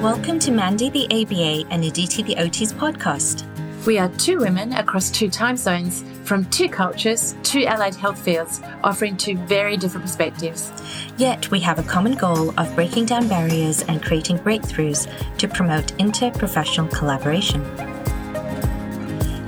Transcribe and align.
Welcome 0.00 0.38
to 0.38 0.50
Mandy 0.50 0.88
the 0.88 1.04
ABA 1.10 1.70
and 1.70 1.84
Aditi 1.84 2.22
the 2.22 2.34
OT's 2.38 2.72
podcast. 2.72 3.44
We 3.84 3.98
are 3.98 4.08
two 4.08 4.38
women 4.38 4.72
across 4.72 5.10
two 5.10 5.28
time 5.28 5.58
zones 5.58 6.02
from 6.24 6.46
two 6.46 6.70
cultures, 6.70 7.34
two 7.42 7.66
allied 7.66 7.94
health 7.94 8.18
fields, 8.18 8.62
offering 8.82 9.18
two 9.18 9.36
very 9.36 9.76
different 9.76 10.06
perspectives. 10.06 10.72
Yet 11.18 11.50
we 11.50 11.60
have 11.60 11.78
a 11.78 11.82
common 11.82 12.14
goal 12.14 12.58
of 12.58 12.74
breaking 12.74 13.04
down 13.06 13.28
barriers 13.28 13.82
and 13.82 14.02
creating 14.02 14.38
breakthroughs 14.38 15.06
to 15.36 15.46
promote 15.46 15.88
interprofessional 15.98 16.90
collaboration. 16.90 17.62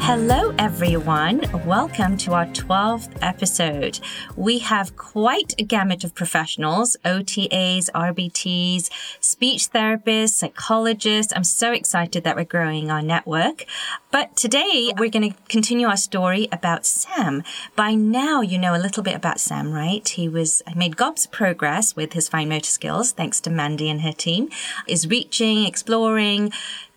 Hello, 0.04 0.52
everyone. 0.58 1.42
Welcome 1.64 2.16
to 2.18 2.34
our 2.34 2.46
12th 2.46 3.16
episode. 3.22 4.00
We 4.34 4.58
have 4.58 4.96
quite 4.96 5.54
a 5.60 5.62
gamut 5.62 6.02
of 6.02 6.12
professionals, 6.12 6.96
OTAs, 7.04 7.88
RBTs, 7.94 8.90
speech 9.20 9.70
therapists, 9.70 10.30
psychologists. 10.30 11.32
I'm 11.36 11.44
so 11.44 11.70
excited 11.70 12.24
that 12.24 12.34
we're 12.34 12.44
growing 12.44 12.90
our 12.90 13.00
network. 13.00 13.64
But 14.10 14.36
today 14.36 14.92
we're 14.98 15.08
going 15.08 15.32
to 15.32 15.38
continue 15.48 15.86
our 15.86 15.96
story 15.96 16.48
about 16.50 16.84
Sam. 16.84 17.44
By 17.76 17.94
now, 17.94 18.40
you 18.40 18.58
know 18.58 18.74
a 18.74 18.82
little 18.82 19.04
bit 19.04 19.14
about 19.14 19.38
Sam, 19.38 19.72
right? 19.72 20.06
He 20.06 20.28
was 20.28 20.62
made 20.74 20.96
gobs 20.96 21.26
progress 21.26 21.94
with 21.94 22.14
his 22.14 22.28
fine 22.28 22.48
motor 22.48 22.66
skills, 22.66 23.12
thanks 23.12 23.40
to 23.42 23.50
Mandy 23.50 23.88
and 23.88 24.00
her 24.00 24.12
team, 24.12 24.50
is 24.88 25.06
reaching, 25.06 25.64
exploring, 25.64 26.52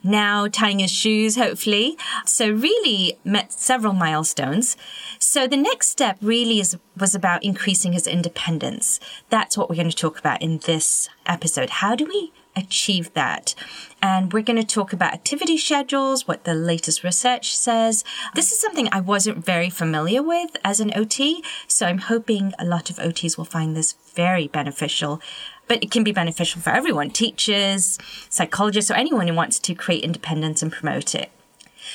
now 0.05 0.47
tying 0.47 0.79
his 0.79 0.91
shoes, 0.91 1.35
hopefully. 1.35 1.97
So 2.25 2.49
really 2.49 3.17
met 3.25 3.51
several 3.51 3.93
milestones. 3.93 4.77
So 5.19 5.47
the 5.47 5.57
next 5.57 5.89
step 5.89 6.17
really 6.21 6.59
is, 6.59 6.77
was 6.97 7.15
about 7.15 7.43
increasing 7.43 7.93
his 7.93 8.07
independence. 8.07 8.99
That's 9.29 9.57
what 9.57 9.69
we're 9.69 9.75
going 9.75 9.89
to 9.89 9.95
talk 9.95 10.19
about 10.19 10.41
in 10.41 10.59
this 10.59 11.09
episode. 11.25 11.69
How 11.69 11.95
do 11.95 12.05
we 12.05 12.31
achieve 12.55 13.13
that. 13.13 13.53
And 14.01 14.31
we're 14.31 14.43
going 14.43 14.61
to 14.61 14.65
talk 14.65 14.93
about 14.93 15.13
activity 15.13 15.57
schedules, 15.57 16.27
what 16.27 16.43
the 16.43 16.53
latest 16.53 17.03
research 17.03 17.55
says. 17.55 18.03
This 18.33 18.51
is 18.51 18.59
something 18.61 18.87
I 18.91 19.01
wasn't 19.01 19.45
very 19.45 19.69
familiar 19.69 20.21
with 20.21 20.55
as 20.63 20.79
an 20.79 20.93
OT, 20.95 21.43
so 21.67 21.85
I'm 21.85 21.97
hoping 21.97 22.53
a 22.59 22.65
lot 22.65 22.89
of 22.89 22.97
OTs 22.97 23.37
will 23.37 23.45
find 23.45 23.75
this 23.75 23.93
very 24.13 24.47
beneficial 24.47 25.21
but 25.67 25.83
it 25.83 25.91
can 25.91 26.03
be 26.03 26.11
beneficial 26.11 26.61
for 26.61 26.69
everyone 26.69 27.09
teachers, 27.09 27.97
psychologists, 28.29 28.91
or 28.91 28.95
anyone 28.95 29.27
who 29.27 29.33
wants 29.33 29.59
to 29.59 29.75
create 29.75 30.03
independence 30.03 30.61
and 30.61 30.71
promote 30.71 31.15
it. 31.15 31.31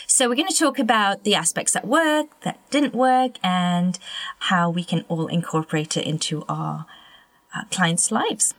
So 0.06 0.28
we're 0.28 0.36
going 0.36 0.48
to 0.48 0.56
talk 0.56 0.78
about 0.78 1.24
the 1.24 1.34
aspects 1.34 1.72
that 1.72 1.86
work, 1.86 2.41
that 2.42 2.58
didn't 2.70 2.94
work, 2.94 3.36
and 3.42 3.98
how 4.38 4.70
we 4.70 4.84
can 4.84 5.04
all 5.08 5.26
incorporate 5.26 5.96
it 5.96 6.06
into 6.06 6.44
our 6.48 6.86
uh, 7.54 7.64
clients' 7.70 8.10
lives. 8.10 8.54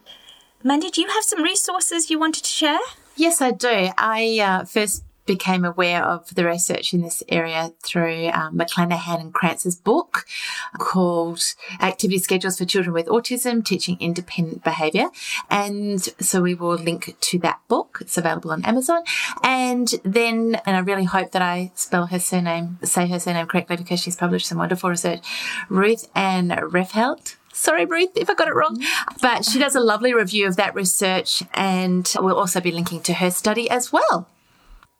Mandy, 0.64 0.90
do 0.90 1.02
you 1.02 1.08
have 1.08 1.24
some 1.24 1.42
resources 1.42 2.10
you 2.10 2.20
wanted 2.20 2.44
to 2.44 2.50
share? 2.50 2.80
Yes, 3.16 3.42
I 3.42 3.52
do. 3.52 3.90
I 3.98 4.40
uh, 4.40 4.66
first 4.66 5.04
became 5.26 5.64
aware 5.64 6.04
of 6.04 6.34
the 6.36 6.46
research 6.46 6.94
in 6.94 7.02
this 7.02 7.24
area 7.30 7.72
through 7.84 8.28
um, 8.30 8.58
McClannahan 8.58 9.22
and 9.22 9.34
Krantz's 9.34 9.76
book 9.76 10.26
called 10.78 11.42
Activity 11.80 12.18
Schedules 12.18 12.58
for 12.58 12.66
Children 12.66 12.94
with 12.94 13.08
Autism 13.08 13.64
Teaching 13.64 13.98
Independent 14.00 14.64
Behaviour. 14.64 15.10
And 15.50 16.02
so 16.20 16.42
we 16.42 16.56
will 16.56 16.76
link 16.76 17.16
to 17.20 17.40
that 17.40 17.60
book. 17.68 18.00
It's 18.02 18.18
available 18.18 18.52
on 18.52 18.66
Amazon. 18.66 19.04
And 19.44 19.94
then, 20.04 20.60
and 20.66 20.76
I 20.76 20.80
really 20.80 21.06
hope 21.06 21.32
that 21.32 21.42
I 21.42 21.72
spell 21.76 22.08
her 22.08 22.20
surname, 22.20 22.80
say 22.84 23.08
her 23.08 23.20
surname 23.20 23.48
correctly 23.48 23.78
because 23.78 24.00
she's 24.00 24.16
published 24.16 24.48
some 24.48 24.58
wonderful 24.58 24.90
research. 24.90 25.26
Ruth 25.70 26.10
Ann 26.16 26.50
Rehfeldt. 26.50 27.36
Sorry, 27.54 27.86
Ruth, 27.86 28.12
if 28.16 28.30
I 28.30 28.34
got 28.34 28.48
it 28.48 28.56
wrong. 28.56 28.82
But 29.22 29.46
she 29.46 29.60
does 29.60 29.76
a 29.76 29.82
lovely 29.82 30.14
review 30.14 30.48
of 30.48 30.56
that 30.56 30.74
research 30.74 31.44
and 31.54 32.12
we'll 32.18 32.38
also 32.38 32.62
be 32.62 32.72
linking 32.72 33.02
to 33.02 33.14
her 33.16 33.30
study 33.30 33.70
as 33.70 33.92
well. 33.92 34.28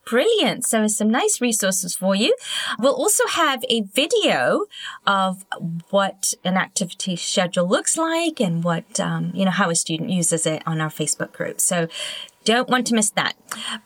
Brilliant. 0.06 0.66
So 0.66 0.88
some 0.88 1.10
nice 1.10 1.40
resources 1.42 1.96
for 1.96 2.16
you. 2.16 2.36
We'll 2.80 2.96
also 2.96 3.26
have 3.28 3.64
a 3.70 3.82
video 3.82 4.66
of 5.06 5.46
what 5.90 6.34
an 6.44 6.58
activity 6.58 7.16
schedule 7.16 7.68
looks 7.68 7.98
like 7.98 8.40
and 8.40 8.64
what, 8.64 9.00
um, 9.00 9.32
you 9.34 9.46
know, 9.46 9.52
how 9.52 9.70
a 9.70 9.76
student 9.76 10.10
uses 10.10 10.46
it 10.46 10.64
on 10.66 10.82
our 10.82 10.90
Facebook 10.90 11.32
group. 11.32 11.62
So 11.62 11.88
don't 12.44 12.70
want 12.70 12.88
to 12.88 12.96
miss 12.96 13.12
that. 13.12 13.36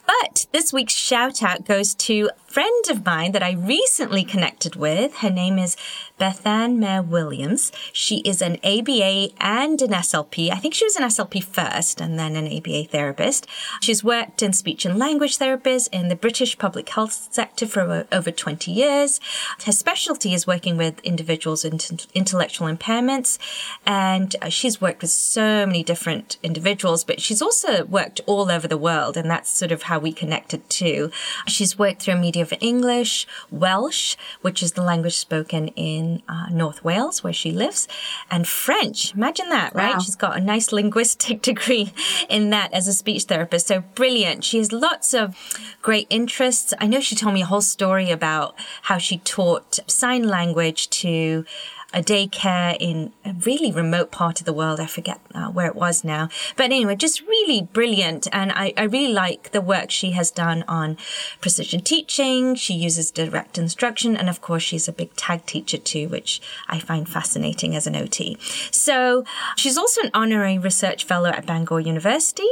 But 0.06 0.46
this 0.54 0.72
week's 0.72 0.94
shout 0.94 1.44
out 1.44 1.66
goes 1.66 1.94
to 1.96 2.30
a 2.34 2.52
friend 2.52 2.86
of 2.90 3.06
mine 3.06 3.34
that 3.34 3.44
I 3.44 3.52
recently 3.52 4.24
connected 4.24 4.78
with. 4.78 5.18
Her 5.18 5.30
name 5.30 5.60
is 5.60 5.76
Bethan 6.20 6.78
Mair 6.78 7.02
Williams. 7.02 7.74
She 7.92 8.18
is 8.20 8.42
an 8.42 8.58
ABA 8.64 9.30
and 9.42 9.82
an 9.82 9.92
SLP. 9.92 10.50
I 10.50 10.56
think 10.56 10.74
she 10.74 10.86
was 10.86 10.96
an 10.96 11.04
SLP 11.04 11.44
first 11.44 12.00
and 12.00 12.18
then 12.18 12.38
an 12.38 12.48
ABA 12.48 12.86
therapist. 12.86 13.48
She's 13.82 14.02
worked 14.02 14.42
in 14.42 14.54
speech 14.54 14.86
and 14.86 14.98
language 14.98 15.38
therapist 15.38 15.94
in 15.94 16.08
the 16.08 16.16
British 16.16 16.58
public 16.58 16.88
health 16.88 17.28
sector 17.32 17.68
for 17.68 18.08
over 18.14 18.32
20 18.32 18.72
years. 18.72 19.20
Her 19.66 19.74
specialty 19.74 20.34
is 20.34 20.48
working 20.48 20.78
with 20.78 21.02
individuals 21.02 21.66
with 21.66 22.08
intellectual 22.14 22.74
impairments 22.74 23.38
and 23.86 24.38
uh, 24.42 24.48
she's 24.48 24.80
worked 24.80 25.02
with 25.02 25.12
so 25.12 25.66
many 25.66 25.84
different 25.84 26.38
individuals, 26.42 27.04
but 27.04 27.20
she's 27.20 27.42
also 27.42 27.84
worked 27.86 28.22
all 28.26 28.50
over 28.50 28.70
the 28.70 28.78
world 28.78 29.18
and 29.18 29.30
that's 29.30 29.50
sort 29.50 29.74
of 29.74 29.84
how 29.84 30.00
we 30.00 30.14
connected 30.14 30.70
too. 30.70 31.12
She's 31.46 31.78
worked 31.78 32.04
through 32.04 32.14
a 32.14 32.18
media 32.18 32.44
of 32.44 32.54
English, 32.62 33.28
Welsh, 33.52 34.16
which 34.42 34.64
is 34.64 34.74
the 34.74 34.82
language 34.82 35.18
spoken 35.18 35.68
in 35.70 36.05
in 36.06 36.22
uh, 36.30 36.48
North 36.52 36.84
Wales, 36.84 37.24
where 37.24 37.34
she 37.34 37.52
lives, 37.52 37.88
and 38.30 38.48
French. 38.48 39.14
Imagine 39.14 39.50
that, 39.50 39.74
right? 39.74 39.94
Wow. 39.94 40.00
She's 40.00 40.16
got 40.16 40.38
a 40.38 40.42
nice 40.42 40.72
linguistic 40.72 41.42
degree 41.52 41.94
in 42.30 42.50
that 42.52 42.74
as 42.74 42.88
a 42.88 42.94
speech 42.94 43.24
therapist. 43.24 43.68
So 43.68 43.82
brilliant. 43.96 44.44
She 44.44 44.58
has 44.60 44.72
lots 44.72 45.14
of 45.14 45.36
great 45.82 46.08
interests. 46.10 46.74
I 46.80 46.88
know 46.88 47.00
she 47.00 47.16
told 47.16 47.34
me 47.34 47.42
a 47.42 47.46
whole 47.46 47.62
story 47.62 48.12
about 48.12 48.56
how 48.84 48.98
she 48.98 49.18
taught 49.20 49.80
sign 49.88 50.24
language 50.28 50.90
to 51.02 51.46
a 51.96 52.02
daycare 52.02 52.76
in 52.80 53.14
a 53.24 53.34
really 53.46 53.72
remote 53.72 54.12
part 54.12 54.40
of 54.40 54.46
the 54.46 54.54
world. 54.54 54.80
I 54.80 54.86
forget 54.86 55.20
uh, 55.34 55.48
where 55.48 55.68
it 55.68 55.76
was 55.76 56.04
now. 56.04 56.30
But 56.56 56.66
anyway, 56.66 56.96
just 56.96 57.22
really 57.22 57.62
brilliant. 57.62 58.28
And 58.34 58.52
I, 58.52 58.74
I 58.78 58.84
really 58.84 59.14
like 59.14 59.52
the 59.52 59.62
work 59.62 59.90
she 59.90 60.12
has 60.12 60.30
done 60.30 60.64
on 60.68 60.98
precision 61.40 61.82
teaching. 61.82 62.56
She 62.56 62.74
uses 62.74 63.12
direct 63.12 63.58
instruction. 63.58 64.18
And 64.18 64.30
of 64.30 64.42
course, 64.42 64.64
she's 64.64 64.88
a 64.88 64.92
big 64.92 65.16
tag 65.16 65.46
teacher 65.46 65.78
too, 65.78 66.10
which 66.10 66.42
I 66.68 66.80
find 66.80 67.08
fascinating 67.08 67.76
as 67.76 67.88
an 67.88 67.96
OT. 67.96 68.38
So 68.72 69.24
she's 69.56 69.78
also 69.78 70.02
an 70.02 70.12
honorary 70.14 70.58
research 70.58 71.06
fellow 71.06 71.30
at 71.30 71.46
Bangor 71.46 71.80
University 71.80 72.50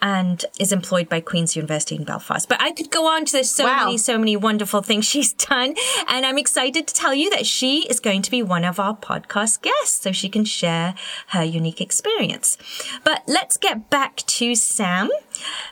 and 0.00 0.44
is 0.60 0.72
employed 0.72 1.08
by 1.08 1.20
Queen's 1.20 1.56
University 1.56 1.96
in 1.96 2.04
Belfast. 2.04 2.48
But 2.48 2.62
I 2.62 2.70
could 2.70 2.90
go 2.90 3.06
on 3.06 3.24
to 3.26 3.32
there's 3.32 3.50
so 3.50 3.64
wow. 3.64 3.86
many, 3.86 3.98
so 3.98 4.16
many 4.16 4.36
wonderful 4.36 4.80
things 4.80 5.04
she's 5.16 5.32
done. 5.32 5.74
And 6.08 6.24
I'm 6.24 6.38
excited 6.38 6.86
to 6.86 6.94
tell 6.94 7.14
you 7.14 7.30
that 7.30 7.46
she 7.46 7.86
is 7.88 7.98
going 7.98 8.22
to 8.22 8.30
be 8.30 8.42
one 8.42 8.64
of 8.64 8.75
our 8.78 8.96
podcast 8.96 9.62
guests 9.62 10.02
so 10.02 10.12
she 10.12 10.28
can 10.28 10.44
share 10.44 10.94
her 11.28 11.42
unique 11.42 11.80
experience. 11.80 12.58
But 13.04 13.22
let's 13.26 13.56
get 13.56 13.90
back 13.90 14.16
to 14.16 14.54
Sam. 14.54 15.10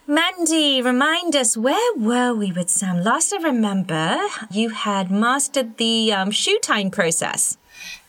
Mandy, 0.06 0.82
remind 0.82 1.34
us, 1.36 1.56
where 1.56 1.96
were 1.96 2.34
we 2.34 2.52
with 2.52 2.70
Sam? 2.70 3.02
Last 3.02 3.32
I 3.32 3.38
remember, 3.38 4.18
you 4.50 4.70
had 4.70 5.10
mastered 5.10 5.76
the 5.76 6.12
um, 6.12 6.30
shoe 6.30 6.58
tying 6.62 6.90
process. 6.90 7.58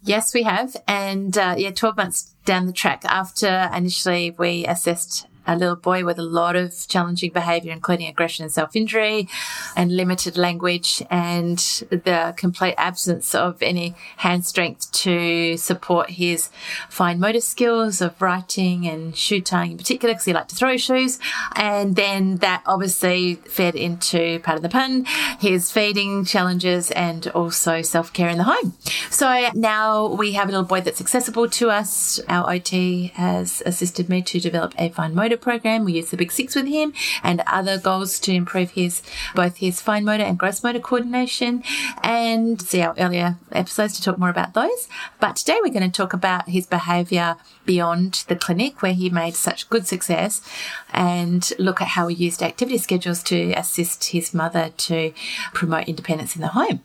Yes, 0.04 0.34
we 0.34 0.44
have. 0.44 0.76
And 0.88 1.38
uh, 1.38 1.56
yeah, 1.58 1.72
12 1.72 1.98
months 1.98 2.36
down 2.46 2.68
the 2.68 2.74
track 2.74 3.04
after 3.06 3.70
initially 3.74 4.32
we 4.38 4.66
assessed 4.66 5.28
a 5.48 5.56
little 5.56 5.76
boy 5.76 6.04
with 6.04 6.18
a 6.20 6.24
lot 6.24 6.56
of 6.56 6.74
challenging 6.88 7.32
behavior, 7.32 7.72
including 7.72 8.08
aggression 8.08 8.44
and 8.44 8.52
self-injury 8.52 9.28
and 9.76 9.96
limited 9.96 10.38
language 10.38 11.04
and 11.10 11.58
the 11.90 12.34
complete 12.38 12.76
absence 12.78 13.36
of 13.36 13.62
any 13.62 13.96
hand 14.18 14.46
strength 14.46 14.92
to 14.92 15.58
support 15.58 16.12
his 16.12 16.50
fine 16.90 17.20
motor 17.20 17.42
skills 17.42 18.02
of 18.02 18.22
writing 18.22 18.88
and 18.88 19.16
shoe 19.16 19.42
tying 19.42 19.72
in 19.72 19.78
particular, 19.78 20.14
because 20.14 20.26
he 20.26 20.34
liked 20.34 20.50
to 20.50 20.56
throw 20.56 20.78
shoes. 20.78 21.20
And 21.56 21.96
then 21.96 22.38
that 22.38 22.64
obviously 22.66 23.36
fed 23.36 23.76
into 23.76 24.40
part 24.40 24.58
of 24.58 24.64
the 24.64 24.70
pun, 24.70 25.06
his 25.40 25.72
feeding 25.72 26.26
challenges 26.26 26.92
and 26.92 27.28
also 27.30 27.82
self-care 27.82 28.30
in 28.30 28.38
the 28.38 28.44
home. 28.44 28.74
So 29.10 29.50
now 29.54 30.08
we 30.08 30.34
have 30.34 30.50
a 30.50 30.52
little 30.52 30.66
boy 30.66 30.82
that's 30.82 31.02
accessible 31.02 31.50
to 31.50 31.70
us. 31.70 32.20
Our 32.28 32.54
OT 32.54 33.12
has 33.16 33.62
assisted 33.66 34.10
me 34.10 34.22
to 34.24 34.40
develop 34.40 34.74
a 34.78 34.90
fine 34.90 35.14
motor 35.16 35.35
motor 35.36 35.44
program. 35.44 35.86
We 35.86 35.94
use 35.94 36.10
the 36.10 36.18
Big 36.18 36.32
Six 36.32 36.56
with 36.56 36.68
him 36.68 36.94
and 37.24 37.44
other 37.48 37.78
goals 37.78 38.20
to 38.22 38.34
improve 38.34 38.72
his 38.72 39.02
both 39.34 39.58
his 39.58 39.82
fine 39.82 40.06
motor 40.06 40.24
and 40.24 40.38
gross 40.38 40.64
motor 40.64 40.80
coordination 40.80 41.64
and 42.04 42.62
see 42.62 42.82
our 42.82 42.96
earlier 42.98 43.38
episodes 43.52 43.96
to 43.96 44.02
talk 44.02 44.18
more 44.18 44.30
about 44.30 44.54
those. 44.54 44.88
But 45.20 45.36
today 45.38 45.60
we're 45.62 45.74
going 45.74 45.90
to 45.90 45.98
talk 45.98 46.14
about 46.14 46.50
his 46.50 46.68
behaviour 46.68 47.36
beyond 47.66 48.26
the 48.28 48.36
clinic 48.36 48.82
where 48.82 48.94
he 48.94 49.10
made 49.10 49.36
such 49.36 49.70
good 49.70 49.88
success 49.88 50.42
and 50.94 51.52
look 51.60 51.82
at 51.82 51.90
how 51.90 52.08
we 52.08 52.14
used 52.14 52.42
activity 52.42 52.78
schedules 52.78 53.24
to 53.24 53.54
assist 53.54 54.06
his 54.06 54.34
mother 54.34 54.70
to 54.78 55.14
promote 55.54 55.88
independence 55.88 56.36
in 56.36 56.42
the 56.42 56.50
home. 56.50 56.82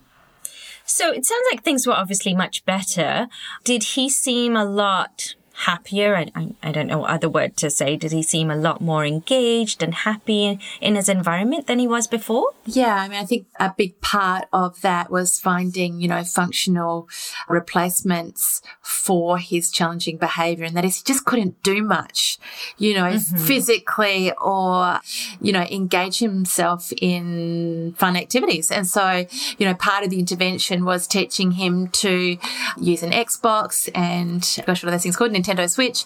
So 0.85 1.11
it 1.11 1.25
sounds 1.25 1.45
like 1.51 1.63
things 1.63 1.87
were 1.87 1.93
obviously 1.93 2.35
much 2.35 2.65
better. 2.65 3.27
Did 3.63 3.83
he 3.83 4.09
seem 4.09 4.55
a 4.57 4.65
lot 4.65 5.35
happier? 5.61 6.15
I, 6.15 6.31
I, 6.35 6.53
I, 6.63 6.71
don't 6.71 6.87
know 6.87 6.99
what 6.99 7.11
other 7.11 7.29
word 7.29 7.55
to 7.57 7.69
say. 7.69 7.95
Did 7.95 8.11
he 8.11 8.23
seem 8.23 8.49
a 8.49 8.55
lot 8.55 8.81
more 8.81 9.05
engaged 9.05 9.83
and 9.83 9.93
happy 9.93 10.59
in 10.79 10.95
his 10.95 11.07
environment 11.07 11.67
than 11.67 11.79
he 11.79 11.87
was 11.87 12.07
before? 12.07 12.51
Yeah, 12.65 12.95
I 12.95 13.07
mean, 13.07 13.19
I 13.19 13.25
think 13.25 13.47
a 13.59 13.73
big 13.75 13.99
part 14.01 14.45
of 14.51 14.81
that 14.81 15.11
was 15.11 15.39
finding, 15.39 16.01
you 16.01 16.07
know, 16.07 16.23
functional 16.23 17.07
replacements 17.47 18.61
for 18.81 19.37
his 19.37 19.71
challenging 19.71 20.17
behavior. 20.17 20.65
And 20.65 20.75
that 20.75 20.85
is 20.85 20.97
he 20.97 21.03
just 21.03 21.25
couldn't 21.25 21.61
do 21.63 21.83
much, 21.83 22.39
you 22.77 22.93
know, 22.93 23.03
mm-hmm. 23.03 23.37
physically 23.37 24.31
or, 24.41 24.99
you 25.41 25.51
know, 25.51 25.63
engage 25.63 26.19
himself 26.19 26.91
in 27.01 27.93
fun 27.97 28.15
activities. 28.15 28.71
And 28.71 28.87
so, 28.87 29.25
you 29.57 29.65
know, 29.65 29.73
part 29.75 30.03
of 30.03 30.09
the 30.09 30.19
intervention 30.19 30.85
was 30.85 31.07
teaching 31.07 31.51
him 31.51 31.87
to 31.89 32.37
use 32.79 33.03
an 33.03 33.11
Xbox 33.11 33.89
and 33.93 34.41
gosh, 34.65 34.83
what 34.83 34.89
are 34.89 34.91
those 34.91 35.03
things 35.03 35.15
called? 35.15 35.31
Nintendo 35.31 35.50
Switch. 35.67 36.05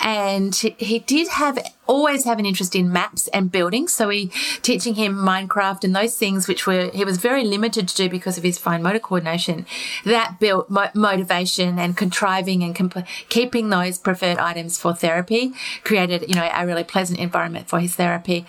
And 0.00 0.54
he 0.54 0.98
did 1.00 1.28
have 1.28 1.58
always 1.88 2.24
have 2.24 2.38
an 2.38 2.46
interest 2.46 2.76
in 2.76 2.92
maps 2.92 3.26
and 3.28 3.50
buildings. 3.50 3.94
So 3.94 4.08
we 4.08 4.26
teaching 4.62 4.94
him 4.94 5.16
Minecraft 5.16 5.82
and 5.84 5.96
those 5.96 6.16
things, 6.16 6.46
which 6.46 6.66
were 6.66 6.90
he 6.90 7.04
was 7.04 7.16
very 7.16 7.44
limited 7.44 7.88
to 7.88 7.96
do 7.96 8.08
because 8.08 8.36
of 8.36 8.44
his 8.44 8.58
fine 8.58 8.82
motor 8.82 8.98
coordination. 8.98 9.66
That 10.04 10.38
built 10.38 10.70
mo- 10.70 10.90
motivation 10.94 11.78
and 11.78 11.96
contriving 11.96 12.62
and 12.62 12.76
comp- 12.76 13.06
keeping 13.28 13.70
those 13.70 13.98
preferred 13.98 14.38
items 14.38 14.78
for 14.78 14.94
therapy 14.94 15.52
created, 15.82 16.28
you 16.28 16.34
know, 16.34 16.48
a 16.52 16.66
really 16.66 16.84
pleasant 16.84 17.18
environment 17.18 17.68
for 17.68 17.80
his 17.80 17.94
therapy. 17.94 18.44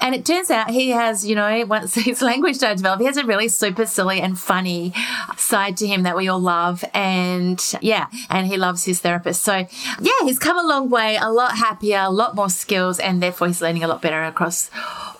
And 0.00 0.14
it 0.14 0.26
turns 0.26 0.50
out 0.50 0.70
he 0.70 0.90
has, 0.90 1.26
you 1.26 1.34
know, 1.34 1.64
once 1.66 1.94
his 2.10 2.20
language 2.20 2.56
started 2.56 2.76
to 2.76 2.82
develop, 2.82 3.00
he 3.00 3.06
has 3.06 3.16
a 3.16 3.24
really 3.24 3.48
super 3.48 3.86
silly 3.86 4.20
and 4.20 4.38
funny 4.38 4.92
side 5.36 5.78
to 5.78 5.86
him 5.86 6.02
that 6.02 6.14
we 6.14 6.28
all 6.28 6.40
love. 6.40 6.84
And 6.92 7.60
yeah, 7.80 8.08
and 8.28 8.46
he 8.46 8.58
loves 8.58 8.84
his 8.84 9.00
therapist. 9.00 9.42
So 9.42 9.66
yeah, 10.00 10.20
he's 10.22 10.38
come 10.38 10.58
a 10.58 10.68
long 10.68 10.90
way, 10.90 11.16
a 11.16 11.30
lot 11.30 11.56
happier, 11.56 12.00
a 12.00 12.10
lot 12.10 12.34
more 12.34 12.50
skilled 12.50 12.81
skills 12.82 12.98
and 12.98 13.22
therefore 13.22 13.46
he's 13.46 13.62
learning 13.62 13.84
a 13.84 13.88
lot 13.88 14.02
better 14.02 14.22
across 14.24 14.70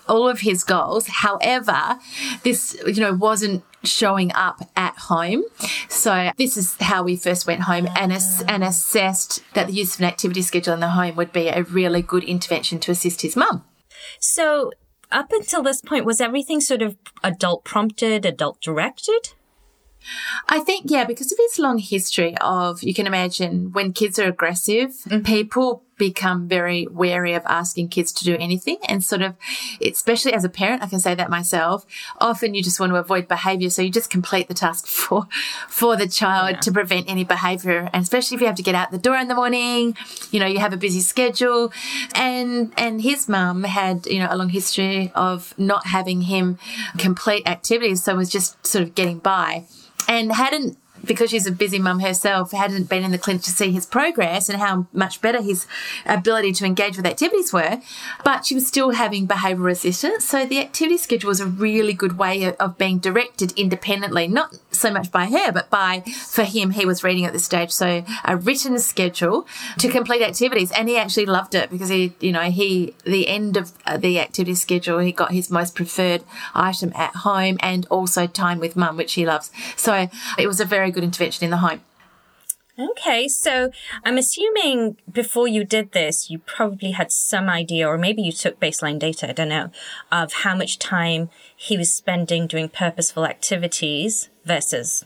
all 0.07 0.27
of 0.27 0.41
his 0.41 0.63
goals. 0.63 1.07
However, 1.07 1.97
this, 2.43 2.77
you 2.85 3.01
know, 3.01 3.13
wasn't 3.13 3.63
showing 3.83 4.31
up 4.33 4.61
at 4.75 4.95
home. 4.97 5.43
So 5.87 6.31
this 6.37 6.57
is 6.57 6.75
how 6.79 7.03
we 7.03 7.15
first 7.15 7.47
went 7.47 7.61
home 7.61 7.87
and, 7.95 8.11
ass- 8.11 8.43
and 8.47 8.63
assessed 8.63 9.43
that 9.53 9.67
the 9.67 9.73
use 9.73 9.95
of 9.95 10.01
an 10.01 10.07
activity 10.07 10.41
schedule 10.41 10.73
in 10.73 10.79
the 10.79 10.89
home 10.89 11.15
would 11.15 11.31
be 11.31 11.47
a 11.47 11.63
really 11.63 12.01
good 12.01 12.23
intervention 12.23 12.79
to 12.79 12.91
assist 12.91 13.21
his 13.21 13.35
mum. 13.35 13.63
So 14.19 14.71
up 15.11 15.31
until 15.31 15.63
this 15.63 15.81
point, 15.81 16.05
was 16.05 16.19
everything 16.19 16.59
sort 16.59 16.81
of 16.81 16.97
adult 17.23 17.63
prompted, 17.63 18.25
adult 18.25 18.61
directed? 18.61 19.33
I 20.49 20.59
think, 20.59 20.91
yeah, 20.91 21.05
because 21.05 21.31
of 21.31 21.37
his 21.37 21.59
long 21.59 21.77
history 21.77 22.35
of, 22.41 22.83
you 22.83 22.93
can 22.93 23.07
imagine 23.07 23.71
when 23.71 23.93
kids 23.93 24.19
are 24.19 24.27
aggressive, 24.27 24.89
mm-hmm. 24.89 25.21
people 25.21 25.83
become 26.07 26.49
very 26.49 26.85
wary 26.91 27.33
of 27.33 27.43
asking 27.45 27.87
kids 27.87 28.11
to 28.11 28.25
do 28.25 28.35
anything. 28.37 28.77
And 28.89 29.01
sort 29.01 29.21
of, 29.21 29.35
especially 29.81 30.33
as 30.33 30.43
a 30.43 30.49
parent, 30.49 30.83
I 30.83 30.87
can 30.87 30.99
say 30.99 31.15
that 31.15 31.29
myself, 31.29 31.85
often 32.19 32.53
you 32.53 32.61
just 32.61 32.77
want 32.77 32.91
to 32.91 32.97
avoid 32.97 33.29
behavior. 33.29 33.69
So 33.69 33.81
you 33.81 33.89
just 33.89 34.09
complete 34.09 34.49
the 34.49 34.53
task 34.53 34.85
for, 35.03 35.27
for 35.69 35.95
the 35.95 36.07
child 36.07 36.55
yeah. 36.55 36.59
to 36.59 36.71
prevent 36.73 37.09
any 37.09 37.23
behavior. 37.23 37.89
And 37.93 38.03
especially 38.03 38.35
if 38.35 38.41
you 38.41 38.47
have 38.47 38.57
to 38.57 38.63
get 38.63 38.75
out 38.75 38.91
the 38.91 38.97
door 38.97 39.15
in 39.15 39.29
the 39.29 39.35
morning, 39.35 39.95
you 40.31 40.41
know, 40.41 40.45
you 40.45 40.59
have 40.59 40.73
a 40.73 40.77
busy 40.77 40.99
schedule. 40.99 41.71
And, 42.15 42.73
and 42.77 43.01
his 43.01 43.29
mum 43.29 43.63
had, 43.63 44.05
you 44.05 44.19
know, 44.19 44.27
a 44.29 44.35
long 44.35 44.49
history 44.49 45.09
of 45.15 45.53
not 45.57 45.87
having 45.87 46.23
him 46.23 46.57
complete 46.97 47.47
activities. 47.47 48.03
So 48.03 48.15
was 48.15 48.29
just 48.29 48.65
sort 48.67 48.83
of 48.83 48.93
getting 48.93 49.19
by 49.19 49.63
and 50.09 50.33
hadn't 50.33 50.77
because 51.05 51.29
she's 51.31 51.47
a 51.47 51.51
busy 51.51 51.79
mum 51.79 51.99
herself, 51.99 52.51
hadn't 52.51 52.89
been 52.89 53.03
in 53.03 53.11
the 53.11 53.17
clinic 53.17 53.41
to 53.43 53.51
see 53.51 53.71
his 53.71 53.85
progress 53.85 54.49
and 54.49 54.59
how 54.59 54.87
much 54.93 55.21
better 55.21 55.41
his 55.41 55.67
ability 56.05 56.53
to 56.53 56.65
engage 56.65 56.97
with 56.97 57.05
activities 57.05 57.51
were, 57.51 57.81
but 58.23 58.45
she 58.45 58.55
was 58.55 58.67
still 58.67 58.91
having 58.91 59.27
behavioural 59.27 59.65
resistance. 59.65 60.25
So 60.25 60.45
the 60.45 60.59
activity 60.59 60.97
schedule 60.97 61.29
was 61.29 61.39
a 61.39 61.45
really 61.45 61.93
good 61.93 62.17
way 62.17 62.43
of, 62.43 62.55
of 62.55 62.77
being 62.77 62.99
directed 62.99 63.51
independently, 63.57 64.27
not 64.27 64.57
so 64.71 64.91
much 64.91 65.11
by 65.11 65.25
her, 65.25 65.51
but 65.51 65.69
by, 65.69 66.01
for 66.01 66.43
him, 66.43 66.71
he 66.71 66.85
was 66.85 67.03
reading 67.03 67.25
at 67.25 67.33
this 67.33 67.45
stage. 67.45 67.71
So 67.71 68.05
a 68.23 68.37
written 68.37 68.79
schedule 68.79 69.47
to 69.79 69.89
complete 69.89 70.21
activities. 70.21 70.71
And 70.71 70.89
he 70.89 70.97
actually 70.97 71.25
loved 71.25 71.55
it 71.55 71.69
because 71.69 71.89
he, 71.89 72.13
you 72.19 72.31
know, 72.31 72.43
he, 72.43 72.93
the 73.05 73.27
end 73.27 73.57
of 73.57 73.71
uh, 73.85 73.97
the 73.97 74.19
activity 74.19 74.55
schedule, 74.55 74.99
he 74.99 75.11
got 75.11 75.31
his 75.31 75.49
most 75.49 75.75
preferred 75.75 76.23
item 76.55 76.91
at 76.95 77.15
home 77.17 77.57
and 77.59 77.85
also 77.89 78.27
time 78.27 78.59
with 78.59 78.75
mum, 78.75 78.97
which 78.97 79.13
he 79.13 79.25
loves. 79.25 79.51
So 79.75 80.07
it 80.37 80.47
was 80.47 80.59
a 80.59 80.65
very 80.65 80.91
good 80.93 81.03
intervention 81.03 81.43
in 81.43 81.51
the 81.51 81.57
home. 81.57 81.81
Okay, 82.77 83.27
so 83.27 83.69
I'm 84.03 84.17
assuming 84.17 84.97
before 85.11 85.47
you 85.47 85.63
did 85.63 85.91
this, 85.91 86.31
you 86.31 86.39
probably 86.39 86.91
had 86.91 87.11
some 87.11 87.47
idea, 87.47 87.87
or 87.87 87.99
maybe 87.99 88.23
you 88.23 88.31
took 88.31 88.59
baseline 88.59 88.97
data, 88.97 89.29
I 89.29 89.33
don't 89.33 89.49
know, 89.49 89.69
of 90.11 90.33
how 90.33 90.55
much 90.55 90.79
time 90.79 91.29
he 91.55 91.77
was 91.77 91.93
spending 91.93 92.47
doing 92.47 92.69
purposeful 92.69 93.27
activities 93.27 94.29
versus 94.43 95.05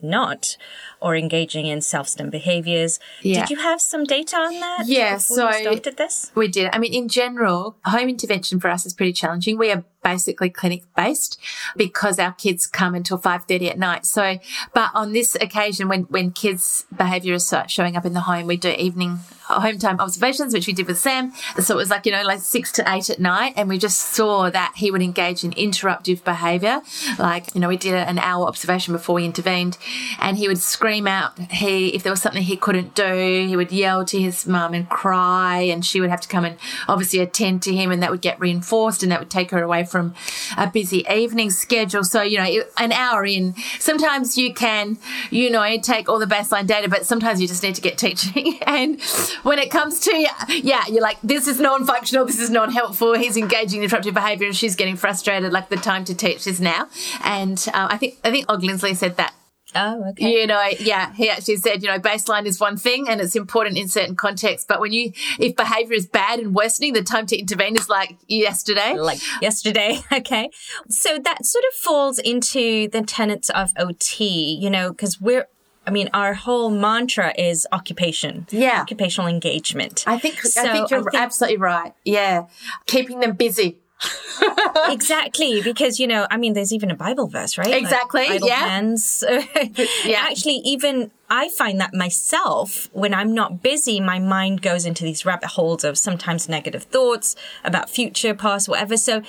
not 0.00 0.56
or 1.00 1.16
engaging 1.16 1.66
in 1.66 1.80
self-stim 1.80 2.30
behaviors. 2.30 2.98
Yeah. 3.22 3.40
Did 3.40 3.50
you 3.50 3.56
have 3.58 3.80
some 3.80 4.04
data 4.04 4.36
on 4.36 4.60
that? 4.60 4.84
Yeah, 4.86 5.18
so 5.18 5.48
we 5.48 5.62
started 5.62 5.96
this? 5.96 6.32
We 6.34 6.48
did. 6.48 6.70
I 6.72 6.78
mean, 6.78 6.92
in 6.92 7.08
general, 7.08 7.76
home 7.84 8.08
intervention 8.08 8.60
for 8.60 8.68
us 8.68 8.86
is 8.86 8.94
pretty 8.94 9.12
challenging. 9.12 9.58
We 9.58 9.70
are 9.70 9.84
basically 10.02 10.50
clinic 10.50 10.84
based 10.96 11.38
because 11.76 12.18
our 12.18 12.32
kids 12.32 12.66
come 12.66 12.94
until 12.94 13.18
5.30 13.18 13.70
at 13.70 13.78
night. 13.78 14.06
So, 14.06 14.38
but 14.72 14.90
on 14.94 15.12
this 15.12 15.34
occasion, 15.34 15.88
when, 15.88 16.02
when 16.04 16.30
kids 16.30 16.86
behavior 16.96 17.34
is 17.34 17.52
showing 17.66 17.96
up 17.96 18.06
in 18.06 18.14
the 18.14 18.22
home, 18.22 18.46
we 18.46 18.56
do 18.56 18.70
evening 18.70 19.18
uh, 19.48 19.60
home 19.60 19.78
time 19.78 19.98
observations, 20.00 20.52
which 20.52 20.66
we 20.66 20.72
did 20.72 20.86
with 20.86 20.98
Sam. 20.98 21.32
So 21.60 21.74
it 21.74 21.76
was 21.78 21.90
like, 21.90 22.06
you 22.06 22.12
know, 22.12 22.22
like 22.22 22.40
six 22.40 22.70
to 22.72 22.84
eight 22.86 23.10
at 23.10 23.18
night. 23.18 23.54
And 23.56 23.68
we 23.68 23.78
just 23.78 24.00
saw 24.00 24.50
that 24.50 24.74
he 24.76 24.90
would 24.90 25.02
engage 25.02 25.44
in 25.44 25.52
interruptive 25.52 26.22
behavior. 26.24 26.80
Like, 27.18 27.54
you 27.54 27.60
know, 27.60 27.68
we 27.68 27.76
did 27.76 27.94
an 27.94 28.18
hour 28.18 28.46
observation 28.46 28.92
before 28.92 29.16
we 29.16 29.24
intervened 29.24 29.78
and 30.20 30.36
he 30.36 30.48
would 30.48 30.58
scream 30.58 30.87
out. 31.06 31.38
He, 31.38 31.88
if 31.94 32.02
there 32.02 32.12
was 32.12 32.22
something 32.22 32.42
he 32.42 32.56
couldn't 32.56 32.94
do, 32.94 33.46
he 33.46 33.56
would 33.56 33.72
yell 33.72 34.04
to 34.04 34.18
his 34.20 34.46
mum 34.46 34.74
and 34.74 34.88
cry 34.88 35.58
and 35.60 35.84
she 35.84 36.00
would 36.00 36.10
have 36.10 36.20
to 36.22 36.28
come 36.28 36.44
and 36.44 36.56
obviously 36.88 37.20
attend 37.20 37.62
to 37.62 37.74
him 37.74 37.90
and 37.90 38.02
that 38.02 38.10
would 38.10 38.20
get 38.20 38.38
reinforced 38.40 39.02
and 39.02 39.12
that 39.12 39.20
would 39.20 39.30
take 39.30 39.50
her 39.50 39.62
away 39.62 39.84
from 39.84 40.14
a 40.56 40.68
busy 40.68 41.04
evening 41.10 41.50
schedule. 41.50 42.04
So, 42.04 42.22
you 42.22 42.38
know, 42.38 42.64
an 42.78 42.92
hour 42.92 43.24
in, 43.24 43.54
sometimes 43.78 44.38
you 44.38 44.52
can, 44.54 44.98
you 45.30 45.50
know, 45.50 45.78
take 45.78 46.08
all 46.08 46.18
the 46.18 46.26
baseline 46.26 46.66
data, 46.66 46.88
but 46.88 47.06
sometimes 47.06 47.40
you 47.40 47.48
just 47.48 47.62
need 47.62 47.74
to 47.74 47.82
get 47.82 47.98
teaching. 47.98 48.58
and 48.66 49.00
when 49.42 49.58
it 49.58 49.70
comes 49.70 50.00
to, 50.00 50.28
yeah, 50.48 50.84
you're 50.88 51.02
like, 51.02 51.18
this 51.22 51.46
is 51.46 51.60
non 51.60 51.86
functional, 51.86 52.24
this 52.24 52.40
is 52.40 52.50
non 52.50 52.70
helpful, 52.72 53.14
he's 53.14 53.36
engaging 53.36 53.78
in 53.78 53.82
disruptive 53.82 54.14
behavior 54.14 54.46
and 54.46 54.56
she's 54.56 54.76
getting 54.76 54.96
frustrated. 54.96 55.52
Like 55.52 55.68
the 55.68 55.76
time 55.76 56.04
to 56.06 56.14
teach 56.14 56.46
is 56.46 56.60
now. 56.60 56.88
And 57.24 57.64
uh, 57.74 57.88
I 57.90 57.96
think, 57.98 58.18
I 58.24 58.30
think 58.30 58.46
Og 58.48 58.62
said 58.96 59.16
that 59.16 59.34
Oh, 59.74 60.08
okay. 60.10 60.40
You 60.40 60.46
know, 60.46 60.62
yeah, 60.80 61.12
he 61.12 61.28
actually 61.28 61.56
said, 61.56 61.82
you 61.82 61.88
know, 61.88 61.98
baseline 61.98 62.46
is 62.46 62.58
one 62.58 62.76
thing 62.76 63.08
and 63.08 63.20
it's 63.20 63.36
important 63.36 63.76
in 63.76 63.88
certain 63.88 64.16
contexts. 64.16 64.66
But 64.66 64.80
when 64.80 64.92
you, 64.92 65.12
if 65.38 65.56
behavior 65.56 65.94
is 65.94 66.06
bad 66.06 66.38
and 66.38 66.54
worsening, 66.54 66.94
the 66.94 67.02
time 67.02 67.26
to 67.26 67.36
intervene 67.36 67.76
is 67.76 67.88
like 67.88 68.16
yesterday. 68.26 68.94
Like 68.94 69.20
yesterday. 69.42 70.00
Okay. 70.18 70.50
So 70.88 71.18
that 71.18 71.44
sort 71.44 71.64
of 71.70 71.74
falls 71.78 72.18
into 72.18 72.88
the 72.88 73.02
tenets 73.02 73.50
of 73.50 73.72
OT, 73.78 74.54
you 74.54 74.70
know, 74.70 74.90
because 74.90 75.20
we're, 75.20 75.46
I 75.86 75.90
mean, 75.90 76.10
our 76.12 76.34
whole 76.34 76.70
mantra 76.70 77.32
is 77.38 77.66
occupation. 77.70 78.46
Yeah. 78.50 78.80
Occupational 78.80 79.28
engagement. 79.28 80.04
I 80.06 80.18
think, 80.18 80.40
so 80.40 80.62
I 80.62 80.72
think 80.72 80.90
you're 80.90 81.00
I 81.00 81.10
think, 81.10 81.14
absolutely 81.14 81.58
right. 81.58 81.94
Yeah. 82.04 82.46
Keeping 82.86 83.20
them 83.20 83.32
busy. 83.32 83.78
exactly, 84.88 85.62
because 85.62 85.98
you 85.98 86.06
know, 86.06 86.26
I 86.30 86.36
mean, 86.36 86.52
there's 86.52 86.72
even 86.72 86.90
a 86.90 86.94
Bible 86.94 87.26
verse, 87.26 87.58
right? 87.58 87.74
Exactly. 87.74 88.28
Like, 88.28 88.44
yeah. 88.44 88.68
Hands. 88.68 89.24
yeah. 90.04 90.20
Actually, 90.28 90.60
even 90.64 91.10
I 91.28 91.48
find 91.48 91.80
that 91.80 91.94
myself 91.94 92.88
when 92.92 93.12
I'm 93.12 93.34
not 93.34 93.62
busy, 93.62 94.00
my 94.00 94.18
mind 94.18 94.62
goes 94.62 94.86
into 94.86 95.04
these 95.04 95.26
rabbit 95.26 95.50
holes 95.50 95.84
of 95.84 95.98
sometimes 95.98 96.48
negative 96.48 96.84
thoughts 96.84 97.34
about 97.64 97.90
future, 97.90 98.34
past, 98.34 98.68
whatever. 98.68 98.96
So 98.96 99.22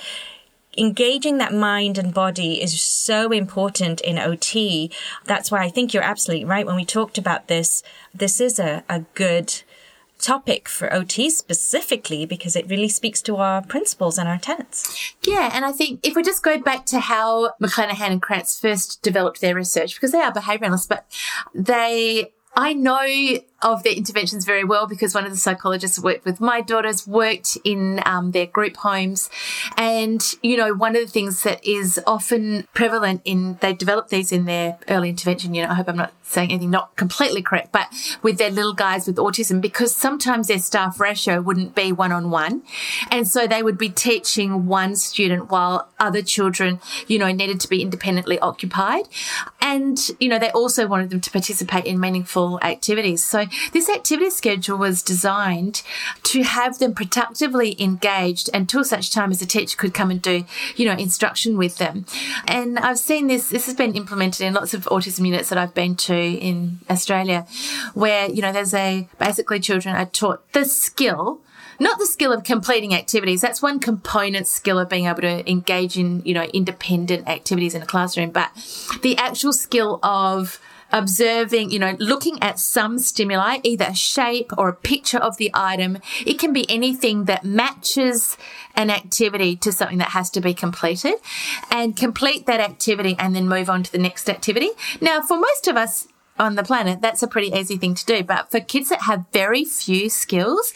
engaging 0.78 1.38
that 1.38 1.52
mind 1.52 1.98
and 1.98 2.14
body 2.14 2.62
is 2.62 2.80
so 2.80 3.32
important 3.32 4.00
in 4.00 4.18
OT. 4.18 4.90
That's 5.24 5.50
why 5.50 5.62
I 5.64 5.68
think 5.68 5.92
you're 5.92 6.02
absolutely 6.02 6.44
right. 6.44 6.66
When 6.66 6.76
we 6.76 6.84
talked 6.84 7.18
about 7.18 7.48
this, 7.48 7.82
this 8.14 8.40
is 8.40 8.58
a, 8.58 8.84
a 8.88 9.00
good 9.14 9.62
topic 10.20 10.68
for 10.68 10.92
OT 10.92 11.30
specifically 11.30 12.26
because 12.26 12.56
it 12.56 12.68
really 12.68 12.88
speaks 12.88 13.22
to 13.22 13.36
our 13.36 13.62
principles 13.62 14.18
and 14.18 14.28
our 14.28 14.38
tenets. 14.38 15.14
Yeah, 15.22 15.50
and 15.52 15.64
I 15.64 15.72
think 15.72 16.00
if 16.02 16.14
we 16.14 16.22
just 16.22 16.42
go 16.42 16.58
back 16.60 16.86
to 16.86 17.00
how 17.00 17.54
McClannahan 17.60 18.10
and 18.10 18.22
Krantz 18.22 18.58
first 18.58 19.02
developed 19.02 19.40
their 19.40 19.54
research, 19.54 19.94
because 19.94 20.12
they 20.12 20.20
are 20.20 20.32
behavioralists, 20.32 20.88
but 20.88 21.06
they 21.54 22.32
I 22.56 22.72
know 22.72 23.06
of 23.62 23.82
their 23.82 23.92
interventions 23.92 24.44
very 24.44 24.64
well 24.64 24.86
because 24.86 25.14
one 25.14 25.24
of 25.24 25.30
the 25.30 25.36
psychologists 25.36 25.98
worked 25.98 26.24
with 26.24 26.40
my 26.40 26.60
daughters, 26.60 27.06
worked 27.06 27.58
in 27.64 28.00
um, 28.06 28.30
their 28.32 28.46
group 28.46 28.76
homes. 28.78 29.28
And, 29.76 30.22
you 30.42 30.56
know, 30.56 30.74
one 30.74 30.96
of 30.96 31.02
the 31.02 31.10
things 31.10 31.42
that 31.42 31.64
is 31.66 32.00
often 32.06 32.66
prevalent 32.74 33.22
in, 33.24 33.58
they 33.60 33.72
develop 33.72 34.08
these 34.08 34.32
in 34.32 34.44
their 34.44 34.78
early 34.88 35.10
intervention 35.10 35.54
unit. 35.54 35.70
I 35.70 35.74
hope 35.74 35.88
I'm 35.88 35.96
not 35.96 36.12
saying 36.22 36.50
anything 36.50 36.70
not 36.70 36.94
completely 36.96 37.42
correct, 37.42 37.72
but 37.72 37.88
with 38.22 38.38
their 38.38 38.50
little 38.50 38.72
guys 38.72 39.06
with 39.06 39.16
autism, 39.16 39.60
because 39.60 39.94
sometimes 39.94 40.46
their 40.46 40.58
staff 40.58 41.00
ratio 41.00 41.40
wouldn't 41.40 41.74
be 41.74 41.92
one 41.92 42.12
on 42.12 42.30
one. 42.30 42.62
And 43.10 43.26
so 43.26 43.46
they 43.46 43.62
would 43.62 43.76
be 43.76 43.88
teaching 43.88 44.66
one 44.66 44.94
student 44.96 45.50
while 45.50 45.88
other 45.98 46.22
children, 46.22 46.80
you 47.08 47.18
know, 47.18 47.30
needed 47.32 47.60
to 47.60 47.68
be 47.68 47.82
independently 47.82 48.38
occupied. 48.38 49.04
And, 49.60 49.98
you 50.20 50.28
know, 50.28 50.38
they 50.38 50.50
also 50.50 50.86
wanted 50.86 51.10
them 51.10 51.20
to 51.20 51.30
participate 51.30 51.84
in 51.84 51.98
meaningful 51.98 52.60
activities. 52.62 53.24
So 53.24 53.46
this 53.72 53.88
activity 53.88 54.30
schedule 54.30 54.78
was 54.78 55.02
designed 55.02 55.82
to 56.24 56.42
have 56.42 56.78
them 56.78 56.94
productively 56.94 57.80
engaged 57.80 58.50
until 58.52 58.84
such 58.84 59.10
time 59.10 59.30
as 59.30 59.40
the 59.40 59.46
teacher 59.46 59.76
could 59.76 59.94
come 59.94 60.10
and 60.10 60.20
do, 60.20 60.44
you 60.76 60.86
know, 60.86 60.92
instruction 60.92 61.56
with 61.56 61.78
them. 61.78 62.06
And 62.46 62.78
I've 62.78 62.98
seen 62.98 63.26
this, 63.26 63.48
this 63.48 63.66
has 63.66 63.74
been 63.74 63.94
implemented 63.94 64.46
in 64.46 64.54
lots 64.54 64.74
of 64.74 64.84
autism 64.84 65.26
units 65.26 65.48
that 65.48 65.58
I've 65.58 65.74
been 65.74 65.96
to 65.96 66.14
in 66.14 66.80
Australia, 66.88 67.46
where, 67.94 68.30
you 68.30 68.42
know, 68.42 68.52
there's 68.52 68.74
a, 68.74 69.08
basically 69.18 69.60
children 69.60 69.94
are 69.94 70.06
taught 70.06 70.52
the 70.52 70.64
skill 70.64 71.40
not 71.80 71.98
the 71.98 72.06
skill 72.06 72.30
of 72.30 72.44
completing 72.44 72.94
activities. 72.94 73.40
That's 73.40 73.62
one 73.62 73.80
component 73.80 74.46
skill 74.46 74.78
of 74.78 74.90
being 74.90 75.06
able 75.06 75.22
to 75.22 75.50
engage 75.50 75.96
in, 75.96 76.22
you 76.26 76.34
know, 76.34 76.44
independent 76.44 77.26
activities 77.26 77.74
in 77.74 77.80
a 77.80 77.86
classroom, 77.86 78.30
but 78.30 78.50
the 79.00 79.16
actual 79.16 79.54
skill 79.54 79.98
of 80.02 80.60
observing, 80.92 81.70
you 81.70 81.78
know, 81.78 81.96
looking 81.98 82.42
at 82.42 82.58
some 82.58 82.98
stimuli, 82.98 83.58
either 83.62 83.86
a 83.88 83.94
shape 83.94 84.52
or 84.58 84.68
a 84.68 84.74
picture 84.74 85.18
of 85.18 85.36
the 85.36 85.50
item. 85.54 85.98
It 86.26 86.38
can 86.38 86.52
be 86.52 86.68
anything 86.70 87.24
that 87.24 87.44
matches 87.44 88.36
an 88.74 88.90
activity 88.90 89.56
to 89.56 89.72
something 89.72 89.98
that 89.98 90.10
has 90.10 90.30
to 90.30 90.40
be 90.40 90.54
completed 90.54 91.14
and 91.70 91.96
complete 91.96 92.46
that 92.46 92.60
activity 92.60 93.16
and 93.18 93.34
then 93.34 93.48
move 93.48 93.70
on 93.70 93.82
to 93.82 93.92
the 93.92 93.98
next 93.98 94.28
activity. 94.28 94.70
Now, 95.00 95.20
for 95.22 95.38
most 95.38 95.68
of 95.68 95.76
us, 95.76 96.08
on 96.38 96.54
the 96.54 96.62
planet, 96.62 97.02
that's 97.02 97.22
a 97.22 97.28
pretty 97.28 97.48
easy 97.48 97.76
thing 97.76 97.94
to 97.94 98.06
do. 98.06 98.24
But 98.24 98.50
for 98.50 98.60
kids 98.60 98.88
that 98.88 99.02
have 99.02 99.26
very 99.30 99.64
few 99.64 100.08
skills, 100.08 100.72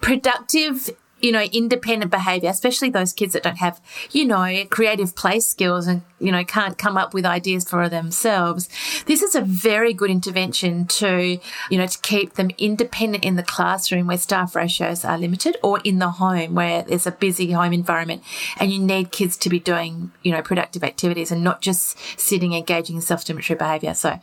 productive 0.00 0.90
you 1.24 1.32
know, 1.32 1.40
independent 1.40 2.10
behavior, 2.10 2.50
especially 2.50 2.90
those 2.90 3.14
kids 3.14 3.32
that 3.32 3.42
don't 3.42 3.56
have, 3.56 3.80
you 4.12 4.26
know, 4.26 4.66
creative 4.68 5.16
play 5.16 5.40
skills 5.40 5.86
and, 5.86 6.02
you 6.18 6.30
know, 6.30 6.44
can't 6.44 6.76
come 6.76 6.98
up 6.98 7.14
with 7.14 7.24
ideas 7.24 7.66
for 7.66 7.88
themselves. 7.88 8.68
This 9.06 9.22
is 9.22 9.34
a 9.34 9.40
very 9.40 9.94
good 9.94 10.10
intervention 10.10 10.86
to, 10.86 11.40
you 11.70 11.78
know, 11.78 11.86
to 11.86 11.98
keep 12.00 12.34
them 12.34 12.50
independent 12.58 13.24
in 13.24 13.36
the 13.36 13.42
classroom 13.42 14.06
where 14.06 14.18
staff 14.18 14.54
ratios 14.54 15.02
are 15.02 15.16
limited 15.16 15.56
or 15.62 15.80
in 15.82 15.98
the 15.98 16.10
home 16.10 16.54
where 16.54 16.82
there's 16.82 17.06
a 17.06 17.12
busy 17.12 17.52
home 17.52 17.72
environment 17.72 18.22
and 18.58 18.70
you 18.70 18.78
need 18.78 19.10
kids 19.10 19.38
to 19.38 19.48
be 19.48 19.58
doing, 19.58 20.12
you 20.22 20.30
know, 20.30 20.42
productive 20.42 20.84
activities 20.84 21.32
and 21.32 21.42
not 21.42 21.62
just 21.62 21.98
sitting 22.20 22.52
engaging 22.52 22.96
in 22.96 23.02
self-stimulatory 23.02 23.58
behavior. 23.58 23.94
So, 23.94 24.20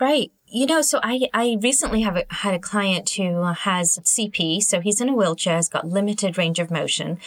Right. 0.00 0.32
You 0.54 0.66
know, 0.66 0.82
so 0.82 1.00
I, 1.02 1.28
I 1.34 1.58
recently 1.60 2.02
have 2.02 2.16
a, 2.16 2.24
had 2.30 2.54
a 2.54 2.60
client 2.60 3.10
who 3.10 3.42
has 3.42 3.98
CP. 3.98 4.62
So 4.62 4.80
he's 4.80 5.00
in 5.00 5.08
a 5.08 5.14
wheelchair, 5.14 5.56
has 5.56 5.68
got 5.68 5.84
limited 5.84 6.38
range 6.38 6.60
of 6.60 6.70
motion. 6.70 7.18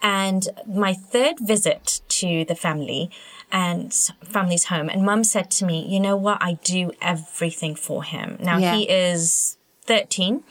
And 0.00 0.48
my 0.68 0.92
third 0.92 1.40
visit 1.40 2.00
to 2.10 2.44
the 2.44 2.54
family 2.54 3.10
and 3.50 3.92
family's 4.22 4.66
home 4.66 4.88
and 4.88 5.04
mum 5.04 5.24
said 5.24 5.50
to 5.52 5.64
me, 5.64 5.84
you 5.88 5.98
know 5.98 6.16
what? 6.16 6.38
I 6.40 6.60
do 6.62 6.92
everything 7.02 7.74
for 7.74 8.04
him. 8.04 8.38
Now 8.40 8.58
yeah. 8.58 8.76
he 8.76 8.88
is 8.88 9.58
13 9.82 10.42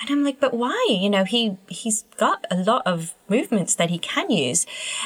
and 0.00 0.10
i'm 0.10 0.24
like 0.24 0.40
but 0.40 0.54
why 0.54 0.86
you 0.88 1.10
know 1.10 1.24
he 1.24 1.58
he's 1.68 2.04
got 2.16 2.46
a 2.50 2.56
lot 2.56 2.80
of 2.86 3.14
movements 3.28 3.74
that 3.74 3.90
he 3.90 3.98
can 3.98 4.30
use 4.30 4.64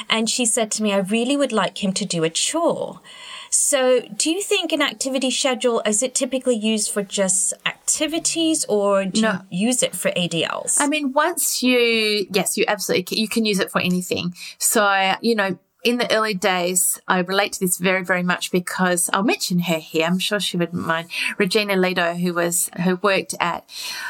and 0.09 0.29
she 0.29 0.45
said 0.45 0.71
to 0.71 0.81
me 0.81 0.93
i 0.93 0.99
really 0.99 1.35
would 1.35 1.51
like 1.51 1.83
him 1.83 1.91
to 1.91 2.05
do 2.05 2.23
a 2.23 2.29
chore 2.29 3.01
so, 3.49 4.01
do 4.15 4.29
you 4.31 4.41
think 4.41 4.71
an 4.71 4.81
activity 4.81 5.31
schedule 5.31 5.81
is 5.85 6.03
it 6.03 6.15
typically 6.15 6.55
used 6.55 6.91
for 6.91 7.03
just 7.03 7.53
activities, 7.65 8.65
or 8.65 9.05
do 9.05 9.21
no. 9.21 9.41
you 9.49 9.67
use 9.67 9.83
it 9.83 9.95
for 9.95 10.11
ADLs? 10.11 10.77
I 10.79 10.87
mean, 10.87 11.13
once 11.13 11.63
you 11.63 12.27
yes, 12.31 12.57
you 12.57 12.65
absolutely 12.67 13.19
you 13.19 13.27
can 13.27 13.45
use 13.45 13.59
it 13.59 13.71
for 13.71 13.79
anything. 13.79 14.33
So, 14.57 15.13
you 15.21 15.35
know, 15.35 15.57
in 15.83 15.97
the 15.97 16.13
early 16.13 16.33
days, 16.33 16.99
I 17.07 17.19
relate 17.19 17.53
to 17.53 17.59
this 17.59 17.77
very, 17.77 18.03
very 18.03 18.23
much 18.23 18.51
because 18.51 19.09
I'll 19.13 19.23
mention 19.23 19.59
her 19.59 19.77
here. 19.77 20.05
I'm 20.05 20.19
sure 20.19 20.39
she 20.39 20.57
wouldn't 20.57 20.85
mind. 20.85 21.07
Regina 21.37 21.77
Lido, 21.77 22.13
who 22.15 22.33
was, 22.33 22.69
who 22.83 22.97
worked 22.97 23.35
at, 23.39 23.63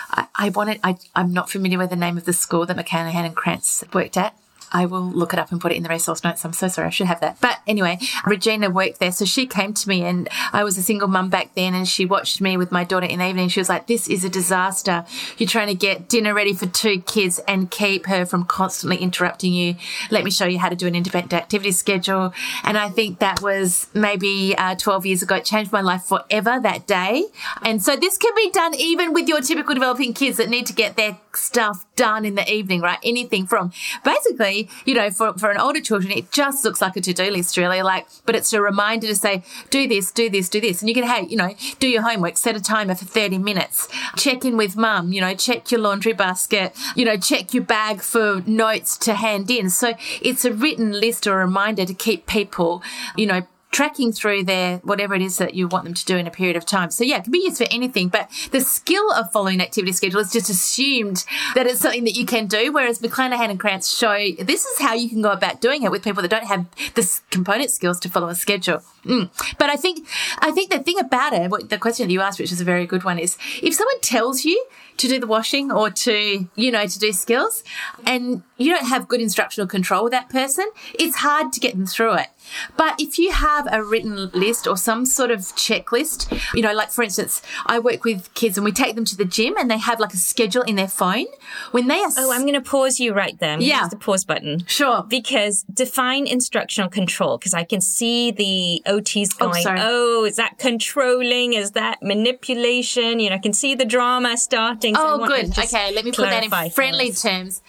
I, 0.10 0.28
I 0.34 0.50
wanted, 0.50 0.80
I, 0.84 0.98
I'm 1.16 1.34
not 1.34 1.52
familiar 1.52 1.78
with 1.78 1.92
the 1.92 1.96
name 1.96 2.18
of 2.18 2.26
the 2.26 2.34
school 2.34 2.66
that 2.66 2.78
McClannahan 2.78 3.26
and 3.26 3.36
Krantz 3.36 3.84
worked 3.94 4.18
at. 4.18 4.36
I 4.72 4.86
will 4.86 5.10
look 5.10 5.34
it 5.34 5.40
up 5.40 5.52
and 5.52 5.62
put 5.62 5.72
it 5.72 5.76
in 5.76 5.84
the 5.84 5.90
resource 5.90 6.24
notes. 6.24 6.44
I'm 6.44 6.54
so 6.54 6.68
sorry. 6.68 6.88
I 6.88 6.92
should 6.92 7.08
have 7.08 7.22
that. 7.22 7.40
But 7.42 7.60
anyway, 7.68 8.00
Regina 8.26 8.70
worked 8.70 9.00
there. 9.00 9.12
So 9.12 9.26
she 9.26 9.46
came 9.46 9.74
to 9.74 9.90
me 9.90 10.04
and 10.04 10.28
I 10.52 10.64
was 10.64 10.78
a 10.78 10.82
single 10.82 11.08
mum 11.08 11.30
back 11.30 11.54
then 11.56 11.74
and 11.74 11.88
she 11.88 12.06
watched 12.06 12.42
me 12.42 12.58
with 12.58 12.72
my 12.72 12.84
daughter 12.84 13.06
in 13.06 13.20
the 13.20 13.28
evening. 13.28 13.50
She 13.50 13.60
was 13.60 13.70
like, 13.70 13.88
this 13.88 14.08
is 14.08 14.24
a 14.24 14.30
disaster. 14.30 15.06
You're 15.38 15.50
trying 15.50 15.68
to 15.68 15.76
get 15.76 16.10
dinner 16.10 16.34
ready 16.34 16.54
for 16.54 16.66
two 16.66 17.02
kids 17.02 17.40
and 17.48 17.72
keep 17.72 18.08
her 18.08 18.26
from 18.26 18.46
constantly 18.46 18.98
interrupting 18.98 19.54
you. 19.54 19.76
Let 20.12 20.24
me 20.24 20.32
show 20.32 20.46
you 20.46 20.60
how 20.60 20.70
to 20.70 20.76
do 20.76 20.88
an 20.88 20.96
independent 20.96 21.34
activity 21.34 21.72
schedule. 21.72 22.34
And 22.64 22.78
I 22.78 22.90
think 22.90 23.20
that 23.20 23.42
was 23.42 23.88
maybe 23.94 24.56
uh, 24.58 24.76
12 24.76 25.06
years 25.06 25.22
ago. 25.22 25.36
It 25.36 25.46
changed 25.46 25.72
my 25.72 25.82
life 25.82 26.04
forever 26.04 26.60
that 26.60 26.88
day. 26.88 27.26
And 27.64 27.82
so 27.82 27.96
this 27.96 28.18
can 28.18 28.34
be 28.36 28.52
done 28.52 28.76
even 28.76 29.14
with 29.14 29.28
your 29.28 29.42
typical 29.42 29.74
developing 29.74 30.14
kids 30.14 30.38
that 30.38 30.50
need 30.50 30.66
to 30.68 30.74
get 30.74 30.96
their 30.96 31.18
stuff 31.38 31.86
done 31.96 32.26
in 32.26 32.36
the 32.36 32.52
evening, 32.52 32.82
right? 32.82 33.00
Anything 33.04 33.48
from 33.48 33.72
basically, 34.04 34.70
you 34.86 34.94
know, 34.94 35.10
for, 35.10 35.34
for 35.34 35.52
an 35.52 35.58
older 35.58 35.82
children, 35.82 36.12
it 36.12 36.32
just 36.32 36.64
looks 36.64 36.82
like 36.82 36.96
a 36.96 37.02
to-do 37.02 37.30
list 37.32 37.58
really, 37.58 37.82
like, 37.82 38.08
but 38.26 38.36
it's 38.36 38.54
a 38.54 38.62
reminder 38.62 39.08
to 39.08 39.16
say, 39.16 39.44
do 39.70 39.88
this, 39.88 40.12
do 40.12 40.30
this, 40.30 40.50
do 40.50 40.62
this. 40.62 40.82
And 40.82 40.90
you 40.90 40.96
can, 40.96 41.04
hey, 41.04 41.26
you 41.28 41.38
know, 41.38 41.54
do 41.80 41.88
your 41.88 42.02
homework, 42.02 42.38
set 42.38 42.56
a 42.56 42.62
timer 42.62 42.96
for 42.96 43.06
30 43.06 43.38
minutes, 43.38 43.88
check 44.16 44.46
in 44.46 44.58
with 44.58 44.76
mum, 44.76 45.12
you 45.12 45.22
know, 45.22 45.36
check 45.36 45.72
your 45.72 45.82
laundry 45.82 46.14
basket, 46.14 46.76
you 46.96 47.06
know, 47.06 47.18
check 47.18 47.54
your 47.54 47.64
bag 47.64 48.02
for 48.02 48.42
notes 48.46 48.98
to 48.98 49.14
hand 49.14 49.50
in. 49.50 49.70
So 49.70 49.94
it's 50.22 50.46
a 50.46 50.54
written 50.54 50.92
list 50.92 51.28
or 51.28 51.42
a 51.42 51.46
reminder 51.46 51.86
to 51.86 51.94
keep 51.94 52.28
people, 52.28 52.82
you 53.16 53.26
know, 53.26 53.48
tracking 53.72 54.12
through 54.12 54.44
their 54.44 54.78
whatever 54.78 55.14
it 55.14 55.22
is 55.22 55.38
that 55.38 55.54
you 55.54 55.68
want 55.68 55.84
them 55.84 55.94
to 55.94 56.06
do 56.06 56.18
in 56.18 56.26
a 56.26 56.32
period 56.32 56.56
of 56.56 56.66
time. 56.66 56.90
So 56.90 57.04
yeah, 57.04 57.18
it 57.18 57.24
can 57.24 57.32
be 57.32 57.40
used 57.40 57.58
for 57.58 57.68
anything, 57.70 58.08
but 58.10 58.30
the 58.52 58.62
skill 58.62 59.12
of 59.12 59.32
following 59.32 59.62
activity 59.62 59.92
schedule 59.92 60.22
is 60.22 60.32
just 60.32 60.50
assumed 60.50 61.26
that 61.54 61.68
it's 61.68 61.82
something 61.82 62.06
that 62.06 62.16
you 62.16 62.26
can 62.26 62.48
do. 62.48 62.72
Whereas 62.72 63.00
McClannahan 63.00 63.50
and 63.50 63.60
Krantz 63.60 63.96
show 63.96 64.18
this 64.40 64.66
is 64.66 64.80
how 64.80 64.94
you 64.94 65.10
can 65.10 65.22
go 65.22 65.32
about 65.32 65.62
doing 65.62 65.84
it 65.84 65.92
with 65.92 66.04
people 66.04 66.22
that 66.22 66.32
don't 66.32 66.46
have 66.46 66.66
the 66.96 67.20
component 67.30 67.72
skills 67.72 68.00
to 68.02 68.10
follow 68.10 68.30
a 68.30 68.36
schedule. 68.36 68.82
Mm. 69.06 69.30
But 69.58 69.70
I 69.70 69.76
think, 69.76 70.08
I 70.40 70.52
think 70.52 70.70
the 70.70 70.80
thing 70.80 71.00
about 71.00 71.34
it, 71.34 71.50
what, 71.50 71.70
the 71.70 71.78
question 71.78 72.08
that 72.08 72.14
you 72.14 72.22
asked, 72.22 72.40
which 72.40 72.52
is 72.52 72.62
a 72.62 72.66
very 72.66 72.86
good 72.86 73.04
one, 73.04 73.20
is 73.20 73.38
if 73.62 73.74
someone 73.74 74.00
tells 74.02 74.44
you 74.44 74.66
to 74.98 75.08
do 75.08 75.20
the 75.20 75.28
washing 75.28 75.72
or 75.72 75.90
to, 75.90 76.48
you 76.56 76.72
know, 76.72 76.86
to 76.86 77.00
do 77.00 77.14
skills 77.14 77.64
and 78.06 78.44
you 78.58 78.72
don't 78.74 78.88
have 78.88 79.08
good 79.08 79.22
instructional 79.22 79.68
control 79.68 80.04
with 80.04 80.12
that 80.12 80.30
person, 80.30 80.70
it's 80.94 81.18
hard 81.18 81.54
to 81.54 81.60
get 81.60 81.76
them 81.76 81.86
through 81.86 82.16
it. 82.16 82.28
But 82.76 82.96
if 83.00 83.18
you 83.18 83.32
have 83.32 83.68
a 83.72 83.84
written 83.84 84.30
list 84.32 84.68
or 84.68 84.78
some 84.78 85.06
sort 85.06 85.32
of 85.32 85.40
checklist, 85.40 86.32
you 86.54 86.62
know, 86.62 86.74
like 86.74 86.92
for 86.92 87.04
instance, 87.04 87.42
I 87.66 87.80
work 87.80 88.04
with 88.04 88.34
kids 88.34 88.58
and 88.58 88.66
we 88.66 88.72
take 88.72 88.96
them 88.96 89.06
to 89.06 89.18
the 89.18 89.26
gym 89.26 89.56
and 89.58 89.70
they 89.70 89.78
have 89.78 90.00
like 90.00 90.14
a 90.14 90.18
schedule 90.18 90.64
in 90.64 90.76
their 90.76 90.88
phone. 90.88 91.28
When 91.72 91.88
they 91.88 92.00
are. 92.00 92.12
Oh, 92.18 92.32
I'm 92.32 92.42
going 92.42 92.54
to 92.54 92.62
pause 92.62 93.00
you 93.00 93.14
right 93.14 93.38
there. 93.40 93.60
yeah. 93.60 93.82
Use 93.82 93.90
the 93.90 93.98
pause 93.98 94.26
button. 94.26 94.66
Sure. 94.68 95.04
Because 95.04 95.64
define 95.64 96.28
instructional 96.28 96.90
control 96.90 97.38
because 97.38 97.54
I 97.54 97.64
can 97.64 97.82
see 97.82 98.32
the 98.32 98.82
OTs 98.86 99.36
oh, 99.40 99.48
going, 99.48 99.66
oh, 99.68 100.22
oh, 100.22 100.26
is 100.26 100.36
that 100.38 100.58
controlling? 100.58 101.54
Is 101.54 101.72
that 101.72 102.02
manipulation? 102.02 103.20
You 103.20 103.30
know, 103.30 103.36
I 103.36 103.40
can 103.40 103.54
see 103.54 103.76
the 103.76 103.86
drama 103.86 104.38
starting. 104.38 104.96
So 104.96 105.22
oh, 105.22 105.28
good. 105.28 105.58
Okay. 105.58 105.94
Let 105.94 106.06
me 106.06 106.12
put 106.12 106.30
that 106.30 106.44
in 106.44 106.70
friendly 106.72 107.12
terms. 107.12 107.62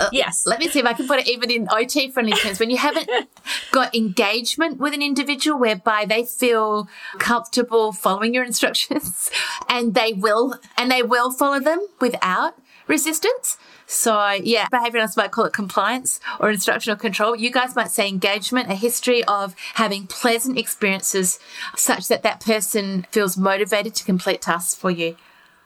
Uh, 0.00 0.08
yes. 0.12 0.46
Let 0.46 0.58
me 0.58 0.68
see 0.68 0.80
if 0.80 0.86
I 0.86 0.94
can 0.94 1.06
put 1.06 1.20
it 1.20 1.28
even 1.28 1.50
in 1.50 1.68
OT 1.70 2.10
friendly 2.10 2.32
terms. 2.32 2.58
When 2.58 2.70
you 2.70 2.78
haven't 2.78 3.08
got 3.70 3.94
engagement 3.94 4.78
with 4.78 4.94
an 4.94 5.02
individual 5.02 5.58
whereby 5.58 6.06
they 6.06 6.24
feel 6.24 6.88
comfortable 7.18 7.92
following 7.92 8.32
your 8.32 8.44
instructions 8.44 9.30
and 9.68 9.94
they 9.94 10.12
will, 10.12 10.58
and 10.76 10.90
they 10.90 11.02
will 11.02 11.30
follow 11.30 11.60
them 11.60 11.86
without 12.00 12.54
resistance. 12.86 13.58
So 13.86 14.30
yeah, 14.30 14.66
behavioralists 14.72 15.16
might 15.16 15.30
call 15.32 15.44
it 15.44 15.52
compliance 15.52 16.20
or 16.38 16.50
instructional 16.50 16.96
control. 16.96 17.36
You 17.36 17.50
guys 17.50 17.76
might 17.76 17.90
say 17.90 18.08
engagement, 18.08 18.70
a 18.70 18.74
history 18.74 19.22
of 19.24 19.54
having 19.74 20.06
pleasant 20.06 20.58
experiences 20.58 21.38
such 21.76 22.08
that 22.08 22.22
that 22.22 22.40
person 22.40 23.06
feels 23.10 23.36
motivated 23.36 23.94
to 23.96 24.04
complete 24.04 24.42
tasks 24.42 24.74
for 24.74 24.90
you. 24.90 25.16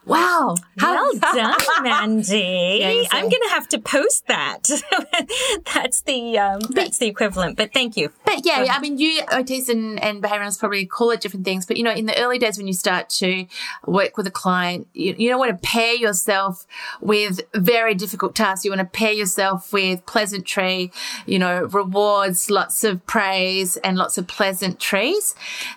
Wow. 0.05 0.57
Well 0.81 1.11
done, 1.19 1.55
Mandy. 1.83 3.07
I'm 3.13 3.29
going 3.29 3.43
to 3.43 3.51
have 3.51 3.69
to 3.69 3.79
post 3.79 4.27
that. 4.27 4.69
that's 5.75 6.03
the 6.03 6.39
um, 6.39 6.61
that's 6.71 6.99
the 6.99 7.07
equivalent. 7.07 7.57
But 7.57 7.73
thank 7.73 7.97
you. 7.97 8.13
But 8.25 8.45
yeah, 8.45 8.67
I 8.71 8.81
mean, 8.81 8.99
you 8.99 9.23
OTs 9.23 9.69
and, 9.69 10.03
and 10.03 10.23
behavioralists 10.23 10.59
probably 10.59 10.87
call 10.87 11.11
it 11.11 11.21
different 11.21 11.45
things. 11.45 11.67
But 11.67 11.77
you 11.77 11.83
know, 11.83 11.93
in 11.93 12.07
the 12.07 12.19
early 12.21 12.39
days 12.39 12.59
when 12.59 12.67
you 12.67 12.73
start 12.73 13.09
to 13.11 13.47
work 13.87 14.17
with 14.17 14.27
a 14.27 14.31
client, 14.31 14.89
you, 14.93 15.15
you 15.17 15.29
don't 15.29 15.39
want 15.39 15.51
to 15.51 15.69
pair 15.69 15.95
yourself 15.95 16.67
with 17.01 17.41
very 17.55 17.95
difficult 17.95 18.35
tasks. 18.35 18.65
You 18.65 18.71
want 18.71 18.81
to 18.81 18.99
pair 18.99 19.13
yourself 19.13 19.73
with 19.73 20.05
pleasantry, 20.07 20.93
you 21.27 21.39
know, 21.39 21.65
rewards, 21.65 22.51
lots 22.51 22.85
of 22.85 23.05
praise, 23.07 23.77
and 23.79 23.97
lots 23.97 24.19
of 24.19 24.27
pleasantries. 24.27 25.35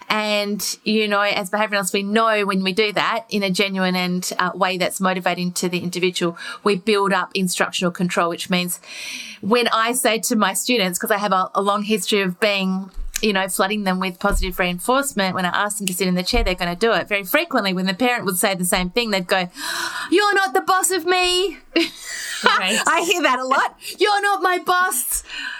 And 0.09 0.77
you 0.83 1.07
know, 1.07 1.21
as 1.21 1.49
behavioralists, 1.49 1.93
we 1.93 2.03
know 2.03 2.45
when 2.45 2.63
we 2.63 2.73
do 2.73 2.91
that 2.93 3.25
in 3.29 3.43
a 3.43 3.49
genuine 3.49 3.95
and 3.95 4.31
uh, 4.39 4.51
way 4.55 4.77
that's 4.87 5.01
motivating 5.01 5.51
to 5.51 5.67
the 5.67 5.79
individual, 5.79 6.37
we 6.63 6.77
build 6.77 7.11
up 7.11 7.29
instructional 7.33 7.91
control, 7.91 8.29
which 8.29 8.49
means 8.49 8.79
when 9.41 9.67
I 9.67 9.91
say 9.91 10.19
to 10.19 10.35
my 10.37 10.53
students, 10.53 10.97
because 10.97 11.11
I 11.11 11.17
have 11.17 11.33
a, 11.33 11.51
a 11.53 11.61
long 11.61 11.83
history 11.83 12.21
of 12.21 12.39
being 12.39 12.89
you 13.21 13.33
know, 13.33 13.47
flooding 13.47 13.83
them 13.83 13.99
with 13.99 14.19
positive 14.19 14.59
reinforcement. 14.59 15.33
When 15.33 15.43
I 15.43 15.49
ask 15.49 15.79
them 15.79 15.87
to 15.87 15.93
sit 15.93 16.07
in 16.07 16.13
the 16.13 16.21
chair, 16.21 16.43
they're 16.43 16.53
going 16.53 16.71
to 16.71 16.79
do 16.79 16.93
it. 16.93 17.07
Very 17.07 17.23
frequently, 17.23 17.73
when 17.73 17.87
the 17.87 17.95
parent 17.95 18.25
would 18.25 18.37
say 18.37 18.53
the 18.53 18.63
same 18.63 18.91
thing, 18.91 19.09
they'd 19.09 19.25
go, 19.25 19.49
You're 20.11 20.35
not 20.35 20.53
the 20.53 20.61
boss 20.61 20.91
of 20.91 21.05
me. 21.05 21.57
Right. 22.45 22.79
I 22.85 23.01
hear 23.01 23.23
that 23.23 23.39
a 23.39 23.43
lot. 23.43 23.79
You're 23.97 24.21
not 24.21 24.43
my 24.43 24.59
boss, 24.59 25.01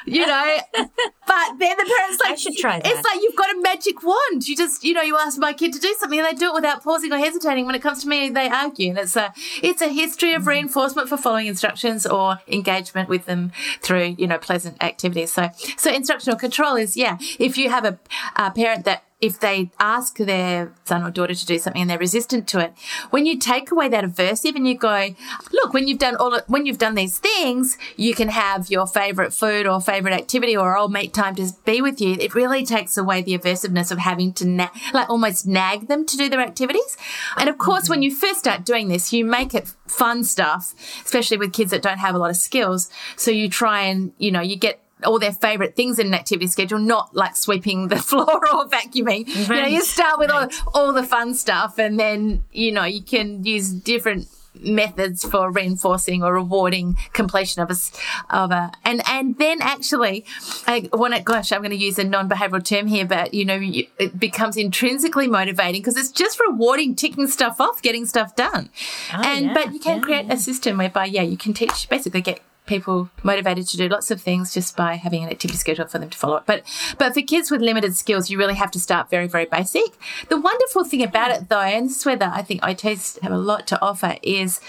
you 0.08 0.26
know. 0.26 0.58
but 0.74 1.60
then 1.60 1.78
the 1.78 1.94
parents 1.98 2.20
like, 2.24 2.34
I 2.34 2.36
should 2.36 2.56
try 2.56 2.80
that. 2.80 2.88
It's 2.88 3.04
like 3.06 3.22
you've 3.22 3.36
got 3.36 3.56
a 3.56 3.62
magic 3.62 4.02
wand. 4.04 4.48
You 4.48 4.56
just, 4.56 4.84
you 4.84 4.94
know, 4.94 5.02
you 5.02 5.18
ask 5.18 5.38
my 5.38 5.54
kid 5.54 5.74
to 5.74 5.80
do 5.80 5.94
something 6.00 6.18
and 6.18 6.28
they 6.28 6.34
do 6.34 6.48
it 6.48 6.54
without 6.54 6.84
pausing 6.84 7.12
or 7.12 7.18
hesitating. 7.18 7.66
When 7.66 7.76
it 7.76 7.82
comes 7.82 8.02
to 8.04 8.08
me, 8.08 8.30
they 8.30 8.50
argue. 8.50 8.90
And 8.90 9.00
it's 9.00 9.16
a, 9.16 9.34
it's 9.62 9.82
a 9.82 9.90
history 9.90 10.34
of 10.34 10.48
reinforcement 10.48 11.10
for 11.10 11.18
following 11.18 11.48
instructions 11.48 12.06
or 12.06 12.40
engagement 12.48 13.10
with 13.10 13.26
them 13.26 13.52
through, 13.82 14.16
you 14.18 14.28
know, 14.28 14.38
pleasant 14.38 14.82
activities. 14.82 15.34
So, 15.34 15.50
so 15.78 15.92
instructional 15.92 16.40
control 16.40 16.76
is, 16.76 16.96
yeah, 16.96 17.18
if 17.38 17.58
you 17.58 17.70
have 17.70 17.86
a, 17.86 18.00
a 18.38 18.52
parent 18.52 18.86
that 18.86 19.04
if 19.20 19.40
they 19.40 19.72
ask 19.80 20.18
their 20.18 20.72
son 20.86 21.04
or 21.04 21.10
daughter 21.10 21.34
to 21.34 21.46
do 21.46 21.58
something 21.58 21.82
and 21.82 21.90
they're 21.90 21.98
resistant 21.98 22.48
to 22.50 22.60
it, 22.60 22.74
when 23.10 23.26
you 23.26 23.40
take 23.40 23.72
away 23.72 23.90
that 23.90 24.04
aversive 24.04 24.56
and 24.56 24.68
you 24.68 24.78
go, 24.78 25.16
look, 25.52 25.74
when 25.74 25.88
you've 25.88 25.98
done 25.98 26.16
all, 26.18 26.40
when 26.46 26.68
you've 26.68 26.78
done 26.78 26.94
these 26.94 27.18
things, 27.18 27.80
you 27.96 28.14
can 28.14 28.28
have 28.28 28.70
your 28.70 28.86
favorite 28.86 29.34
food 29.34 29.66
or 29.66 29.82
favorite 29.82 30.14
activity 30.14 30.56
or 30.56 30.78
I'll 30.78 30.88
make 30.88 31.14
time 31.14 31.34
to 31.36 31.52
be 31.66 31.82
with 31.82 32.00
you. 32.00 32.14
It 32.20 32.36
really 32.36 32.64
takes 32.64 32.96
away 32.96 33.24
the 33.24 33.36
aversiveness 33.38 33.92
of 33.92 33.98
having 33.98 34.34
to 34.34 34.48
na- 34.48 34.70
like 34.94 35.10
almost 35.10 35.48
nag 35.48 35.88
them 35.88 36.06
to 36.06 36.18
do 36.18 36.30
their 36.30 36.42
activities. 36.42 36.96
And 37.38 37.50
of 37.50 37.58
course, 37.58 37.90
when 37.90 38.04
you 38.04 38.14
first 38.14 38.40
start 38.40 38.66
doing 38.66 38.88
this, 38.88 39.12
you 39.12 39.26
make 39.26 39.56
it 39.56 39.74
fun 39.88 40.24
stuff, 40.24 40.76
especially 41.04 41.38
with 41.38 41.54
kids 41.54 41.72
that 41.72 41.82
don't 41.82 41.98
have 41.98 42.14
a 42.14 42.20
lot 42.20 42.30
of 42.30 42.38
skills. 42.38 42.90
So 43.16 43.32
you 43.32 43.50
try 43.50 43.82
and, 43.82 44.12
you 44.20 44.32
know, 44.32 44.42
you 44.42 44.58
get 44.58 44.80
all 45.04 45.20
their 45.20 45.34
favorite 45.34 45.76
things 45.76 46.00
in 46.00 46.08
an 46.08 46.14
activity 46.14 46.48
schedule, 46.48 46.80
not 46.80 47.16
like 47.16 47.36
sweeping 47.36 47.88
the 47.88 47.96
floor 48.10 48.36
or 48.54 48.68
vacuuming. 48.68 49.28
You 49.28 49.48
know, 49.48 49.68
you 49.68 49.82
start 49.82 50.20
with 50.20 50.32
all, 50.32 50.48
all 50.74 50.94
the 50.94 51.04
fun 51.04 51.34
stuff 51.34 51.78
and 51.78 52.00
then, 52.00 52.44
you 52.52 52.72
know, 52.72 52.84
you 52.84 53.02
can 53.02 53.44
use 53.44 53.70
different 53.72 54.28
methods 54.60 55.24
for 55.24 55.52
reinforcing 55.52 56.24
or 56.24 56.34
rewarding 56.34 56.98
completion 57.14 57.62
of 57.62 57.70
a, 57.70 58.36
of 58.36 58.52
a, 58.52 58.72
and, 58.84 59.02
and 59.08 59.38
then 59.38 59.62
actually, 59.62 60.26
I 60.66 60.90
want 60.94 61.16
to, 61.16 61.22
gosh, 61.22 61.52
I'm 61.52 61.62
going 61.62 61.72
to 61.72 61.78
use 61.78 62.00
a 62.00 62.04
non-behavioral 62.04 62.64
term 62.64 62.88
here, 62.88 63.06
but 63.06 63.36
you 63.36 63.46
know, 63.46 63.60
it 63.62 64.20
becomes 64.20 64.58
intrinsically 64.58 65.28
motivating 65.28 65.82
because 65.82 65.96
it's 65.96 66.12
just 66.12 66.40
rewarding 66.40 66.96
ticking 66.96 67.28
stuff 67.28 67.62
off, 67.62 67.82
getting 67.84 68.08
stuff 68.08 68.36
done. 68.36 68.70
Oh, 69.14 69.22
and, 69.24 69.46
yeah, 69.46 69.54
but 69.54 69.74
you 69.74 69.80
can 69.80 69.98
yeah, 69.98 70.04
create 70.04 70.26
a 70.32 70.38
system 70.38 70.78
whereby, 70.78 71.06
yeah, 71.06 71.22
you 71.22 71.38
can 71.38 71.54
teach, 71.54 71.88
basically 71.90 72.22
get 72.22 72.42
people 72.68 73.10
motivated 73.24 73.68
to 73.70 73.78
do 73.78 73.88
lots 73.88 74.12
of 74.12 74.22
things 74.22 74.54
just 74.54 74.76
by 74.76 74.96
having 74.96 75.24
an 75.24 75.30
activity 75.30 75.58
schedule 75.58 75.88
for 75.88 76.00
them 76.00 76.10
to 76.10 76.18
follow. 76.18 76.44
But 76.46 76.64
but 76.98 77.14
for 77.14 77.22
kids 77.22 77.50
with 77.50 77.62
limited 77.62 77.96
skills, 77.96 78.30
you 78.30 78.38
really 78.38 78.56
have 78.56 78.72
to 78.72 78.80
start 78.80 79.10
very, 79.10 79.28
very 79.28 79.46
basic. 79.46 79.98
The 80.30 80.40
wonderful 80.40 80.84
thing 80.84 81.04
about 81.04 81.32
it 81.32 81.50
though, 81.50 81.62
and 81.62 81.90
this 81.90 81.98
is 81.98 82.06
where 82.06 82.16
the, 82.16 82.28
I 82.28 82.44
think 82.44 82.62
OTs 82.62 83.20
have 83.22 83.32
a 83.32 83.38
lot 83.38 83.66
to 83.68 83.82
offer, 83.82 84.18
is 84.22 84.62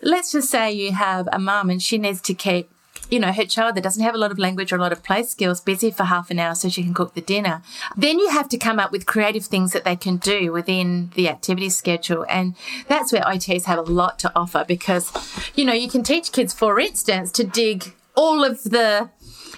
let's 0.00 0.32
just 0.32 0.50
say 0.50 0.72
you 0.72 0.92
have 0.92 1.28
a 1.32 1.38
mum 1.38 1.70
and 1.70 1.82
she 1.82 1.98
needs 1.98 2.20
to 2.22 2.34
keep 2.34 2.70
you 3.10 3.18
know, 3.18 3.32
her 3.32 3.44
child 3.44 3.76
that 3.76 3.82
doesn't 3.82 4.02
have 4.02 4.14
a 4.14 4.18
lot 4.18 4.30
of 4.30 4.38
language 4.38 4.72
or 4.72 4.76
a 4.76 4.80
lot 4.80 4.92
of 4.92 5.02
play 5.02 5.22
skills 5.22 5.60
busy 5.60 5.90
for 5.90 6.04
half 6.04 6.30
an 6.30 6.38
hour 6.38 6.54
so 6.54 6.68
she 6.68 6.82
can 6.82 6.94
cook 6.94 7.14
the 7.14 7.20
dinner. 7.20 7.62
Then 7.96 8.18
you 8.18 8.30
have 8.30 8.48
to 8.50 8.58
come 8.58 8.78
up 8.78 8.92
with 8.92 9.06
creative 9.06 9.44
things 9.44 9.72
that 9.72 9.84
they 9.84 9.96
can 9.96 10.16
do 10.16 10.52
within 10.52 11.10
the 11.14 11.28
activity 11.28 11.68
schedule. 11.68 12.24
And 12.28 12.54
that's 12.88 13.12
where 13.12 13.22
OTs 13.22 13.64
have 13.64 13.78
a 13.78 13.82
lot 13.82 14.18
to 14.20 14.32
offer 14.34 14.64
because, 14.66 15.12
you 15.54 15.64
know, 15.64 15.72
you 15.72 15.88
can 15.88 16.02
teach 16.02 16.32
kids, 16.32 16.54
for 16.54 16.80
instance, 16.80 17.30
to 17.32 17.44
dig 17.44 17.94
all 18.14 18.44
of 18.44 18.62
the 18.64 19.10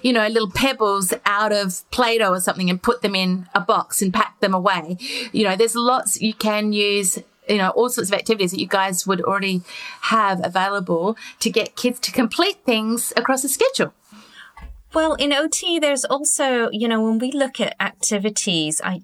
you 0.03 0.13
know, 0.13 0.29
little 0.29 0.51
pebbles 0.51 1.15
out 1.25 1.51
of 1.51 1.91
Play-Doh 1.91 2.33
or 2.33 2.41
something 2.41 2.69
and 2.69 2.81
put 2.81 3.01
them 3.01 3.15
in 3.15 3.49
a 3.55 3.61
box 3.61 4.03
and 4.03 4.13
pack 4.13 4.39
them 4.41 4.53
away. 4.53 4.99
You 5.33 5.45
know, 5.45 5.57
there's 5.57 5.75
lots 5.75 6.21
you 6.21 6.35
can 6.35 6.75
use 6.75 7.19
you 7.49 7.59
know, 7.59 7.71
all 7.71 7.89
sorts 7.89 8.11
of 8.11 8.15
activities 8.15 8.53
that 8.53 8.61
you 8.61 8.67
guys 8.67 9.07
would 9.07 9.21
already 9.21 9.63
have 10.03 10.45
available 10.45 11.17
to 11.41 11.51
get 11.51 11.77
kids 11.77 12.01
to 12.01 12.13
complete 12.13 12.65
things 12.65 13.13
across 13.17 13.45
a 13.45 13.49
schedule. 13.49 13.93
Well, 14.95 15.15
in 15.15 15.33
OT, 15.33 15.81
there's 15.81 16.05
also, 16.05 16.71
you 16.71 16.87
know, 16.87 17.03
when 17.03 17.19
we 17.19 17.33
look 17.33 17.61
at 17.61 17.75
activities, 17.81 18.81
I, 18.85 19.03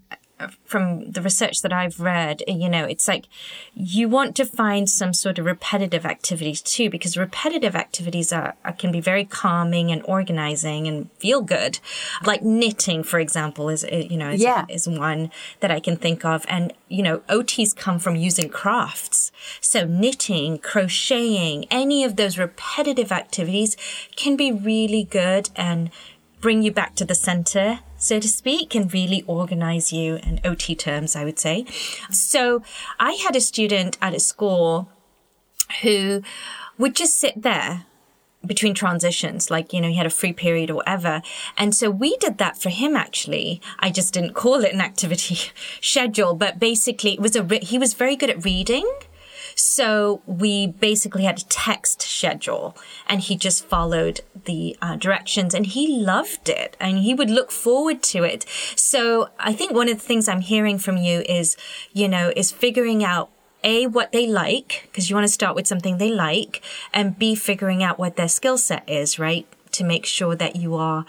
from 0.64 1.10
the 1.10 1.22
research 1.22 1.62
that 1.62 1.72
I've 1.72 2.00
read, 2.00 2.42
you 2.46 2.68
know, 2.68 2.84
it's 2.84 3.06
like 3.08 3.26
you 3.74 4.08
want 4.08 4.36
to 4.36 4.44
find 4.44 4.88
some 4.88 5.12
sort 5.12 5.38
of 5.38 5.44
repetitive 5.46 6.06
activities 6.06 6.60
too, 6.62 6.90
because 6.90 7.16
repetitive 7.16 7.74
activities 7.76 8.32
are, 8.32 8.54
are 8.64 8.72
can 8.72 8.92
be 8.92 9.00
very 9.00 9.24
calming 9.24 9.90
and 9.90 10.02
organizing 10.04 10.86
and 10.86 11.10
feel 11.18 11.42
good. 11.42 11.78
Like 12.24 12.42
knitting, 12.42 13.02
for 13.02 13.18
example, 13.20 13.68
is, 13.68 13.84
you 13.84 14.16
know, 14.16 14.30
is, 14.30 14.40
Yeah. 14.42 14.64
is 14.68 14.88
one 14.88 15.30
that 15.60 15.70
I 15.70 15.80
can 15.80 15.96
think 15.96 16.24
of. 16.24 16.44
And, 16.48 16.72
you 16.88 17.02
know, 17.02 17.18
OTs 17.28 17.74
come 17.74 17.98
from 17.98 18.16
using 18.16 18.48
crafts. 18.48 19.32
So 19.60 19.84
knitting, 19.84 20.58
crocheting, 20.58 21.66
any 21.70 22.04
of 22.04 22.16
those 22.16 22.38
repetitive 22.38 23.12
activities 23.12 23.76
can 24.16 24.36
be 24.36 24.52
really 24.52 25.04
good 25.04 25.50
and 25.56 25.90
bring 26.40 26.62
you 26.62 26.72
back 26.72 26.94
to 26.96 27.04
the 27.04 27.14
center, 27.14 27.80
so 28.00 28.18
to 28.18 28.26
speak, 28.26 28.74
and 28.74 28.92
really 28.92 29.22
organize 29.28 29.92
you 29.92 30.16
in 30.16 30.40
OT 30.44 30.74
terms, 30.74 31.14
I 31.14 31.24
would 31.24 31.38
say. 31.38 31.64
So 32.10 32.62
I 32.98 33.12
had 33.12 33.36
a 33.36 33.40
student 33.40 33.96
at 34.02 34.14
a 34.14 34.20
school 34.20 34.90
who 35.82 36.22
would 36.78 36.96
just 36.96 37.14
sit 37.14 37.42
there 37.42 37.86
between 38.44 38.72
transitions, 38.72 39.50
like, 39.50 39.72
you 39.72 39.80
know, 39.80 39.88
he 39.88 39.96
had 39.96 40.06
a 40.06 40.10
free 40.10 40.32
period 40.32 40.70
or 40.70 40.76
whatever. 40.76 41.20
And 41.58 41.74
so 41.74 41.90
we 41.90 42.16
did 42.16 42.38
that 42.38 42.60
for 42.60 42.70
him, 42.70 42.96
actually. 42.96 43.60
I 43.78 43.90
just 43.90 44.14
didn't 44.14 44.32
call 44.42 44.64
it 44.64 44.72
an 44.72 44.80
activity 44.80 45.38
schedule, 45.80 46.34
but 46.34 46.58
basically 46.58 47.12
it 47.12 47.20
was 47.20 47.36
a, 47.36 47.42
re- 47.42 47.60
he 47.60 47.78
was 47.78 47.94
very 47.94 48.16
good 48.16 48.30
at 48.30 48.44
reading. 48.44 48.90
So 49.60 50.22
we 50.24 50.68
basically 50.68 51.24
had 51.24 51.38
a 51.38 51.44
text 51.44 52.00
schedule 52.00 52.74
and 53.06 53.20
he 53.20 53.36
just 53.36 53.66
followed 53.66 54.22
the 54.46 54.74
uh, 54.80 54.96
directions 54.96 55.52
and 55.54 55.66
he 55.66 55.86
loved 56.02 56.48
it 56.48 56.78
and 56.80 56.98
he 56.98 57.12
would 57.12 57.28
look 57.28 57.50
forward 57.50 58.02
to 58.04 58.24
it. 58.24 58.46
So 58.74 59.28
I 59.38 59.52
think 59.52 59.72
one 59.72 59.90
of 59.90 59.98
the 59.98 60.04
things 60.04 60.28
I'm 60.28 60.40
hearing 60.40 60.78
from 60.78 60.96
you 60.96 61.20
is, 61.28 61.58
you 61.92 62.08
know, 62.08 62.32
is 62.34 62.50
figuring 62.50 63.04
out 63.04 63.28
a, 63.62 63.86
what 63.86 64.12
they 64.12 64.26
like, 64.26 64.88
because 64.90 65.10
you 65.10 65.16
want 65.16 65.26
to 65.26 65.32
start 65.32 65.54
with 65.54 65.66
something 65.66 65.98
they 65.98 66.10
like, 66.10 66.62
and 66.94 67.18
B, 67.18 67.34
figuring 67.34 67.82
out 67.82 67.98
what 67.98 68.16
their 68.16 68.28
skill 68.28 68.56
set 68.56 68.88
is, 68.88 69.18
right? 69.18 69.46
To 69.72 69.84
make 69.84 70.06
sure 70.06 70.34
that 70.36 70.56
you 70.56 70.74
are, 70.74 71.04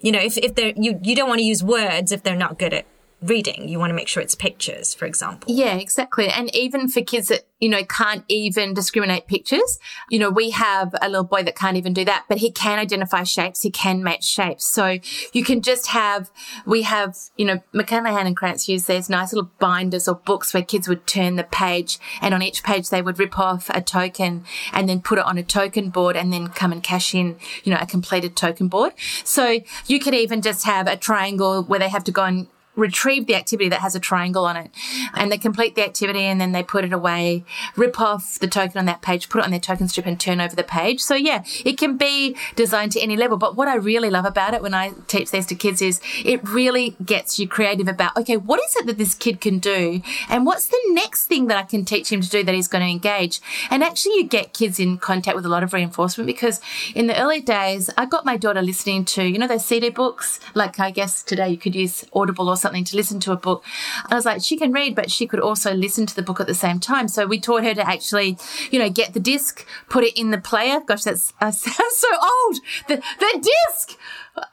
you 0.00 0.10
know, 0.10 0.18
if, 0.18 0.36
if 0.38 0.56
they're, 0.56 0.72
you, 0.76 0.98
you 1.04 1.14
don't 1.14 1.28
want 1.28 1.38
to 1.38 1.44
use 1.44 1.62
words 1.62 2.10
if 2.10 2.24
they're 2.24 2.34
not 2.34 2.58
good 2.58 2.74
at 2.74 2.86
reading. 3.22 3.68
You 3.68 3.78
want 3.78 3.90
to 3.90 3.94
make 3.94 4.08
sure 4.08 4.22
it's 4.22 4.34
pictures, 4.34 4.94
for 4.94 5.06
example. 5.06 5.54
Yeah, 5.54 5.74
exactly. 5.74 6.28
And 6.28 6.54
even 6.54 6.88
for 6.88 7.00
kids 7.02 7.28
that, 7.28 7.46
you 7.60 7.68
know, 7.68 7.84
can't 7.84 8.24
even 8.26 8.74
discriminate 8.74 9.28
pictures, 9.28 9.78
you 10.10 10.18
know, 10.18 10.30
we 10.30 10.50
have 10.50 10.94
a 11.00 11.08
little 11.08 11.24
boy 11.24 11.44
that 11.44 11.54
can't 11.54 11.76
even 11.76 11.92
do 11.92 12.04
that, 12.04 12.24
but 12.28 12.38
he 12.38 12.50
can 12.50 12.80
identify 12.80 13.22
shapes. 13.22 13.62
He 13.62 13.70
can 13.70 14.02
match 14.02 14.24
shapes. 14.24 14.64
So 14.64 14.98
you 15.32 15.44
can 15.44 15.62
just 15.62 15.86
have, 15.88 16.30
we 16.66 16.82
have, 16.82 17.16
you 17.36 17.44
know, 17.44 17.62
McClannahan 17.72 18.26
and 18.26 18.36
Krantz 18.36 18.68
use 18.68 18.86
these 18.86 19.08
nice 19.08 19.32
little 19.32 19.50
binders 19.60 20.08
or 20.08 20.16
books 20.16 20.52
where 20.52 20.64
kids 20.64 20.88
would 20.88 21.06
turn 21.06 21.36
the 21.36 21.44
page 21.44 22.00
and 22.20 22.34
on 22.34 22.42
each 22.42 22.64
page 22.64 22.90
they 22.90 23.00
would 23.00 23.20
rip 23.20 23.38
off 23.38 23.70
a 23.70 23.80
token 23.80 24.44
and 24.72 24.88
then 24.88 25.00
put 25.00 25.18
it 25.18 25.24
on 25.24 25.38
a 25.38 25.42
token 25.44 25.90
board 25.90 26.16
and 26.16 26.32
then 26.32 26.48
come 26.48 26.72
and 26.72 26.82
cash 26.82 27.14
in, 27.14 27.36
you 27.62 27.72
know, 27.72 27.78
a 27.80 27.86
completed 27.86 28.34
token 28.34 28.66
board. 28.66 28.92
So 29.22 29.60
you 29.86 30.00
could 30.00 30.14
even 30.14 30.42
just 30.42 30.64
have 30.64 30.88
a 30.88 30.96
triangle 30.96 31.62
where 31.62 31.78
they 31.78 31.88
have 31.88 32.04
to 32.04 32.12
go 32.12 32.24
and 32.24 32.48
retrieve 32.74 33.26
the 33.26 33.34
activity 33.34 33.68
that 33.68 33.80
has 33.80 33.94
a 33.94 34.00
triangle 34.00 34.44
on 34.46 34.56
it 34.56 34.70
and 35.14 35.30
they 35.30 35.38
complete 35.38 35.74
the 35.74 35.84
activity 35.84 36.20
and 36.20 36.40
then 36.40 36.52
they 36.52 36.62
put 36.62 36.84
it 36.84 36.92
away, 36.92 37.44
rip 37.76 38.00
off 38.00 38.38
the 38.38 38.46
token 38.46 38.78
on 38.78 38.86
that 38.86 39.02
page, 39.02 39.28
put 39.28 39.40
it 39.40 39.44
on 39.44 39.50
their 39.50 39.60
token 39.60 39.88
strip 39.88 40.06
and 40.06 40.18
turn 40.18 40.40
over 40.40 40.56
the 40.56 40.62
page. 40.62 41.00
So 41.00 41.14
yeah, 41.14 41.44
it 41.64 41.76
can 41.78 41.96
be 41.96 42.36
designed 42.56 42.92
to 42.92 43.00
any 43.00 43.16
level. 43.16 43.36
But 43.36 43.56
what 43.56 43.68
I 43.68 43.74
really 43.74 44.10
love 44.10 44.24
about 44.24 44.54
it 44.54 44.62
when 44.62 44.74
I 44.74 44.92
teach 45.06 45.30
this 45.30 45.46
to 45.46 45.54
kids 45.54 45.82
is 45.82 46.00
it 46.24 46.42
really 46.48 46.96
gets 47.04 47.38
you 47.38 47.46
creative 47.46 47.88
about, 47.88 48.16
okay, 48.16 48.36
what 48.36 48.60
is 48.60 48.76
it 48.76 48.86
that 48.86 48.98
this 48.98 49.14
kid 49.14 49.40
can 49.40 49.58
do? 49.58 50.00
And 50.28 50.46
what's 50.46 50.66
the 50.66 50.80
next 50.88 51.26
thing 51.26 51.48
that 51.48 51.58
I 51.58 51.62
can 51.64 51.84
teach 51.84 52.10
him 52.10 52.20
to 52.22 52.28
do 52.28 52.42
that 52.42 52.54
he's 52.54 52.68
going 52.68 52.84
to 52.84 52.90
engage? 52.90 53.40
And 53.70 53.82
actually 53.82 54.16
you 54.16 54.24
get 54.24 54.54
kids 54.54 54.80
in 54.80 54.98
contact 54.98 55.36
with 55.36 55.44
a 55.44 55.50
lot 55.50 55.62
of 55.62 55.72
reinforcement 55.72 56.26
because 56.26 56.60
in 56.94 57.06
the 57.06 57.20
early 57.20 57.40
days, 57.40 57.90
I 57.98 58.06
got 58.06 58.24
my 58.24 58.36
daughter 58.36 58.62
listening 58.62 59.04
to, 59.06 59.24
you 59.24 59.38
know, 59.38 59.46
those 59.46 59.64
CD 59.64 59.90
books, 59.90 60.40
like 60.54 60.80
I 60.80 60.90
guess 60.90 61.22
today 61.22 61.50
you 61.50 61.58
could 61.58 61.74
use 61.74 62.04
Audible 62.14 62.48
or 62.48 62.56
something 62.62 62.84
to 62.84 62.96
listen 62.96 63.20
to 63.20 63.32
a 63.32 63.36
book. 63.36 63.64
I 64.06 64.14
was 64.14 64.24
like, 64.24 64.42
she 64.42 64.56
can 64.56 64.72
read, 64.72 64.94
but 64.94 65.10
she 65.10 65.26
could 65.26 65.40
also 65.40 65.74
listen 65.74 66.06
to 66.06 66.16
the 66.16 66.22
book 66.22 66.40
at 66.40 66.46
the 66.46 66.54
same 66.54 66.80
time. 66.80 67.08
So 67.08 67.26
we 67.26 67.38
taught 67.40 67.64
her 67.64 67.74
to 67.74 67.86
actually, 67.86 68.38
you 68.70 68.78
know, 68.78 68.88
get 68.88 69.12
the 69.12 69.20
disc, 69.20 69.66
put 69.88 70.04
it 70.04 70.18
in 70.18 70.30
the 70.30 70.38
player. 70.38 70.80
Gosh, 70.80 71.02
that's, 71.02 71.32
I 71.40 71.50
sound 71.50 71.92
so 71.92 72.08
old. 72.22 72.56
The, 72.88 72.96
the 73.18 73.50
disc. 73.70 73.98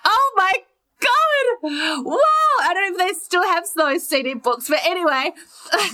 Oh 0.04 0.34
my 0.36 0.52
God. 1.00 2.06
Wow. 2.06 2.18
I 2.62 2.74
don't 2.74 2.98
know 2.98 3.06
if 3.06 3.14
they 3.14 3.20
still 3.20 3.44
have 3.44 3.66
those 3.76 4.08
CD 4.08 4.34
books, 4.34 4.68
but 4.68 4.80
anyway, 4.84 5.32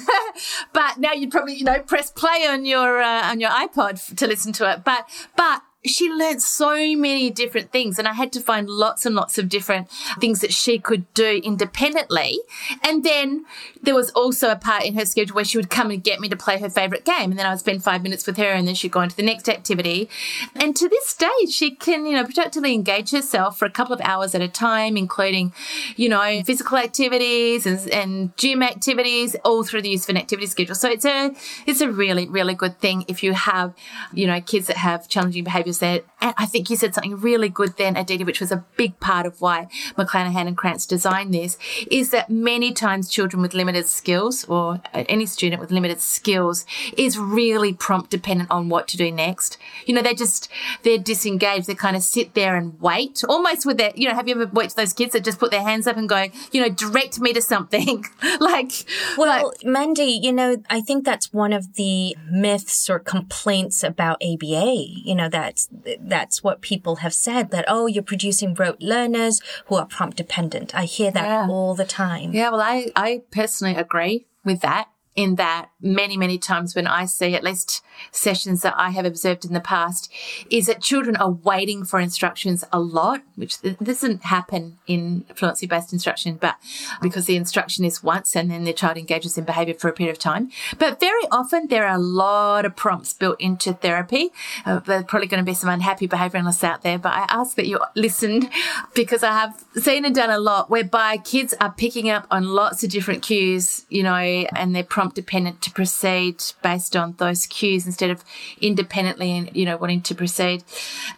but 0.74 0.98
now 0.98 1.14
you'd 1.14 1.32
probably, 1.32 1.54
you 1.54 1.64
know, 1.64 1.80
press 1.82 2.12
play 2.12 2.46
on 2.48 2.66
your, 2.66 3.02
uh, 3.02 3.30
on 3.30 3.40
your 3.40 3.52
iPod 3.52 4.16
to 4.16 4.28
listen 4.28 4.52
to 4.54 4.72
it. 4.72 4.84
But, 4.84 5.08
but 5.36 5.62
she 5.86 6.10
learned 6.10 6.42
so 6.42 6.96
many 6.96 7.30
different 7.30 7.72
things 7.72 8.00
and 8.00 8.08
I 8.08 8.14
had 8.14 8.32
to 8.34 8.42
find 8.42 8.70
lots 8.70 9.06
and 9.06 9.16
lots 9.16 9.38
of 9.38 9.50
different 9.50 9.90
things 10.20 10.42
that 10.42 10.54
she 10.54 10.80
could 10.80 11.12
do 11.14 11.42
independently. 11.44 12.40
And 12.84 13.04
then 13.04 13.46
there 13.82 13.96
was 13.96 14.12
also 14.12 14.50
a 14.50 14.56
part 14.56 14.84
in 14.84 14.96
her 14.96 15.06
schedule 15.06 15.36
where 15.36 15.46
she 15.46 15.58
would 15.58 15.70
come 15.70 15.92
and 15.92 16.04
get 16.04 16.20
me 16.20 16.30
to 16.30 16.36
play 16.36 16.60
her 16.60 16.70
favorite 16.70 17.06
game. 17.06 17.32
And 17.32 17.40
then 17.40 17.46
I 17.46 17.52
would 17.52 17.60
spend 17.60 17.84
five 17.84 18.04
minutes 18.04 18.26
with 18.26 18.38
her 18.38 18.52
and 18.52 18.68
then 18.68 18.76
she'd 18.76 18.92
go 18.92 19.00
on 19.00 19.10
to 19.10 19.16
the 19.16 19.24
next 19.24 19.48
activity. 19.48 20.10
And 20.56 20.76
to 20.76 20.90
this 20.90 21.14
day, 21.14 21.28
she 21.50 21.72
can, 21.72 22.06
you 22.06 22.14
know, 22.14 22.26
productively 22.26 22.74
engage 22.74 23.12
herself 23.12 23.60
for 23.60 23.66
a 23.66 23.72
couple 23.72 23.94
of 23.94 24.02
hours 24.02 24.34
at 24.36 24.42
a 24.42 24.48
time, 24.48 24.98
including, 24.98 25.54
you 25.96 26.10
know, 26.10 26.42
physical 26.44 26.78
activities 26.78 27.66
and, 27.66 27.90
and 27.92 28.38
gym 28.38 28.64
activities 28.64 29.36
all 29.44 29.64
through 29.64 29.82
the 29.82 29.90
use 29.90 30.04
of 30.06 30.10
an 30.10 30.18
activity 30.18 30.48
schedule. 30.48 30.76
So 30.76 30.90
it's 30.90 31.06
a, 31.06 31.34
it's 31.66 31.82
a 31.82 31.90
really, 31.90 32.28
really 32.28 32.56
good 32.56 32.80
thing 32.80 33.06
if 33.08 33.24
you 33.24 33.34
have, 33.34 33.74
you 34.14 34.28
know, 34.28 34.42
kids 34.42 34.68
that 34.68 34.78
have 34.78 35.08
challenging 35.08 35.44
behaviors 35.44 35.75
and 35.82 36.02
I 36.22 36.46
think 36.46 36.70
you 36.70 36.76
said 36.76 36.94
something 36.94 37.18
really 37.18 37.50
good 37.50 37.78
then, 37.78 37.96
Aditi, 37.96 38.24
which 38.24 38.40
was 38.40 38.52
a 38.52 38.66
big 38.78 39.00
part 39.00 39.26
of 39.26 39.42
why 39.42 39.68
McClannahan 39.98 40.48
and 40.48 40.58
Krantz 40.58 40.86
designed 40.86 41.34
this, 41.34 41.58
is 41.92 42.10
that 42.12 42.30
many 42.30 42.74
times 42.74 43.10
children 43.10 43.42
with 43.42 43.54
limited 43.54 43.86
skills 43.86 44.44
or 44.46 44.82
any 44.94 45.26
student 45.26 45.62
with 45.62 45.72
limited 45.72 46.02
skills 46.02 46.66
is 46.98 47.18
really 47.18 47.74
prompt 47.74 48.10
dependent 48.10 48.50
on 48.52 48.70
what 48.70 48.88
to 48.90 48.98
do 48.98 49.12
next. 49.12 49.58
You 49.86 49.94
know, 49.94 50.02
they 50.02 50.14
just, 50.14 50.50
they're 50.84 50.98
disengaged. 50.98 51.68
They 51.68 51.76
kind 51.76 51.96
of 51.96 52.04
sit 52.04 52.34
there 52.34 52.56
and 52.56 52.80
wait 52.82 53.24
almost 53.28 53.66
with 53.66 53.78
that, 53.78 53.98
you 53.98 54.08
know, 54.08 54.16
have 54.16 54.28
you 54.28 54.36
ever 54.36 54.50
watched 54.52 54.76
those 54.76 54.94
kids 54.94 55.14
that 55.14 55.24
just 55.24 55.40
put 55.40 55.52
their 55.52 55.62
hands 55.62 55.88
up 55.88 55.98
and 55.98 56.10
go, 56.10 56.28
you 56.52 56.62
know, 56.62 56.70
direct 56.70 57.20
me 57.20 57.34
to 57.34 57.42
something 57.42 58.06
like, 58.40 58.72
well, 59.18 59.48
like, 59.48 59.64
Mandy, 59.66 60.20
you 60.22 60.34
know, 60.34 60.58
I 60.70 60.82
think 60.82 61.06
that's 61.06 61.34
one 61.34 61.54
of 61.54 61.76
the 61.76 62.16
myths 62.30 62.90
or 62.90 63.00
complaints 63.00 63.84
about 63.84 64.22
ABA, 64.24 64.76
you 65.04 65.16
know, 65.16 65.30
that 65.30 65.65
that's 66.00 66.44
what 66.44 66.62
people 66.62 66.98
have 66.98 67.14
said 67.14 67.52
that, 67.52 67.66
oh, 67.68 67.88
you're 67.88 68.04
producing 68.04 68.54
rote 68.54 68.82
learners 68.82 69.42
who 69.68 69.76
are 69.76 69.86
prompt 69.86 70.18
dependent. 70.18 70.74
I 70.76 70.86
hear 70.86 71.12
that 71.12 71.26
yeah. 71.26 71.48
all 71.50 71.76
the 71.76 71.86
time. 71.86 72.34
Yeah. 72.34 72.50
Well, 72.50 72.62
I, 72.62 72.92
I 72.96 73.24
personally 73.32 73.76
agree 73.76 74.26
with 74.44 74.62
that 74.62 74.90
in 75.16 75.36
that 75.36 75.70
many, 75.82 76.18
many 76.18 76.38
times 76.38 76.76
when 76.76 76.88
I 76.88 77.06
see 77.06 77.36
at 77.36 77.44
least 77.44 77.82
sessions 78.12 78.62
that 78.62 78.74
I 78.78 78.90
have 78.90 79.06
observed 79.06 79.46
in 79.46 79.54
the 79.54 79.62
past 79.62 80.12
is 80.50 80.68
that 80.68 80.82
children 80.82 81.16
are 81.16 81.32
waiting 81.32 81.86
for 81.86 82.00
instructions 82.00 82.66
a 82.74 82.80
lot, 82.80 83.22
which 83.36 83.62
doesn't 83.62 84.24
happen 84.24 84.78
in 84.88 85.26
fluency 85.34 85.68
based 85.68 85.94
instruction, 85.94 86.36
but 86.36 86.56
because 87.02 87.26
the 87.26 87.38
instruction 87.38 87.86
is 87.86 88.04
once 88.04 88.36
and 88.36 88.52
then 88.52 88.66
the 88.66 88.74
child 88.74 88.98
engages 88.98 89.38
in 89.38 89.46
behavior 89.46 89.74
for 89.74 89.88
a 89.88 89.94
period 89.94 90.12
of 90.12 90.20
time. 90.20 90.52
But 90.78 91.00
very 91.00 91.24
often 91.32 91.68
there 91.68 91.88
are 91.88 91.96
a 91.96 92.00
lot 92.00 92.66
of 92.66 92.76
prompts 92.76 93.14
built 93.14 93.40
into 93.40 93.74
therapy. 93.74 94.32
Uh, 94.66 94.80
there's 94.80 95.06
probably 95.06 95.28
going 95.28 95.44
to 95.44 95.50
be 95.50 95.54
some 95.54 95.70
unhappy 95.70 96.08
behavioralists 96.08 96.64
out 96.64 96.82
there, 96.82 97.00
but 97.00 97.14
I 97.14 97.26
ask 97.30 97.56
that 97.56 97.68
you 97.68 97.80
listen 97.96 98.50
because 98.94 99.24
I 99.24 99.32
have 99.32 99.64
seen 99.76 100.04
and 100.04 100.14
done 100.14 100.30
a 100.30 100.40
lot 100.40 100.70
whereby 100.70 101.18
kids 101.18 101.54
are 101.62 101.72
picking 101.72 102.10
up 102.10 102.28
on 102.30 102.44
lots 102.44 102.84
of 102.84 102.90
different 102.90 103.24
cues, 103.24 103.86
you 103.90 104.04
know, 104.04 104.16
and 104.16 104.76
they're 104.76 104.84
prompt 105.06 105.16
dependent 105.16 105.62
to 105.62 105.72
proceed 105.72 106.44
based 106.64 106.96
on 106.96 107.14
those 107.18 107.46
cues 107.46 107.86
instead 107.86 108.10
of 108.10 108.24
independently 108.60 109.32
and, 109.32 109.56
you 109.56 109.66
know, 109.66 109.78
wanting 109.78 110.02
to 110.02 110.16
proceed. 110.16 110.64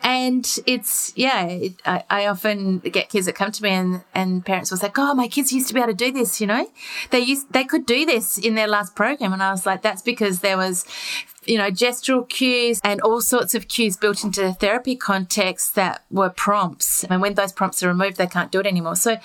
And 0.03 0.45
it's, 0.65 1.13
yeah, 1.15 1.45
it, 1.45 1.73
I, 1.85 2.03
I, 2.09 2.27
often 2.27 2.79
get 2.79 3.09
kids 3.09 3.27
that 3.27 3.35
come 3.35 3.51
to 3.51 3.63
me 3.63 3.69
and, 3.69 4.01
and 4.13 4.45
parents 4.45 4.71
will 4.71 4.77
say, 4.77 4.91
Oh, 4.97 5.13
my 5.13 5.27
kids 5.27 5.53
used 5.53 5.69
to 5.69 5.73
be 5.73 5.79
able 5.79 5.93
to 5.93 5.95
do 5.95 6.11
this, 6.11 6.41
you 6.41 6.47
know, 6.47 6.69
they 7.11 7.19
used, 7.19 7.51
they 7.53 7.63
could 7.63 7.85
do 7.85 8.05
this 8.05 8.37
in 8.37 8.55
their 8.55 8.67
last 8.67 8.95
program. 8.95 9.31
And 9.31 9.41
I 9.41 9.51
was 9.51 9.65
like, 9.65 9.81
that's 9.81 10.01
because 10.01 10.39
there 10.39 10.57
was 10.57 10.85
you 11.47 11.57
know, 11.57 11.71
gestural 11.71 12.27
cues 12.27 12.81
and 12.83 13.01
all 13.01 13.21
sorts 13.21 13.55
of 13.55 13.67
cues 13.67 13.95
built 13.97 14.23
into 14.23 14.41
the 14.41 14.53
therapy 14.53 14.95
context 14.95 15.75
that 15.75 16.03
were 16.11 16.29
prompts. 16.29 17.05
And 17.05 17.21
when 17.21 17.35
those 17.35 17.53
prompts 17.53 17.81
are 17.81 17.87
removed, 17.87 18.17
they 18.17 18.27
can't 18.27 18.51
do 18.51 18.59
it 18.59 18.67
anymore. 18.67 18.95
So, 18.95 19.17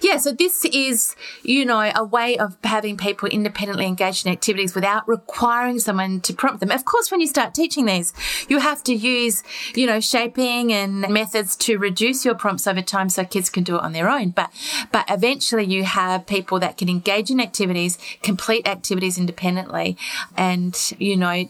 yeah, 0.00 0.18
so 0.18 0.32
this 0.32 0.64
is, 0.66 1.16
you 1.42 1.64
know, 1.64 1.92
a 1.94 2.04
way 2.04 2.38
of 2.38 2.56
having 2.62 2.96
people 2.96 3.28
independently 3.28 3.86
engaged 3.86 4.24
in 4.26 4.32
activities 4.32 4.74
without 4.74 5.06
requiring 5.08 5.80
someone 5.80 6.20
to 6.20 6.32
prompt 6.32 6.60
them. 6.60 6.70
Of 6.70 6.84
course, 6.84 7.10
when 7.10 7.20
you 7.20 7.26
start 7.26 7.54
teaching 7.54 7.86
these, 7.86 8.12
you 8.48 8.58
have 8.60 8.82
to 8.84 8.94
use, 8.94 9.42
you 9.74 9.86
know, 9.86 10.00
shaping 10.00 10.72
and 10.72 11.00
methods 11.08 11.56
to 11.56 11.78
reduce 11.78 12.24
your 12.24 12.34
prompts 12.34 12.66
over 12.66 12.82
time 12.82 13.08
so 13.08 13.24
kids 13.24 13.50
can 13.50 13.64
do 13.64 13.76
it 13.76 13.82
on 13.82 13.92
their 13.92 14.08
own. 14.08 14.30
But, 14.30 14.50
but 14.92 15.04
eventually 15.08 15.64
you 15.64 15.84
have 15.84 16.26
people 16.26 16.60
that 16.60 16.78
can 16.78 16.88
engage 16.88 17.30
in 17.30 17.40
activities, 17.40 17.98
complete 18.22 18.68
activities 18.68 19.18
independently 19.18 19.96
and, 20.36 20.78
you 20.98 21.16
know, 21.16 21.48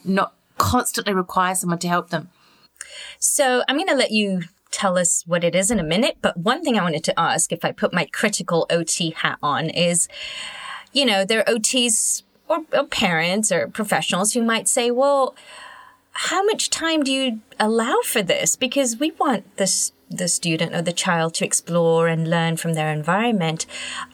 constantly 0.65 1.13
require 1.13 1.55
someone 1.55 1.79
to 1.79 1.89
help 1.89 2.09
them. 2.09 2.31
So 3.19 3.63
I'm 3.69 3.77
going 3.77 3.89
to 3.89 3.95
let 3.95 4.13
you 4.13 4.45
tell 4.71 4.97
us 4.97 5.23
what 5.27 5.45
it 5.45 5.55
is 5.55 5.71
in 5.71 5.79
a 5.79 5.85
minute. 5.85 6.17
But 6.23 6.39
one 6.39 6.63
thing 6.63 6.79
I 6.79 6.83
wanted 6.83 7.05
to 7.05 7.21
ask, 7.21 7.53
if 7.53 7.65
I 7.65 7.71
put 7.71 7.93
my 7.93 8.07
critical 8.07 8.67
OT 8.71 9.11
hat 9.11 9.39
on, 9.43 9.69
is, 9.69 10.09
you 10.93 11.05
know, 11.05 11.25
there 11.25 11.41
are 11.41 11.55
OTs 11.55 12.23
or, 12.49 12.61
or 12.73 12.87
parents 12.87 13.53
or 13.53 13.69
professionals 13.69 14.33
who 14.33 14.43
might 14.43 14.67
say, 14.67 14.91
well, 14.91 15.37
how 16.13 16.43
much 16.45 16.71
time 16.71 17.03
do 17.03 17.13
you 17.13 17.41
allow 17.61 17.97
for 18.03 18.23
this? 18.23 18.57
Because 18.57 18.99
we 18.99 19.11
want 19.13 19.57
this 19.59 19.93
the 20.11 20.29
student 20.29 20.75
or 20.75 20.83
the 20.83 20.93
child 20.93 21.35
to 21.35 21.45
explore 21.45 22.09
and 22.09 22.31
learn 22.31 22.57
from 22.57 22.75
their 22.75 22.93
environment. 22.93 23.67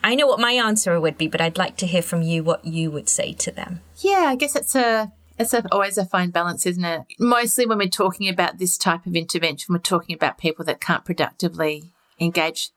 I 0.02 0.14
know 0.14 0.26
what 0.26 0.40
my 0.40 0.52
answer 0.52 0.98
would 0.98 1.18
be, 1.18 1.28
but 1.28 1.40
I'd 1.40 1.58
like 1.58 1.76
to 1.78 1.86
hear 1.86 2.00
from 2.00 2.22
you 2.22 2.42
what 2.42 2.64
you 2.64 2.90
would 2.90 3.08
say 3.08 3.34
to 3.34 3.50
them. 3.50 3.80
Yeah, 3.98 4.26
I 4.28 4.36
guess 4.36 4.56
it's 4.56 4.74
a 4.74 5.12
it's 5.40 5.54
a, 5.54 5.64
always 5.72 5.96
a 5.96 6.04
fine 6.04 6.30
balance, 6.30 6.66
isn't 6.66 6.84
it? 6.84 7.02
Mostly 7.18 7.66
when 7.66 7.78
we're 7.78 7.88
talking 7.88 8.28
about 8.28 8.58
this 8.58 8.76
type 8.76 9.06
of 9.06 9.16
intervention, 9.16 9.72
we're 9.72 9.78
talking 9.80 10.14
about 10.14 10.38
people 10.38 10.64
that 10.66 10.80
can't 10.80 11.04
productively 11.04 11.92
engage 12.20 12.70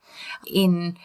in, 0.48 0.98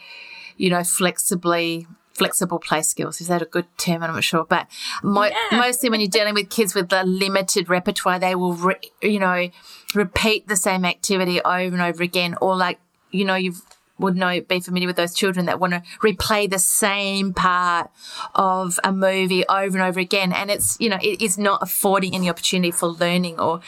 you 0.55 0.69
know, 0.69 0.83
flexibly 0.83 1.85
flexible 2.13 2.59
play 2.59 2.81
skills. 2.81 3.21
Is 3.21 3.27
that 3.27 3.41
a 3.41 3.45
good 3.45 3.65
term? 3.77 4.03
I'm 4.03 4.13
not 4.13 4.23
sure. 4.23 4.45
But 4.45 4.67
mo- 5.03 5.23
yeah. 5.23 5.57
mostly 5.57 5.89
when 5.89 5.99
you're 5.99 6.09
dealing 6.09 6.33
with 6.33 6.49
kids 6.49 6.73
with 6.73 6.91
a 6.93 7.03
limited 7.03 7.69
repertoire, 7.69 8.19
they 8.19 8.35
will, 8.35 8.53
re- 8.53 8.91
you 9.01 9.19
know, 9.19 9.49
repeat 9.93 10.47
the 10.47 10.55
same 10.55 10.85
activity 10.85 11.41
over 11.41 11.75
and 11.75 11.81
over 11.81 12.03
again, 12.03 12.35
or 12.41 12.55
like, 12.55 12.79
you 13.11 13.25
know, 13.25 13.35
you've 13.35 13.61
would 13.99 14.15
know, 14.15 14.41
be 14.41 14.59
familiar 14.59 14.87
with 14.87 14.95
those 14.95 15.13
children 15.13 15.45
that 15.45 15.59
want 15.59 15.73
to 15.73 15.83
replay 16.01 16.49
the 16.49 16.59
same 16.59 17.33
part 17.33 17.91
of 18.33 18.79
a 18.83 18.91
movie 18.91 19.45
over 19.47 19.77
and 19.77 19.87
over 19.87 19.99
again. 19.99 20.31
And 20.31 20.49
it's, 20.49 20.77
you 20.79 20.89
know, 20.89 20.97
it 21.01 21.21
is 21.21 21.37
not 21.37 21.61
affording 21.61 22.15
any 22.15 22.29
opportunity 22.29 22.71
for 22.71 22.87
learning 22.87 23.39
or, 23.39 23.61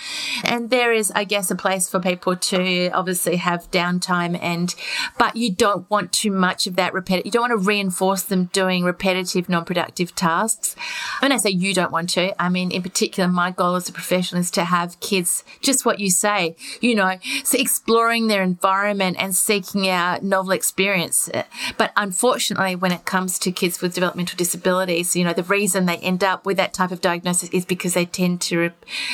and 0.43 0.69
there 0.69 0.93
is, 0.93 1.11
I 1.15 1.25
guess, 1.25 1.51
a 1.51 1.55
place 1.55 1.89
for 1.89 1.99
people 1.99 2.35
to 2.35 2.89
obviously 2.91 3.35
have 3.37 3.69
downtime 3.71 4.39
and, 4.41 4.73
but 5.17 5.35
you 5.35 5.51
don't 5.51 5.89
want 5.89 6.11
too 6.13 6.31
much 6.31 6.67
of 6.67 6.75
that 6.77 6.93
repetitive, 6.93 7.25
you 7.25 7.31
don't 7.31 7.49
want 7.49 7.61
to 7.61 7.67
reinforce 7.67 8.23
them 8.23 8.45
doing 8.53 8.83
repetitive, 8.83 9.49
non-productive 9.49 10.15
tasks. 10.15 10.75
When 11.19 11.31
I 11.31 11.37
say 11.37 11.49
you 11.49 11.73
don't 11.73 11.91
want 11.91 12.09
to, 12.11 12.41
I 12.41 12.49
mean, 12.49 12.71
in 12.71 12.81
particular, 12.81 13.29
my 13.29 13.51
goal 13.51 13.75
as 13.75 13.89
a 13.89 13.93
professional 13.93 14.41
is 14.41 14.51
to 14.51 14.63
have 14.63 14.99
kids, 14.99 15.43
just 15.61 15.85
what 15.85 15.99
you 15.99 16.09
say, 16.09 16.55
you 16.79 16.95
know, 16.95 17.17
so 17.43 17.57
exploring 17.57 18.27
their 18.27 18.43
environment 18.43 19.17
and 19.19 19.35
seeking 19.35 19.89
out 19.89 20.20
novel 20.21 20.51
experience. 20.51 21.29
But 21.77 21.91
unfortunately, 21.95 22.75
when 22.75 22.91
it 22.91 23.05
comes 23.05 23.39
to 23.39 23.51
kids 23.51 23.81
with 23.81 23.93
developmental 23.93 24.37
disabilities, 24.37 25.15
you 25.15 25.23
know, 25.23 25.33
the 25.33 25.43
reason 25.43 25.85
they 25.85 25.97
end 25.97 26.23
up 26.23 26.45
with 26.45 26.57
that 26.57 26.73
type 26.73 26.91
of 26.91 27.01
diagnosis 27.01 27.49
is 27.49 27.65
because 27.65 27.93
they 27.93 28.05
tend 28.05 28.41
to 28.41 28.57
re- 28.57 28.71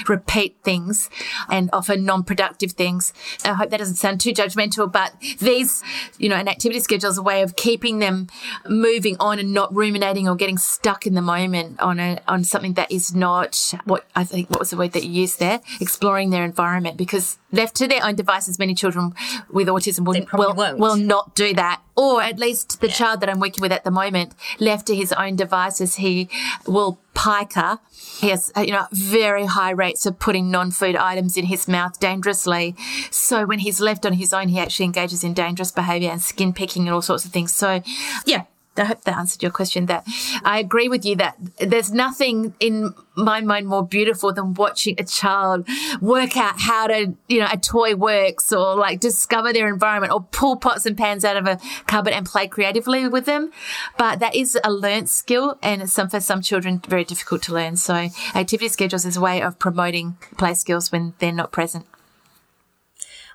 repeat 0.07 0.57
things 0.63 1.09
and 1.49 1.69
often 1.73 2.05
non-productive 2.05 2.73
things. 2.73 3.13
I 3.43 3.53
hope 3.53 3.69
that 3.69 3.77
doesn't 3.77 3.95
sound 3.95 4.21
too 4.21 4.31
judgmental, 4.31 4.91
but 4.91 5.13
these, 5.39 5.83
you 6.17 6.29
know, 6.29 6.35
an 6.35 6.47
activity 6.47 6.79
schedule 6.79 7.09
is 7.09 7.17
a 7.17 7.23
way 7.23 7.41
of 7.41 7.55
keeping 7.55 7.99
them 7.99 8.27
moving 8.67 9.17
on 9.19 9.39
and 9.39 9.53
not 9.53 9.73
ruminating 9.75 10.27
or 10.27 10.35
getting 10.35 10.57
stuck 10.57 11.05
in 11.07 11.13
the 11.13 11.21
moment 11.21 11.79
on 11.79 11.99
a, 11.99 12.19
on 12.27 12.43
something 12.43 12.73
that 12.73 12.91
is 12.91 13.15
not 13.15 13.73
what 13.85 14.05
I 14.15 14.23
think, 14.23 14.49
what 14.49 14.59
was 14.59 14.69
the 14.71 14.77
word 14.77 14.93
that 14.93 15.03
you 15.03 15.11
used 15.11 15.39
there? 15.39 15.61
Exploring 15.79 16.29
their 16.29 16.43
environment 16.43 16.97
because 16.97 17.37
left 17.51 17.75
to 17.75 17.87
their 17.87 18.03
own 18.03 18.15
devices, 18.15 18.59
many 18.59 18.75
children 18.75 19.13
with 19.49 19.67
autism 19.67 20.05
will, 20.05 20.25
will, 20.33 20.77
will 20.77 20.96
not 20.97 21.35
do 21.35 21.53
that. 21.53 21.81
Or 21.95 22.21
at 22.21 22.37
least 22.37 22.81
the 22.81 22.87
yeah. 22.87 22.93
child 22.93 23.21
that 23.21 23.29
I'm 23.29 23.39
working 23.39 23.61
with 23.61 23.71
at 23.71 23.83
the 23.83 23.91
moment, 23.91 24.33
left 24.59 24.87
to 24.87 24.95
his 24.95 25.11
own 25.13 25.35
devices, 25.35 25.95
he 25.95 26.29
will 26.67 26.99
pica. 27.15 27.79
He 28.19 28.29
has, 28.29 28.51
you 28.57 28.71
know, 28.71 28.87
very 28.91 29.45
high 29.45 29.71
rates 29.71 30.05
of 30.05 30.19
putting 30.19 30.51
non-food 30.51 30.95
items 30.95 31.37
in 31.37 31.45
his 31.45 31.67
mouth 31.67 31.99
dangerously. 31.99 32.75
So 33.09 33.45
when 33.45 33.59
he's 33.59 33.79
left 33.79 34.05
on 34.05 34.13
his 34.13 34.33
own, 34.33 34.49
he 34.49 34.59
actually 34.59 34.85
engages 34.85 35.23
in 35.23 35.33
dangerous 35.33 35.71
behavior 35.71 36.11
and 36.11 36.21
skin 36.21 36.53
picking 36.53 36.83
and 36.83 36.93
all 36.93 37.01
sorts 37.01 37.25
of 37.25 37.31
things. 37.31 37.53
So 37.53 37.81
yeah, 38.25 38.43
I 38.77 38.85
hope 38.85 39.03
that 39.03 39.17
answered 39.17 39.41
your 39.43 39.51
question. 39.51 39.87
That 39.87 40.05
I 40.43 40.59
agree 40.59 40.89
with 40.89 41.05
you 41.05 41.15
that 41.17 41.37
there's 41.59 41.91
nothing 41.91 42.53
in 42.59 42.93
my 43.15 43.41
mind 43.41 43.67
more 43.67 43.85
beautiful 43.85 44.31
than 44.31 44.53
watching 44.53 44.95
a 44.99 45.03
child 45.03 45.67
work 46.01 46.37
out 46.37 46.59
how 46.59 46.87
to, 46.87 47.15
you 47.27 47.39
know, 47.39 47.47
a 47.51 47.57
toy 47.57 47.95
works 47.95 48.51
or 48.51 48.75
like 48.75 48.99
discover 48.99 49.51
their 49.51 49.67
environment 49.67 50.13
or 50.13 50.21
pull 50.21 50.55
pots 50.55 50.85
and 50.85 50.97
pans 50.97 51.25
out 51.25 51.37
of 51.37 51.47
a 51.47 51.59
cupboard 51.87 52.13
and 52.13 52.25
play 52.25 52.47
creatively 52.47 53.07
with 53.07 53.25
them. 53.25 53.51
But 53.97 54.19
that 54.19 54.35
is 54.35 54.57
a 54.63 54.71
learnt 54.71 55.09
skill 55.09 55.57
and 55.63 55.89
some, 55.89 56.09
for 56.09 56.19
some 56.19 56.41
children 56.41 56.81
very 56.87 57.03
difficult 57.03 57.41
to 57.43 57.53
learn. 57.53 57.75
So 57.75 58.09
activity 58.35 58.69
schedules 58.69 59.05
is 59.05 59.17
a 59.17 59.21
way 59.21 59.41
of 59.41 59.57
promoting 59.59 60.17
play 60.37 60.53
skills 60.53 60.91
when 60.91 61.13
they're 61.19 61.31
not 61.31 61.51
present. 61.51 61.85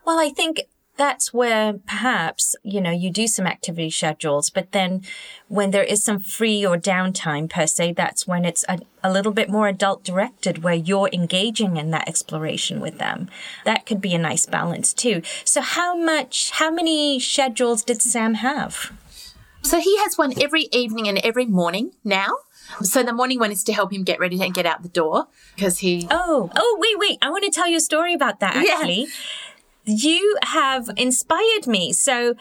Well, 0.04 0.18
I 0.18 0.30
think 0.30 0.62
that's 1.02 1.34
where 1.34 1.72
perhaps, 1.72 2.54
you 2.62 2.80
know, 2.80 2.92
you 2.92 3.10
do 3.10 3.26
some 3.26 3.44
activity 3.44 3.90
schedules, 3.90 4.50
but 4.50 4.70
then 4.70 5.02
when 5.48 5.72
there 5.72 5.82
is 5.82 6.04
some 6.04 6.20
free 6.20 6.64
or 6.64 6.76
downtime 6.76 7.50
per 7.50 7.66
se, 7.66 7.94
that's 7.94 8.24
when 8.24 8.44
it's 8.44 8.64
a, 8.68 8.78
a 9.02 9.12
little 9.12 9.32
bit 9.32 9.50
more 9.50 9.66
adult 9.66 10.04
directed 10.04 10.62
where 10.62 10.74
you're 10.74 11.10
engaging 11.12 11.76
in 11.76 11.90
that 11.90 12.06
exploration 12.06 12.78
with 12.78 12.98
them. 12.98 13.28
That 13.64 13.84
could 13.84 14.00
be 14.00 14.14
a 14.14 14.18
nice 14.18 14.46
balance 14.46 14.92
too. 14.92 15.22
So 15.44 15.60
how 15.60 15.96
much, 15.96 16.52
how 16.52 16.70
many 16.70 17.18
schedules 17.18 17.82
did 17.82 18.00
Sam 18.00 18.34
have? 18.34 18.92
So 19.62 19.80
he 19.80 19.98
has 19.98 20.16
one 20.16 20.40
every 20.40 20.68
evening 20.70 21.08
and 21.08 21.18
every 21.18 21.46
morning 21.46 21.90
now. 22.04 22.28
So 22.82 23.02
the 23.02 23.12
morning 23.12 23.40
one 23.40 23.50
is 23.50 23.64
to 23.64 23.72
help 23.72 23.92
him 23.92 24.04
get 24.04 24.20
ready 24.20 24.40
and 24.40 24.54
get 24.54 24.66
out 24.66 24.84
the 24.84 24.88
door 24.88 25.26
because 25.56 25.78
he. 25.78 26.06
Oh, 26.12 26.48
oh, 26.56 26.78
wait, 26.80 26.96
wait. 26.96 27.18
I 27.20 27.28
want 27.28 27.42
to 27.44 27.50
tell 27.50 27.66
you 27.66 27.78
a 27.78 27.80
story 27.80 28.14
about 28.14 28.38
that 28.38 28.54
actually. 28.54 29.00
Yeah 29.00 29.06
you 29.84 30.36
have 30.42 30.90
inspired 30.96 31.66
me. 31.66 31.92
So 31.92 32.34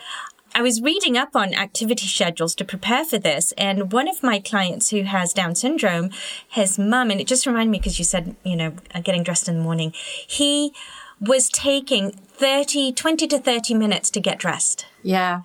I 0.53 0.61
was 0.61 0.81
reading 0.81 1.17
up 1.17 1.35
on 1.35 1.53
activity 1.53 2.07
schedules 2.07 2.55
to 2.55 2.65
prepare 2.65 3.05
for 3.05 3.17
this, 3.17 3.53
and 3.57 3.91
one 3.91 4.09
of 4.09 4.21
my 4.21 4.39
clients 4.39 4.89
who 4.89 5.03
has 5.03 5.33
Down 5.33 5.55
syndrome, 5.55 6.09
his 6.47 6.77
mum, 6.77 7.09
and 7.09 7.21
it 7.21 7.27
just 7.27 7.45
reminded 7.45 7.71
me 7.71 7.77
because 7.77 7.99
you 7.99 8.05
said, 8.05 8.35
you 8.43 8.57
know, 8.57 8.73
getting 9.03 9.23
dressed 9.23 9.47
in 9.47 9.57
the 9.57 9.63
morning, 9.63 9.93
he 10.27 10.73
was 11.21 11.49
taking 11.49 12.11
30, 12.11 12.91
20 12.91 13.27
to 13.27 13.37
30 13.39 13.73
minutes 13.75 14.09
to 14.09 14.19
get 14.19 14.39
dressed. 14.39 14.87
Yeah. 15.03 15.41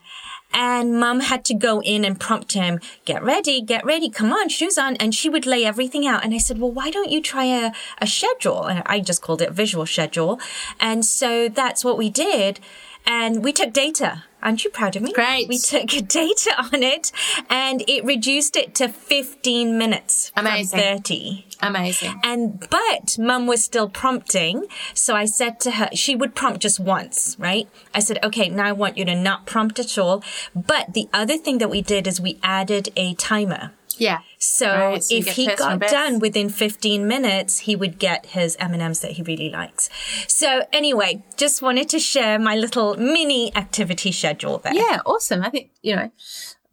And 0.52 0.98
mum 0.98 1.20
had 1.20 1.44
to 1.46 1.54
go 1.54 1.82
in 1.82 2.04
and 2.04 2.18
prompt 2.18 2.52
him, 2.52 2.80
get 3.04 3.22
ready, 3.22 3.61
get 3.61 3.85
ready, 3.85 4.09
come 4.09 4.32
on, 4.32 4.48
shoes 4.48 4.78
on. 4.78 4.96
And 4.96 5.14
she 5.14 5.28
would 5.28 5.44
lay 5.44 5.64
everything 5.64 6.06
out. 6.06 6.24
And 6.24 6.32
I 6.32 6.38
said, 6.38 6.59
well, 6.59 6.70
why 6.72 6.90
don't 6.90 7.11
you 7.11 7.20
try 7.20 7.44
a, 7.44 7.72
a 7.98 8.06
schedule? 8.06 8.64
And 8.64 8.82
I 8.87 9.00
just 9.00 9.20
called 9.20 9.42
it 9.42 9.52
visual 9.52 9.85
schedule. 9.85 10.40
And 10.80 11.04
so 11.04 11.48
that's 11.48 11.85
what 11.85 11.98
we 11.98 12.09
did. 12.09 12.61
And 13.04 13.44
we 13.44 13.52
took 13.52 13.72
data 13.72 14.24
Aren't 14.46 14.62
you 14.62 14.70
proud 14.70 14.94
of 14.94 15.02
me? 15.02 15.12
Great. 15.12 15.48
We 15.48 15.59
took 15.59 15.88
data 16.09 16.54
on 16.72 16.85
it 16.85 17.11
and 17.50 17.82
it 17.88 18.04
reduced 18.04 18.54
it 18.54 18.76
to 18.76 18.88
15 18.88 19.76
minutes 19.76 20.30
Amazing. 20.37 20.78
from 20.78 20.98
30. 20.98 21.46
Amazing. 21.62 22.20
And, 22.22 22.61
but 22.70 23.18
mum 23.18 23.48
was 23.48 23.64
still 23.64 23.88
prompting. 23.88 24.66
So 24.94 25.16
I 25.16 25.24
said 25.24 25.59
to 25.61 25.72
her, 25.72 25.88
she 25.94 26.14
would 26.14 26.37
prompt 26.37 26.61
just 26.61 26.78
once, 26.78 27.35
right? 27.40 27.68
I 27.92 27.98
said, 27.98 28.20
okay, 28.22 28.48
now 28.48 28.66
I 28.66 28.72
want 28.72 28.96
you 28.96 29.04
to 29.06 29.16
not 29.16 29.46
prompt 29.46 29.80
at 29.80 29.98
all. 29.98 30.22
But 30.54 30.94
the 30.94 31.09
other 31.12 31.37
thing 31.37 31.59
that 31.59 31.68
we 31.68 31.82
did 31.82 32.06
is 32.06 32.20
we 32.20 32.38
added 32.44 32.90
a 32.94 33.14
timer. 33.14 33.72
Yeah. 33.98 34.20
So, 34.38 34.66
right, 34.68 35.02
so 35.02 35.14
if 35.14 35.28
he 35.28 35.46
got 35.54 35.80
done 35.80 36.18
within 36.18 36.48
15 36.48 37.06
minutes, 37.06 37.61
he 37.61 37.76
would 37.76 37.98
get 37.98 38.26
his 38.26 38.56
M&Ms 38.61 39.00
that 39.00 39.12
he 39.12 39.22
really 39.22 39.50
likes. 39.50 39.88
So 40.28 40.64
anyway, 40.72 41.24
just 41.37 41.62
wanted 41.62 41.88
to 41.90 41.98
share 41.98 42.38
my 42.38 42.56
little 42.56 42.96
mini 42.96 43.54
activity 43.56 44.12
schedule 44.12 44.59
there. 44.59 44.74
Yeah, 44.74 45.00
awesome. 45.06 45.42
I 45.42 45.50
think, 45.50 45.70
you 45.82 45.96
know, 45.96 46.11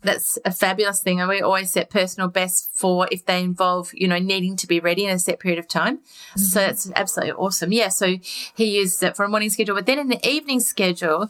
that's 0.02 0.38
a 0.44 0.52
fabulous 0.52 1.02
thing. 1.02 1.22
And 1.22 1.30
we 1.30 1.42
always 1.42 1.72
set 1.72 1.90
personal 1.90 2.28
best 2.28 2.70
for 2.74 3.08
if 3.12 3.26
they 3.26 3.42
involve, 3.42 3.92
you 3.94 4.08
know, 4.08 4.20
needing 4.20 4.58
to 4.58 4.68
be 4.68 4.80
ready 4.80 5.06
in 5.06 5.12
a 5.12 5.20
set 5.20 5.40
period 5.40 5.60
of 5.60 5.68
time. 5.68 5.98
Mm-hmm. 5.98 6.42
So 6.42 6.62
it's 6.62 6.92
absolutely 6.96 7.34
awesome. 7.34 7.72
Yeah. 7.72 7.88
So 7.88 8.18
he 8.54 8.78
used 8.78 9.02
it 9.02 9.16
for 9.16 9.24
a 9.24 9.30
morning 9.30 9.50
schedule, 9.50 9.76
but 9.76 9.86
then 9.86 10.00
in 10.00 10.10
the 10.10 10.28
evening 10.28 10.60
schedule, 10.60 11.30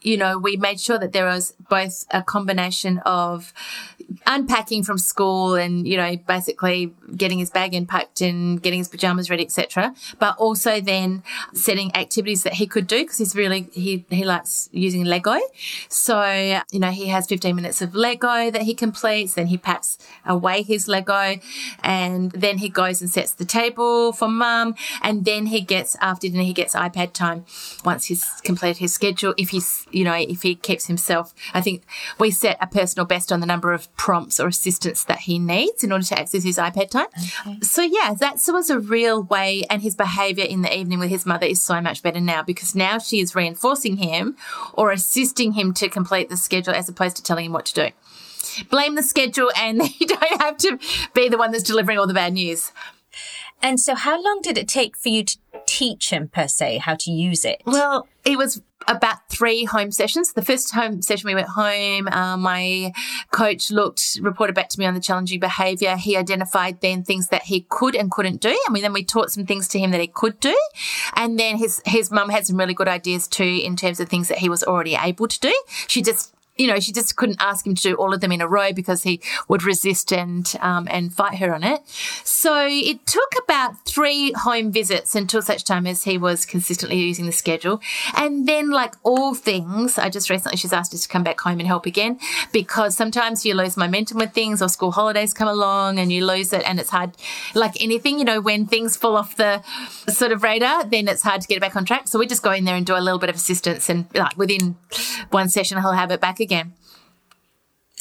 you 0.00 0.16
know, 0.18 0.38
we 0.38 0.56
made 0.56 0.78
sure 0.80 0.98
that 0.98 1.12
there 1.12 1.24
was 1.24 1.54
both 1.70 2.04
a 2.10 2.22
combination 2.22 2.98
of 3.06 3.52
unpacking 4.26 4.82
from 4.82 4.98
school 4.98 5.54
and, 5.54 5.86
you 5.86 5.96
know, 5.96 6.16
basically 6.16 6.92
getting 7.16 7.38
his 7.38 7.50
bag 7.50 7.74
unpacked 7.74 8.20
and 8.20 8.62
getting 8.62 8.78
his 8.78 8.88
pajamas 8.88 9.30
ready, 9.30 9.44
etc. 9.44 9.94
But 10.18 10.36
also 10.38 10.80
then 10.80 11.22
setting 11.52 11.94
activities 11.94 12.42
that 12.42 12.54
he 12.54 12.66
could 12.66 12.86
do 12.86 13.02
because 13.02 13.18
he's 13.18 13.34
really, 13.34 13.68
he, 13.72 14.04
he 14.10 14.24
likes 14.24 14.68
using 14.72 15.04
Lego. 15.04 15.38
So, 15.88 16.60
you 16.70 16.80
know, 16.80 16.90
he 16.90 17.08
has 17.08 17.26
15 17.26 17.54
minutes 17.54 17.82
of 17.82 17.94
Lego 17.94 18.50
that 18.50 18.62
he 18.62 18.74
completes. 18.74 19.34
Then 19.34 19.46
he 19.46 19.58
packs 19.58 19.98
away 20.26 20.62
his 20.62 20.88
Lego 20.88 21.36
and 21.82 22.30
then 22.32 22.58
he 22.58 22.68
goes 22.68 23.00
and 23.00 23.10
sets 23.10 23.32
the 23.32 23.44
table 23.44 24.12
for 24.12 24.28
mum. 24.28 24.74
And 25.02 25.24
then 25.24 25.46
he 25.46 25.60
gets, 25.60 25.96
after 26.00 26.28
dinner, 26.28 26.42
he 26.42 26.52
gets 26.52 26.74
iPad 26.74 27.12
time 27.12 27.44
once 27.84 28.06
he's 28.06 28.24
completed 28.42 28.78
his 28.78 28.92
schedule. 28.92 29.34
If 29.36 29.50
he's, 29.50 29.86
you 29.90 30.04
know, 30.04 30.14
if 30.14 30.42
he 30.42 30.54
keeps 30.54 30.86
himself, 30.86 31.34
I 31.52 31.60
think 31.60 31.84
we 32.18 32.30
set 32.30 32.58
a 32.60 32.66
personal 32.66 33.06
best 33.06 33.32
on 33.32 33.40
the 33.40 33.46
number 33.46 33.72
of 33.72 33.93
prompts 33.96 34.40
or 34.40 34.48
assistance 34.48 35.04
that 35.04 35.20
he 35.20 35.38
needs 35.38 35.84
in 35.84 35.92
order 35.92 36.04
to 36.04 36.18
access 36.18 36.42
his 36.42 36.58
iPad 36.58 36.90
time. 36.90 37.06
Okay. 37.46 37.58
So 37.62 37.82
yeah, 37.82 38.14
that 38.18 38.38
was 38.48 38.70
a 38.70 38.78
real 38.78 39.22
way 39.22 39.64
and 39.70 39.82
his 39.82 39.94
behavior 39.94 40.44
in 40.44 40.62
the 40.62 40.76
evening 40.76 40.98
with 40.98 41.10
his 41.10 41.26
mother 41.26 41.46
is 41.46 41.62
so 41.62 41.80
much 41.80 42.02
better 42.02 42.20
now 42.20 42.42
because 42.42 42.74
now 42.74 42.98
she 42.98 43.20
is 43.20 43.34
reinforcing 43.34 43.96
him 43.96 44.36
or 44.72 44.92
assisting 44.92 45.52
him 45.52 45.72
to 45.74 45.88
complete 45.88 46.28
the 46.28 46.36
schedule 46.36 46.74
as 46.74 46.88
opposed 46.88 47.16
to 47.16 47.22
telling 47.22 47.46
him 47.46 47.52
what 47.52 47.66
to 47.66 47.74
do. 47.74 47.88
Blame 48.70 48.94
the 48.94 49.02
schedule 49.02 49.50
and 49.56 49.82
you 50.00 50.06
don't 50.06 50.42
have 50.42 50.56
to 50.58 50.78
be 51.14 51.28
the 51.28 51.38
one 51.38 51.52
that's 51.52 51.64
delivering 51.64 51.98
all 51.98 52.06
the 52.06 52.14
bad 52.14 52.32
news. 52.32 52.72
And 53.62 53.80
so 53.80 53.94
how 53.94 54.22
long 54.22 54.40
did 54.42 54.58
it 54.58 54.68
take 54.68 54.96
for 54.96 55.08
you 55.08 55.24
to 55.24 55.38
teach 55.66 56.10
him 56.10 56.28
per 56.28 56.48
se 56.48 56.78
how 56.78 56.96
to 56.96 57.10
use 57.10 57.44
it? 57.44 57.62
Well, 57.64 58.08
it 58.24 58.36
was 58.36 58.60
about 58.86 59.23
three 59.34 59.64
home 59.64 59.90
sessions. 59.90 60.32
The 60.32 60.42
first 60.42 60.72
home 60.72 61.02
session 61.02 61.26
we 61.26 61.34
went 61.34 61.48
home, 61.48 62.08
uh, 62.08 62.36
my 62.36 62.92
coach 63.30 63.70
looked, 63.70 64.18
reported 64.20 64.54
back 64.54 64.68
to 64.70 64.78
me 64.78 64.86
on 64.86 64.94
the 64.94 65.00
challenging 65.00 65.40
behavior. 65.40 65.96
He 65.96 66.16
identified 66.16 66.80
then 66.80 67.02
things 67.02 67.28
that 67.28 67.42
he 67.42 67.66
could 67.68 67.94
and 67.94 68.10
couldn't 68.10 68.40
do. 68.40 68.56
And 68.66 68.74
we, 68.74 68.80
then 68.80 68.92
we 68.92 69.04
taught 69.04 69.30
some 69.30 69.46
things 69.46 69.68
to 69.68 69.78
him 69.78 69.90
that 69.90 70.00
he 70.00 70.06
could 70.06 70.38
do. 70.40 70.56
And 71.14 71.38
then 71.38 71.56
his, 71.56 71.82
his 71.84 72.10
mum 72.10 72.28
had 72.28 72.46
some 72.46 72.56
really 72.56 72.74
good 72.74 72.88
ideas 72.88 73.28
too 73.28 73.60
in 73.62 73.76
terms 73.76 74.00
of 74.00 74.08
things 74.08 74.28
that 74.28 74.38
he 74.38 74.48
was 74.48 74.62
already 74.62 74.96
able 75.00 75.28
to 75.28 75.40
do. 75.40 75.54
She 75.86 76.02
just 76.02 76.33
you 76.56 76.68
know, 76.68 76.78
she 76.78 76.92
just 76.92 77.16
couldn't 77.16 77.40
ask 77.40 77.66
him 77.66 77.74
to 77.74 77.82
do 77.82 77.94
all 77.94 78.14
of 78.14 78.20
them 78.20 78.30
in 78.30 78.40
a 78.40 78.46
row 78.46 78.72
because 78.72 79.02
he 79.02 79.20
would 79.48 79.64
resist 79.64 80.12
and 80.12 80.54
um, 80.60 80.86
and 80.90 81.12
fight 81.12 81.38
her 81.38 81.52
on 81.54 81.64
it. 81.64 81.80
So 82.24 82.66
it 82.68 83.04
took 83.06 83.32
about 83.42 83.84
three 83.84 84.32
home 84.32 84.70
visits 84.70 85.14
until 85.14 85.42
such 85.42 85.64
time 85.64 85.86
as 85.86 86.04
he 86.04 86.16
was 86.16 86.46
consistently 86.46 86.98
using 86.98 87.26
the 87.26 87.32
schedule. 87.32 87.80
And 88.16 88.46
then, 88.46 88.70
like 88.70 88.94
all 89.02 89.34
things, 89.34 89.98
I 89.98 90.10
just 90.10 90.30
recently 90.30 90.56
she's 90.56 90.72
asked 90.72 90.94
us 90.94 91.02
to 91.02 91.08
come 91.08 91.24
back 91.24 91.40
home 91.40 91.58
and 91.58 91.66
help 91.66 91.86
again 91.86 92.20
because 92.52 92.96
sometimes 92.96 93.44
you 93.44 93.54
lose 93.54 93.76
momentum 93.76 94.18
with 94.18 94.32
things 94.32 94.62
or 94.62 94.68
school 94.68 94.92
holidays 94.92 95.34
come 95.34 95.48
along 95.48 95.98
and 95.98 96.12
you 96.12 96.24
lose 96.24 96.52
it 96.52 96.62
and 96.66 96.78
it's 96.78 96.90
hard. 96.90 97.16
Like 97.54 97.82
anything, 97.82 98.18
you 98.18 98.24
know, 98.24 98.40
when 98.40 98.66
things 98.66 98.96
fall 98.96 99.16
off 99.16 99.36
the 99.36 99.62
sort 100.08 100.30
of 100.30 100.44
radar, 100.44 100.84
then 100.84 101.08
it's 101.08 101.22
hard 101.22 101.40
to 101.40 101.48
get 101.48 101.56
it 101.56 101.60
back 101.60 101.74
on 101.74 101.84
track. 101.84 102.06
So 102.06 102.18
we 102.18 102.26
just 102.26 102.42
go 102.42 102.52
in 102.52 102.64
there 102.64 102.76
and 102.76 102.86
do 102.86 102.96
a 102.96 103.00
little 103.00 103.18
bit 103.18 103.28
of 103.28 103.36
assistance 103.36 103.88
and 103.88 104.06
like 104.14 104.36
within 104.36 104.76
one 105.30 105.48
session 105.48 105.80
he'll 105.80 105.92
have 105.92 106.12
it 106.12 106.20
back 106.20 106.40
again. 106.44 106.74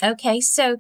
Okay, 0.04 0.40
so 0.42 0.78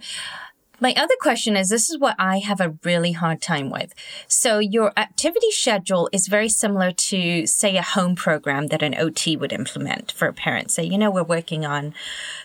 My 0.83 0.93
other 0.97 1.15
question 1.21 1.55
is 1.55 1.69
this 1.69 1.89
is 1.89 1.97
what 1.97 2.13
I 2.19 2.39
have 2.39 2.59
a 2.59 2.75
really 2.83 3.13
hard 3.13 3.41
time 3.41 3.69
with. 3.69 3.93
So 4.27 4.59
your 4.59 4.91
activity 4.97 5.49
schedule 5.51 6.09
is 6.11 6.27
very 6.27 6.49
similar 6.49 6.91
to, 6.91 7.47
say, 7.47 7.77
a 7.77 7.81
home 7.81 8.17
program 8.17 8.67
that 8.67 8.81
an 8.83 8.93
OT 8.93 9.37
would 9.37 9.53
implement 9.53 10.11
for 10.11 10.27
a 10.27 10.33
parent. 10.33 10.71
Say, 10.71 10.83
you 10.83 10.97
know, 10.97 11.09
we're 11.09 11.23
working 11.23 11.65
on 11.65 11.93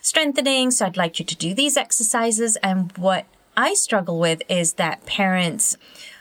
strengthening, 0.03 0.71
so 0.71 0.87
I'd 0.87 0.97
like 0.97 1.19
you 1.19 1.25
to 1.25 1.35
do 1.35 1.53
these 1.53 1.77
exercises. 1.77 2.57
And 2.63 2.97
what 2.97 3.27
I 3.57 3.75
struggle 3.75 4.21
with 4.21 4.41
is 4.49 4.75
that 4.75 5.05
parents 5.05 5.77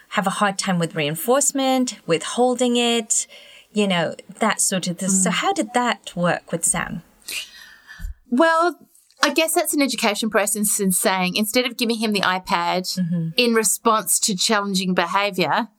have 0.10 0.26
a 0.26 0.32
hard 0.32 0.58
time 0.58 0.80
with 0.80 0.96
reinforcement, 0.96 2.00
with 2.08 2.24
holding 2.24 2.78
it, 2.78 3.28
you 3.74 3.88
know, 3.88 4.16
that 4.40 4.60
sort 4.60 4.88
of 4.88 4.98
thing. 4.98 5.10
Mm. 5.10 5.24
So 5.24 5.30
how 5.30 5.54
did 5.54 5.74
that 5.76 6.16
work 6.16 6.52
with 6.52 6.66
Sam? 6.66 7.04
Well, 8.30 8.80
I 9.24 9.34
guess 9.34 9.54
that's 9.54 9.74
an 9.74 9.82
education 9.82 10.30
process 10.30 10.80
in 10.80 10.92
saying 10.92 11.36
instead 11.36 11.66
of 11.66 11.78
giving 11.78 11.98
him 11.98 12.14
the 12.14 12.22
iPad 12.22 13.00
mm-hmm. 13.00 13.30
in 13.36 13.54
response 13.54 14.20
to 14.20 14.36
challenging 14.36 14.94
behavior, 14.94 15.70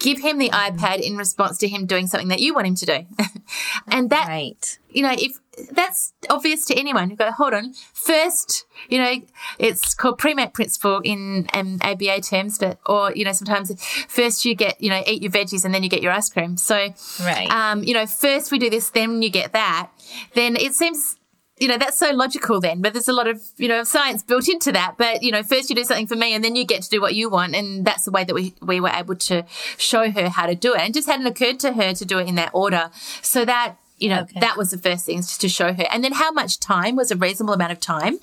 give 0.00 0.20
him 0.20 0.38
the 0.38 0.50
mm-hmm. 0.50 0.76
iPad 0.76 1.00
in 1.00 1.16
response 1.16 1.58
to 1.58 1.68
him 1.68 1.86
doing 1.86 2.06
something 2.08 2.28
that 2.28 2.40
you 2.40 2.54
want 2.54 2.66
him 2.66 2.74
to 2.74 2.86
do. 2.86 3.06
and 3.86 4.10
that, 4.10 4.26
right. 4.28 4.78
you 4.90 5.02
know, 5.02 5.14
if 5.16 5.38
that's 5.72 6.14
obvious 6.28 6.64
to 6.66 6.74
anyone, 6.74 7.10
you 7.10 7.16
go, 7.16 7.30
hold 7.30 7.54
on. 7.54 7.74
First, 7.92 8.64
you 8.88 8.98
know, 8.98 9.14
it's 9.58 9.94
called 9.94 10.18
Premack 10.18 10.52
principle 10.52 11.00
in 11.04 11.46
um, 11.54 11.78
ABA 11.82 12.22
terms, 12.22 12.58
but, 12.58 12.78
or, 12.86 13.12
you 13.14 13.24
know, 13.24 13.32
sometimes 13.32 13.72
first 14.08 14.44
you 14.44 14.54
get, 14.54 14.80
you 14.80 14.88
know, 14.88 15.02
eat 15.06 15.22
your 15.22 15.30
veggies 15.30 15.64
and 15.64 15.72
then 15.72 15.82
you 15.82 15.88
get 15.88 16.02
your 16.02 16.12
ice 16.12 16.28
cream. 16.28 16.56
So, 16.56 16.92
right. 17.22 17.48
um, 17.50 17.84
you 17.84 17.94
know, 17.94 18.06
first 18.06 18.50
we 18.50 18.58
do 18.58 18.70
this, 18.70 18.90
then 18.90 19.22
you 19.22 19.30
get 19.30 19.52
that. 19.52 19.90
Then 20.34 20.56
it 20.56 20.74
seems 20.74 21.16
you 21.60 21.68
know, 21.68 21.76
that's 21.76 21.98
so 21.98 22.10
logical 22.10 22.58
then, 22.58 22.80
but 22.80 22.94
there's 22.94 23.06
a 23.06 23.12
lot 23.12 23.28
of, 23.28 23.42
you 23.58 23.68
know, 23.68 23.84
science 23.84 24.22
built 24.22 24.48
into 24.48 24.72
that. 24.72 24.94
But, 24.96 25.22
you 25.22 25.30
know, 25.30 25.42
first 25.42 25.68
you 25.68 25.76
do 25.76 25.84
something 25.84 26.06
for 26.06 26.16
me 26.16 26.32
and 26.32 26.42
then 26.42 26.56
you 26.56 26.64
get 26.64 26.82
to 26.82 26.88
do 26.88 27.00
what 27.02 27.14
you 27.14 27.28
want. 27.28 27.54
And 27.54 27.84
that's 27.84 28.06
the 28.06 28.10
way 28.10 28.24
that 28.24 28.34
we, 28.34 28.54
we 28.62 28.80
were 28.80 28.88
able 28.88 29.14
to 29.16 29.44
show 29.76 30.10
her 30.10 30.30
how 30.30 30.46
to 30.46 30.54
do 30.54 30.74
it. 30.74 30.80
And 30.80 30.94
just 30.94 31.06
hadn't 31.06 31.26
occurred 31.26 31.60
to 31.60 31.74
her 31.74 31.92
to 31.92 32.04
do 32.06 32.18
it 32.18 32.28
in 32.28 32.36
that 32.36 32.50
order. 32.54 32.90
So 33.20 33.44
that 33.44 33.76
you 34.00 34.08
know, 34.08 34.22
okay. 34.22 34.40
that 34.40 34.56
was 34.56 34.70
the 34.70 34.78
first 34.78 35.06
thing 35.06 35.22
to 35.22 35.48
show 35.48 35.72
her. 35.72 35.84
And 35.90 36.02
then 36.02 36.12
how 36.12 36.32
much 36.32 36.58
time 36.58 36.96
was 36.96 37.10
a 37.10 37.16
reasonable 37.16 37.54
amount 37.54 37.72
of 37.72 37.80
time. 37.80 38.18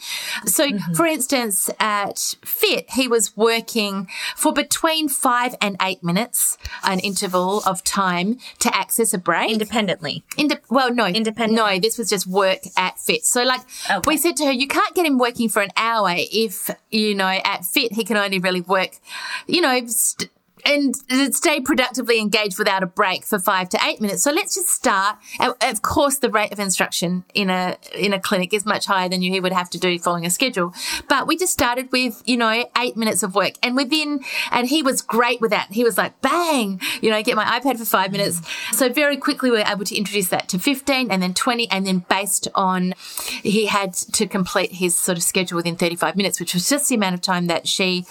So, 0.46 0.70
mm-hmm. 0.70 0.94
for 0.94 1.06
instance, 1.06 1.70
at 1.80 2.36
FIT, 2.44 2.90
he 2.92 3.08
was 3.08 3.38
working 3.38 4.08
for 4.36 4.52
between 4.52 5.08
five 5.08 5.56
and 5.62 5.78
eight 5.82 6.04
minutes, 6.04 6.58
an 6.84 7.00
interval 7.00 7.62
of 7.66 7.84
time 7.84 8.40
to 8.60 8.76
access 8.76 9.14
a 9.14 9.18
break. 9.18 9.52
Independently. 9.52 10.24
Inde- 10.38 10.60
well, 10.70 10.94
no. 10.94 11.06
Independent. 11.06 11.58
No, 11.58 11.80
this 11.80 11.98
was 11.98 12.10
just 12.10 12.26
work 12.26 12.60
at 12.76 13.00
FIT. 13.00 13.26
So, 13.26 13.44
like, 13.44 13.62
okay. 13.90 14.02
we 14.06 14.18
said 14.18 14.36
to 14.38 14.46
her, 14.46 14.52
you 14.52 14.68
can't 14.68 14.96
get 14.96 15.06
him 15.06 15.18
working 15.18 15.48
for 15.48 15.62
an 15.62 15.72
hour 15.78 16.14
if, 16.18 16.70
you 16.90 17.14
know, 17.14 17.28
at 17.28 17.66
FIT, 17.66 17.94
he 17.94 18.04
can 18.04 18.18
only 18.18 18.40
really 18.40 18.62
work, 18.62 18.98
you 19.46 19.62
know, 19.62 19.86
st- 19.86 20.32
and 20.68 20.96
stay 21.34 21.62
productively 21.62 22.20
engaged 22.20 22.60
without 22.60 22.84
a 22.84 22.86
break 22.86 23.26
for 23.26 23.40
five 23.40 23.70
to 23.70 23.80
eight 23.86 24.02
minutes. 24.02 24.22
So 24.24 24.32
let's 24.32 24.56
just 24.56 24.70
start. 24.70 25.18
Of 25.40 25.82
course, 25.82 26.20
the 26.20 26.30
rate 26.30 26.52
of 26.52 26.60
instruction 26.60 27.24
in 27.34 27.50
a 27.50 27.78
in 27.96 28.14
a 28.14 28.20
clinic 28.20 28.54
is 28.54 28.66
much 28.66 28.86
higher 28.86 29.08
than 29.08 29.22
you 29.22 29.42
would 29.42 29.54
have 29.54 29.70
to 29.72 29.80
do 29.80 29.98
following 29.98 30.26
a 30.26 30.30
schedule. 30.30 30.74
But 31.08 31.26
we 31.26 31.38
just 31.38 31.54
started 31.54 31.92
with 31.92 32.22
you 32.26 32.38
know 32.38 32.66
eight 32.78 32.98
minutes 32.98 33.24
of 33.24 33.34
work, 33.34 33.54
and 33.64 33.76
within 33.76 34.20
and 34.52 34.68
he 34.68 34.84
was 34.84 35.02
great 35.02 35.40
with 35.40 35.52
that. 35.52 35.72
He 35.72 35.84
was 35.84 35.98
like 35.98 36.20
bang, 36.22 36.82
you 37.02 37.10
know, 37.10 37.24
get 37.24 37.36
my 37.36 37.60
iPad 37.60 37.78
for 37.78 37.86
five 37.86 38.12
minutes. 38.12 38.42
So 38.74 38.90
very 38.90 39.18
quickly 39.18 39.50
we 39.50 39.58
were 39.58 39.66
able 39.66 39.86
to 39.86 39.96
introduce 39.96 40.28
that 40.30 40.50
to 40.50 40.60
fifteen, 40.60 41.10
and 41.10 41.24
then 41.24 41.34
twenty, 41.34 41.70
and 41.72 41.88
then 41.88 42.00
based 42.10 42.48
on 42.56 42.94
he 43.42 43.68
had 43.68 43.94
to 43.94 44.28
complete 44.28 44.74
his 44.74 44.98
sort 44.98 45.18
of 45.18 45.24
schedule 45.24 45.56
within 45.56 45.78
thirty 45.78 45.96
five 45.96 46.18
minutes, 46.18 46.40
which 46.40 46.54
was 46.54 46.68
just 46.68 46.90
the 46.90 46.96
amount 46.96 47.16
of 47.16 47.22
time 47.22 47.48
that 47.48 47.68
she 47.68 48.06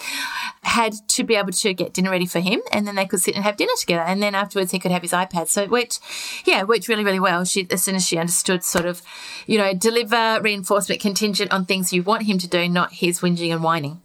had 0.63 0.93
to 1.07 1.23
be 1.23 1.35
able 1.35 1.51
to 1.51 1.73
get 1.73 1.93
dinner 1.93 2.11
ready 2.11 2.25
for 2.25 2.39
him 2.39 2.46
and 2.71 2.87
then 2.87 2.95
they 2.95 3.05
could 3.05 3.21
sit 3.21 3.35
and 3.35 3.43
have 3.43 3.57
dinner 3.57 3.71
together. 3.79 4.03
And 4.03 4.21
then 4.21 4.35
afterwards 4.35 4.71
he 4.71 4.79
could 4.79 4.91
have 4.91 5.01
his 5.01 5.11
iPad. 5.11 5.47
So 5.47 5.61
it 5.61 5.69
worked, 5.69 5.99
yeah, 6.45 6.59
it 6.59 6.67
worked 6.67 6.87
really, 6.87 7.03
really 7.03 7.19
well. 7.19 7.45
She, 7.45 7.67
as 7.69 7.83
soon 7.83 7.95
as 7.95 8.05
she 8.05 8.17
understood 8.17 8.63
sort 8.63 8.85
of, 8.85 9.01
you 9.45 9.57
know, 9.57 9.73
deliver 9.73 10.39
reinforcement 10.41 11.01
contingent 11.01 11.51
on 11.51 11.65
things 11.65 11.93
you 11.93 12.03
want 12.03 12.23
him 12.23 12.37
to 12.39 12.47
do, 12.47 12.67
not 12.67 12.93
his 12.93 13.19
whinging 13.19 13.51
and 13.51 13.63
whining. 13.63 14.01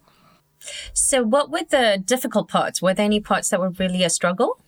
So 0.93 1.23
what 1.23 1.49
were 1.51 1.63
the 1.69 2.01
difficult 2.03 2.47
parts? 2.47 2.81
Were 2.81 2.93
there 2.93 3.05
any 3.05 3.19
parts 3.19 3.49
that 3.49 3.59
were 3.59 3.71
really 3.71 4.03
a 4.03 4.09
struggle? 4.09 4.59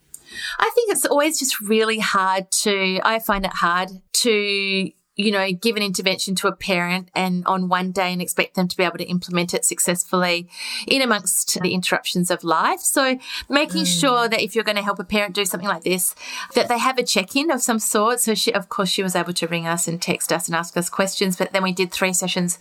I 0.60 0.70
think 0.76 0.92
it's 0.92 1.06
always 1.06 1.40
just 1.40 1.62
really 1.62 2.00
hard 2.00 2.52
to, 2.64 3.00
I 3.04 3.20
find 3.20 3.46
it 3.46 3.54
hard 3.54 3.90
to 4.14 4.92
you 5.16 5.32
know, 5.32 5.52
give 5.52 5.76
an 5.78 5.84
intervention 5.84 6.36
to 6.36 6.48
a 6.48 6.52
parent 6.52 7.10
and 7.16 7.46
on 7.46 7.70
one 7.70 7.92
day 7.92 8.12
and 8.12 8.22
expect 8.22 8.56
them 8.56 8.68
to 8.68 8.76
be 8.76 8.84
able 8.84 8.98
to 8.98 9.06
implement 9.06 9.54
it 9.54 9.64
successfully 9.64 10.50
in 10.88 11.02
amongst 11.02 11.60
the 11.62 11.74
interruptions 11.74 12.30
of 12.30 12.44
life. 12.44 12.82
So 12.82 13.18
making 13.48 13.84
mm. 13.84 14.00
sure 14.00 14.28
that 14.28 14.42
if 14.42 14.56
you're 14.56 14.64
going 14.64 14.76
to 14.76 14.84
help 14.84 15.00
a 15.00 15.04
parent 15.04 15.34
do 15.34 15.46
something 15.46 15.70
like 15.70 15.84
this, 15.84 16.16
that 16.54 16.68
they 16.68 16.78
have 16.78 16.98
a 16.98 17.04
check-in 17.04 17.50
of 17.50 17.62
some 17.62 17.80
sort. 17.80 18.20
So 18.20 18.36
she, 18.36 18.54
of 18.54 18.68
course, 18.70 18.90
she 18.90 19.04
was 19.04 19.16
able 19.16 19.34
to 19.34 19.48
ring 19.48 19.66
us 19.66 19.88
and 19.88 20.02
text 20.02 20.34
us 20.34 20.48
and 20.48 20.56
ask 20.56 20.76
us 20.76 20.90
questions, 20.90 21.38
but 21.38 21.54
then 21.54 21.64
we 21.64 21.72
did 21.72 21.92
three 21.92 22.14
sessions, 22.14 22.60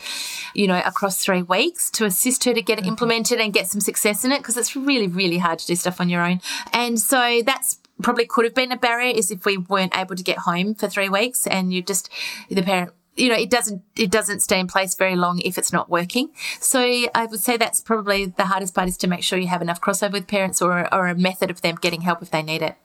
you 0.54 0.68
know, 0.68 0.80
across 0.84 1.22
three 1.22 1.42
weeks 1.42 1.90
to 1.92 2.04
assist 2.04 2.44
her 2.44 2.54
to 2.54 2.62
get 2.62 2.78
it 2.78 2.82
mm-hmm. 2.82 2.90
implemented 2.90 3.40
and 3.40 3.52
get 3.52 3.66
some 3.66 3.80
success 3.80 4.24
in 4.24 4.30
it 4.30 4.38
because 4.38 4.56
it's 4.56 4.76
really, 4.76 5.08
really 5.08 5.38
hard 5.38 5.58
to 5.58 5.66
do 5.66 5.74
stuff 5.74 6.00
on 6.00 6.08
your 6.08 6.22
own. 6.22 6.40
And 6.72 7.00
so 7.00 7.42
that's 7.44 7.78
probably 8.02 8.26
could 8.26 8.44
have 8.44 8.54
been 8.54 8.72
a 8.72 8.76
barrier 8.76 9.14
is 9.14 9.30
if 9.30 9.44
we 9.44 9.56
weren't 9.56 9.96
able 9.96 10.16
to 10.16 10.22
get 10.22 10.38
home 10.38 10.74
for 10.74 10.88
three 10.88 11.08
weeks 11.08 11.46
and 11.46 11.72
you 11.72 11.82
just, 11.82 12.10
the 12.50 12.62
parent, 12.62 12.92
you 13.16 13.28
know, 13.28 13.36
it 13.36 13.50
doesn't, 13.50 13.82
it 13.96 14.10
doesn't 14.10 14.40
stay 14.40 14.58
in 14.58 14.66
place 14.66 14.94
very 14.94 15.14
long 15.14 15.40
if 15.40 15.56
it's 15.56 15.72
not 15.72 15.88
working. 15.88 16.30
So 16.60 16.80
I 17.14 17.26
would 17.26 17.40
say 17.40 17.56
that's 17.56 17.80
probably 17.80 18.26
the 18.26 18.46
hardest 18.46 18.74
part 18.74 18.88
is 18.88 18.96
to 18.98 19.06
make 19.06 19.22
sure 19.22 19.38
you 19.38 19.46
have 19.48 19.62
enough 19.62 19.80
crossover 19.80 20.14
with 20.14 20.26
parents 20.26 20.60
or, 20.60 20.92
or 20.92 21.06
a 21.06 21.14
method 21.14 21.50
of 21.50 21.62
them 21.62 21.76
getting 21.76 22.00
help 22.00 22.22
if 22.22 22.30
they 22.30 22.42
need 22.42 22.62
it. 22.62 22.76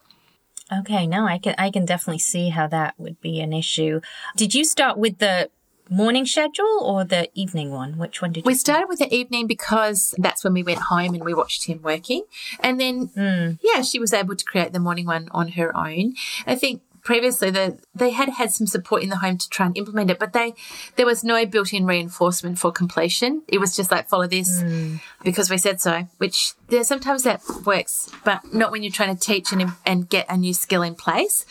Okay, 0.72 1.04
no, 1.06 1.26
I 1.26 1.38
can 1.38 1.56
I 1.58 1.72
can 1.72 1.84
definitely 1.84 2.20
see 2.20 2.50
how 2.50 2.68
that 2.68 2.94
would 2.96 3.20
be 3.20 3.40
an 3.40 3.52
issue. 3.52 4.00
Did 4.36 4.54
you 4.54 4.62
start 4.64 4.96
with 4.96 5.18
the 5.18 5.50
morning 5.90 6.24
schedule 6.24 6.78
or 6.82 7.04
the 7.04 7.28
evening 7.34 7.70
one? 7.70 7.98
Which 7.98 8.22
one 8.22 8.32
did 8.32 8.46
we 8.46 8.54
started 8.54 8.86
with 8.88 9.00
the 9.00 9.14
evening 9.14 9.46
because 9.46 10.14
that's 10.18 10.44
when 10.44 10.54
we 10.54 10.62
went 10.62 10.80
home 10.80 11.14
and 11.14 11.24
we 11.24 11.34
watched 11.34 11.64
him 11.64 11.82
working. 11.82 12.24
And 12.60 12.80
then, 12.80 13.08
mm. 13.08 13.58
yeah, 13.62 13.82
she 13.82 13.98
was 13.98 14.12
able 14.12 14.36
to 14.36 14.44
create 14.44 14.72
the 14.72 14.80
morning 14.80 15.06
one 15.06 15.28
on 15.32 15.48
her 15.48 15.76
own. 15.76 16.14
I 16.46 16.54
think 16.54 16.82
previously 17.02 17.50
the, 17.50 17.78
they 17.94 18.10
had 18.10 18.28
had 18.28 18.50
some 18.52 18.66
support 18.66 19.02
in 19.02 19.08
the 19.08 19.16
home 19.16 19.38
to 19.38 19.48
try 19.48 19.66
and 19.66 19.76
implement 19.76 20.10
it, 20.10 20.18
but 20.18 20.32
they 20.32 20.54
there 20.96 21.06
was 21.06 21.24
no 21.24 21.46
built-in 21.46 21.86
reinforcement 21.86 22.58
for 22.58 22.70
completion. 22.70 23.42
It 23.48 23.58
was 23.58 23.74
just 23.74 23.90
like 23.90 24.08
follow 24.08 24.26
this 24.26 24.62
mm. 24.62 25.00
because 25.24 25.50
we 25.50 25.58
said 25.58 25.80
so. 25.80 26.06
Which 26.18 26.52
yeah, 26.68 26.82
sometimes 26.82 27.22
that 27.24 27.42
works, 27.64 28.10
but 28.24 28.52
not 28.52 28.70
when 28.70 28.82
you're 28.82 28.92
trying 28.92 29.16
to 29.16 29.20
teach 29.20 29.52
and 29.52 29.72
and 29.84 30.08
get 30.08 30.26
a 30.28 30.36
new 30.36 30.54
skill 30.54 30.82
in 30.82 30.94
place 30.94 31.44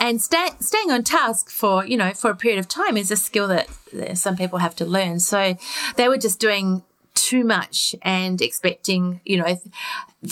and 0.00 0.20
stay, 0.20 0.48
staying 0.60 0.90
on 0.90 1.04
task 1.04 1.50
for 1.50 1.84
you 1.84 1.96
know 1.96 2.12
for 2.12 2.30
a 2.30 2.36
period 2.36 2.58
of 2.58 2.68
time 2.68 2.96
is 2.96 3.10
a 3.10 3.16
skill 3.16 3.48
that 3.48 3.68
some 4.14 4.36
people 4.36 4.58
have 4.58 4.76
to 4.76 4.84
learn. 4.84 5.20
So 5.20 5.56
they 5.96 6.08
were 6.08 6.18
just 6.18 6.40
doing 6.40 6.82
too 7.14 7.44
much 7.44 7.94
and 8.02 8.40
expecting 8.40 9.20
you 9.24 9.36
know 9.36 9.60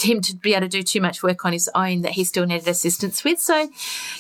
him 0.01 0.21
to 0.23 0.35
be 0.37 0.55
able 0.55 0.63
to 0.63 0.69
do 0.69 0.83
too 0.83 1.01
much 1.01 1.23
work 1.23 1.45
on 1.45 1.53
his 1.53 1.69
own 1.75 2.01
that 2.03 2.13
he 2.13 2.25
still 2.25 2.47
needed 2.47 2.67
assistance 2.67 3.23
with. 3.23 3.39
So 3.39 3.69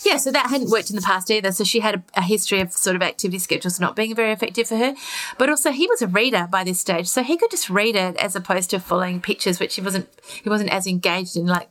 yeah 0.04 0.18
so 0.18 0.30
that 0.30 0.50
hadn't 0.50 0.70
worked 0.70 0.90
in 0.90 0.96
the 0.96 1.02
past 1.02 1.30
either. 1.30 1.52
So 1.52 1.64
she 1.64 1.80
had 1.80 1.96
a, 1.96 2.02
a 2.16 2.22
history 2.22 2.60
of 2.60 2.72
sort 2.72 2.96
of 2.96 3.02
activity 3.02 3.38
schedules 3.38 3.80
not 3.80 3.96
being 3.96 4.14
very 4.14 4.32
effective 4.32 4.68
for 4.68 4.76
her. 4.76 4.94
But 5.38 5.48
also 5.48 5.70
he 5.70 5.86
was 5.86 6.02
a 6.02 6.06
reader 6.06 6.48
by 6.50 6.64
this 6.64 6.80
stage. 6.80 7.06
So 7.06 7.22
he 7.22 7.36
could 7.36 7.50
just 7.50 7.70
read 7.70 7.96
it 7.96 8.16
as 8.16 8.36
opposed 8.36 8.70
to 8.70 8.80
following 8.80 9.20
pictures 9.20 9.58
which 9.58 9.76
he 9.76 9.80
wasn't 9.80 10.08
he 10.42 10.48
wasn't 10.48 10.70
as 10.70 10.86
engaged 10.86 11.36
in 11.36 11.46
like 11.46 11.70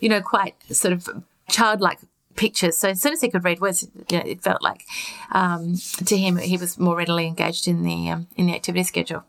you 0.00 0.08
know 0.08 0.22
quite 0.22 0.54
sort 0.72 0.94
of 0.94 1.08
childlike 1.48 1.98
pictures. 2.36 2.76
So 2.76 2.90
as 2.90 3.00
soon 3.00 3.12
as 3.12 3.20
he 3.20 3.30
could 3.30 3.44
read 3.44 3.60
words, 3.60 3.88
you 4.10 4.18
know, 4.18 4.24
it 4.24 4.42
felt 4.42 4.62
like 4.62 4.86
um, 5.32 5.76
to 6.06 6.16
him 6.16 6.36
he 6.36 6.56
was 6.56 6.78
more 6.78 6.96
readily 6.96 7.26
engaged 7.26 7.68
in 7.68 7.82
the 7.82 8.10
um, 8.10 8.28
in 8.36 8.46
the 8.46 8.54
activity 8.54 8.84
schedule. 8.84 9.24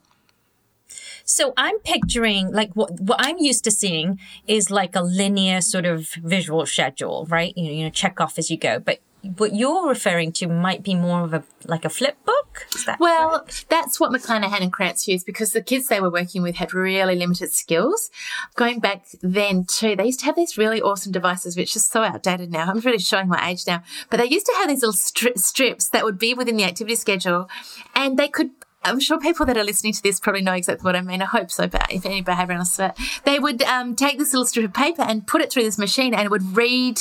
So 1.23 1.53
I'm 1.55 1.79
picturing 1.79 2.51
like 2.51 2.71
what 2.73 2.99
what 2.99 3.17
I'm 3.19 3.37
used 3.37 3.63
to 3.65 3.71
seeing 3.71 4.19
is 4.47 4.71
like 4.71 4.95
a 4.95 5.01
linear 5.01 5.61
sort 5.61 5.85
of 5.85 6.09
visual 6.23 6.65
schedule, 6.65 7.25
right? 7.29 7.53
You 7.55 7.63
know, 7.65 7.71
you 7.71 7.83
know, 7.85 7.89
check 7.89 8.19
off 8.19 8.37
as 8.37 8.49
you 8.49 8.57
go. 8.57 8.79
But 8.79 8.99
what 9.37 9.53
you're 9.53 9.87
referring 9.87 10.31
to 10.31 10.47
might 10.47 10.83
be 10.83 10.95
more 10.95 11.21
of 11.21 11.33
a 11.33 11.43
like 11.65 11.85
a 11.85 11.89
flip 11.89 12.17
book. 12.25 12.65
That 12.85 12.99
well, 12.99 13.39
correct? 13.39 13.69
that's 13.69 13.99
what 13.99 14.11
McClannahan 14.11 14.61
and 14.61 14.73
Krantz 14.73 15.07
used 15.07 15.25
because 15.25 15.51
the 15.51 15.61
kids 15.61 15.87
they 15.87 16.01
were 16.01 16.09
working 16.09 16.41
with 16.41 16.55
had 16.55 16.73
really 16.73 17.15
limited 17.15 17.51
skills. 17.51 18.09
Going 18.55 18.79
back 18.79 19.05
then 19.21 19.65
too, 19.65 19.95
they 19.95 20.05
used 20.05 20.19
to 20.21 20.25
have 20.25 20.35
these 20.35 20.57
really 20.57 20.81
awesome 20.81 21.11
devices, 21.11 21.55
which 21.55 21.75
is 21.75 21.85
so 21.85 22.01
outdated 22.01 22.51
now. 22.51 22.69
I'm 22.69 22.79
really 22.79 22.99
showing 22.99 23.27
my 23.27 23.49
age 23.49 23.67
now, 23.67 23.83
but 24.09 24.17
they 24.17 24.25
used 24.25 24.47
to 24.47 24.53
have 24.57 24.69
these 24.69 24.81
little 24.81 24.93
stri- 24.93 25.37
strips 25.37 25.89
that 25.89 26.03
would 26.03 26.17
be 26.17 26.33
within 26.33 26.57
the 26.57 26.63
activity 26.63 26.95
schedule, 26.95 27.49
and 27.95 28.17
they 28.17 28.27
could 28.27 28.49
I'm 28.83 28.99
sure 28.99 29.19
people 29.19 29.45
that 29.45 29.57
are 29.57 29.63
listening 29.63 29.93
to 29.93 30.01
this 30.01 30.19
probably 30.19 30.41
know 30.41 30.53
exactly 30.53 30.83
what 30.83 30.95
I 30.95 31.01
mean. 31.01 31.21
I 31.21 31.25
hope 31.25 31.51
so, 31.51 31.67
but 31.67 31.91
if 31.91 32.05
any 32.05 32.21
but 32.21 32.95
they 33.25 33.39
would 33.39 33.61
um, 33.63 33.95
take 33.95 34.17
this 34.17 34.33
little 34.33 34.45
strip 34.45 34.65
of 34.65 34.73
paper 34.73 35.03
and 35.03 35.25
put 35.27 35.41
it 35.41 35.51
through 35.51 35.63
this 35.63 35.77
machine 35.77 36.13
and 36.13 36.23
it 36.23 36.31
would 36.31 36.55
read 36.57 36.99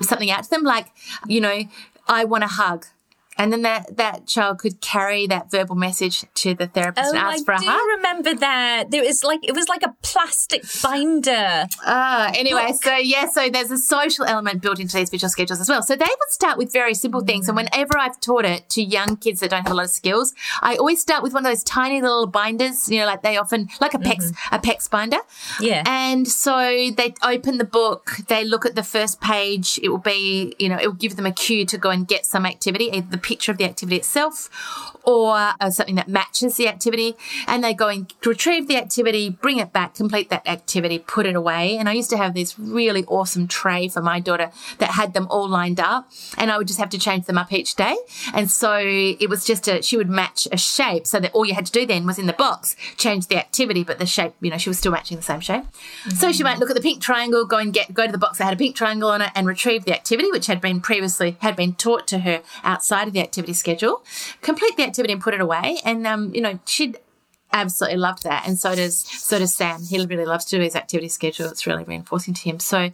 something 0.00 0.30
out 0.30 0.44
to 0.44 0.50
them 0.50 0.64
like, 0.64 0.86
you 1.26 1.40
know, 1.40 1.64
I 2.06 2.24
want 2.24 2.44
a 2.44 2.48
hug 2.48 2.86
and 3.38 3.52
then 3.52 3.62
that 3.62 3.96
that 3.96 4.26
child 4.26 4.58
could 4.58 4.80
carry 4.80 5.26
that 5.28 5.50
verbal 5.50 5.76
message 5.76 6.24
to 6.34 6.54
the 6.54 6.66
therapist 6.66 7.06
Oh, 7.06 7.16
and 7.16 7.18
ask 7.18 7.42
I 7.42 7.44
for 7.44 7.52
a 7.54 7.58
do 7.58 7.66
hug. 7.68 7.96
remember 7.96 8.34
that. 8.34 8.90
There 8.90 9.02
was 9.02 9.24
like 9.24 9.40
it 9.42 9.54
was 9.54 9.68
like 9.68 9.82
a 9.82 9.94
plastic 10.02 10.64
binder. 10.82 11.66
Ah, 11.86 12.30
anyway, 12.34 12.72
so 12.82 12.96
yeah, 12.96 13.28
so 13.28 13.48
there's 13.48 13.70
a 13.70 13.78
social 13.78 14.24
element 14.24 14.60
built 14.62 14.80
into 14.80 14.96
these 14.96 15.10
visual 15.10 15.30
schedules 15.30 15.60
as 15.60 15.68
well. 15.68 15.82
So 15.82 15.94
they 15.96 16.04
would 16.04 16.30
start 16.30 16.58
with 16.58 16.72
very 16.72 16.94
simple 16.94 17.20
things. 17.20 17.48
And 17.48 17.56
whenever 17.56 17.96
I've 17.98 18.20
taught 18.20 18.44
it 18.44 18.68
to 18.70 18.82
young 18.82 19.16
kids 19.16 19.40
that 19.40 19.50
don't 19.50 19.62
have 19.62 19.72
a 19.72 19.74
lot 19.74 19.84
of 19.84 19.90
skills, 19.90 20.34
I 20.62 20.76
always 20.76 21.00
start 21.00 21.22
with 21.22 21.32
one 21.32 21.44
of 21.46 21.50
those 21.50 21.62
tiny 21.64 22.00
little 22.02 22.26
binders, 22.26 22.88
you 22.88 22.98
know, 23.00 23.06
like 23.06 23.22
they 23.22 23.36
often, 23.36 23.68
like 23.80 23.94
a 23.94 23.98
PECS, 23.98 24.32
a 24.52 24.58
PECS 24.58 24.90
binder. 24.90 25.18
Yeah. 25.60 25.82
And 25.86 26.26
so 26.26 26.90
they 26.96 27.14
open 27.22 27.58
the 27.58 27.64
book, 27.64 28.16
they 28.28 28.44
look 28.44 28.66
at 28.66 28.74
the 28.74 28.82
first 28.82 29.20
page. 29.20 29.78
It 29.82 29.88
will 29.90 29.98
be, 29.98 30.54
you 30.58 30.68
know, 30.68 30.76
it 30.78 30.86
will 30.86 30.94
give 30.94 31.16
them 31.16 31.26
a 31.26 31.32
cue 31.32 31.64
to 31.66 31.78
go 31.78 31.90
and 31.90 32.06
get 32.06 32.26
some 32.26 32.44
activity, 32.46 32.86
either 32.92 33.08
the 33.10 33.18
picture 33.28 33.52
of 33.52 33.58
the 33.58 33.64
activity 33.64 33.96
itself 33.96 34.48
or 35.04 35.52
uh, 35.60 35.70
something 35.70 35.96
that 35.96 36.08
matches 36.08 36.56
the 36.56 36.66
activity. 36.66 37.14
And 37.46 37.62
they 37.62 37.74
go 37.74 37.88
and 37.88 38.12
retrieve 38.24 38.68
the 38.68 38.76
activity, 38.76 39.28
bring 39.28 39.58
it 39.58 39.72
back, 39.72 39.94
complete 39.94 40.30
that 40.30 40.46
activity, 40.48 40.98
put 40.98 41.26
it 41.26 41.36
away. 41.36 41.76
And 41.76 41.88
I 41.88 41.92
used 41.92 42.10
to 42.10 42.16
have 42.16 42.34
this 42.34 42.58
really 42.58 43.04
awesome 43.04 43.46
tray 43.46 43.88
for 43.88 44.00
my 44.00 44.18
daughter 44.18 44.50
that 44.78 44.90
had 44.90 45.12
them 45.12 45.26
all 45.30 45.48
lined 45.48 45.78
up 45.78 46.10
and 46.38 46.50
I 46.50 46.56
would 46.56 46.66
just 46.66 46.78
have 46.78 46.90
to 46.90 46.98
change 46.98 47.26
them 47.26 47.36
up 47.36 47.52
each 47.52 47.74
day. 47.74 47.96
And 48.32 48.50
so 48.50 48.78
it 48.78 49.28
was 49.28 49.44
just 49.44 49.68
a, 49.68 49.82
she 49.82 49.96
would 49.96 50.08
match 50.08 50.48
a 50.50 50.56
shape 50.56 51.06
so 51.06 51.20
that 51.20 51.32
all 51.32 51.44
you 51.44 51.54
had 51.54 51.66
to 51.66 51.72
do 51.72 51.84
then 51.84 52.06
was 52.06 52.18
in 52.18 52.26
the 52.26 52.32
box, 52.32 52.76
change 52.96 53.26
the 53.26 53.36
activity, 53.36 53.84
but 53.84 53.98
the 53.98 54.06
shape, 54.06 54.34
you 54.40 54.50
know, 54.50 54.58
she 54.58 54.70
was 54.70 54.78
still 54.78 54.92
matching 54.92 55.18
the 55.18 55.22
same 55.22 55.40
shape. 55.40 55.64
So 56.14 56.32
she 56.32 56.42
might 56.42 56.58
look 56.58 56.70
at 56.70 56.76
the 56.76 56.82
pink 56.82 57.02
triangle, 57.02 57.44
go 57.44 57.58
and 57.58 57.72
get, 57.72 57.92
go 57.92 58.06
to 58.06 58.12
the 58.12 58.18
box 58.18 58.38
that 58.38 58.44
had 58.44 58.54
a 58.54 58.56
pink 58.56 58.74
triangle 58.74 59.10
on 59.10 59.20
it 59.20 59.30
and 59.34 59.46
retrieve 59.46 59.84
the 59.84 59.94
activity, 59.94 60.30
which 60.30 60.46
had 60.46 60.60
been 60.60 60.80
previously, 60.80 61.36
had 61.40 61.56
been 61.56 61.74
taught 61.74 62.06
to 62.08 62.20
her 62.20 62.42
outside 62.62 63.08
of 63.08 63.14
the 63.14 63.17
activity 63.20 63.52
schedule, 63.52 64.02
complete 64.42 64.76
the 64.76 64.84
activity 64.84 65.12
and 65.12 65.22
put 65.22 65.34
it 65.34 65.40
away. 65.40 65.78
And, 65.84 66.06
um, 66.06 66.34
you 66.34 66.40
know, 66.40 66.58
she'd, 66.66 66.98
absolutely 67.52 67.98
loved 67.98 68.24
that. 68.24 68.46
And 68.46 68.58
so 68.58 68.74
does 68.74 68.98
so 68.98 69.38
does 69.38 69.54
sam. 69.54 69.82
He 69.82 70.04
really 70.04 70.24
loves 70.24 70.44
to 70.46 70.56
do 70.56 70.62
his 70.62 70.76
activity 70.76 71.08
schedule. 71.08 71.46
It's 71.46 71.66
really 71.66 71.84
reinforcing 71.84 72.34
to 72.34 72.42
him. 72.42 72.60
So 72.60 72.90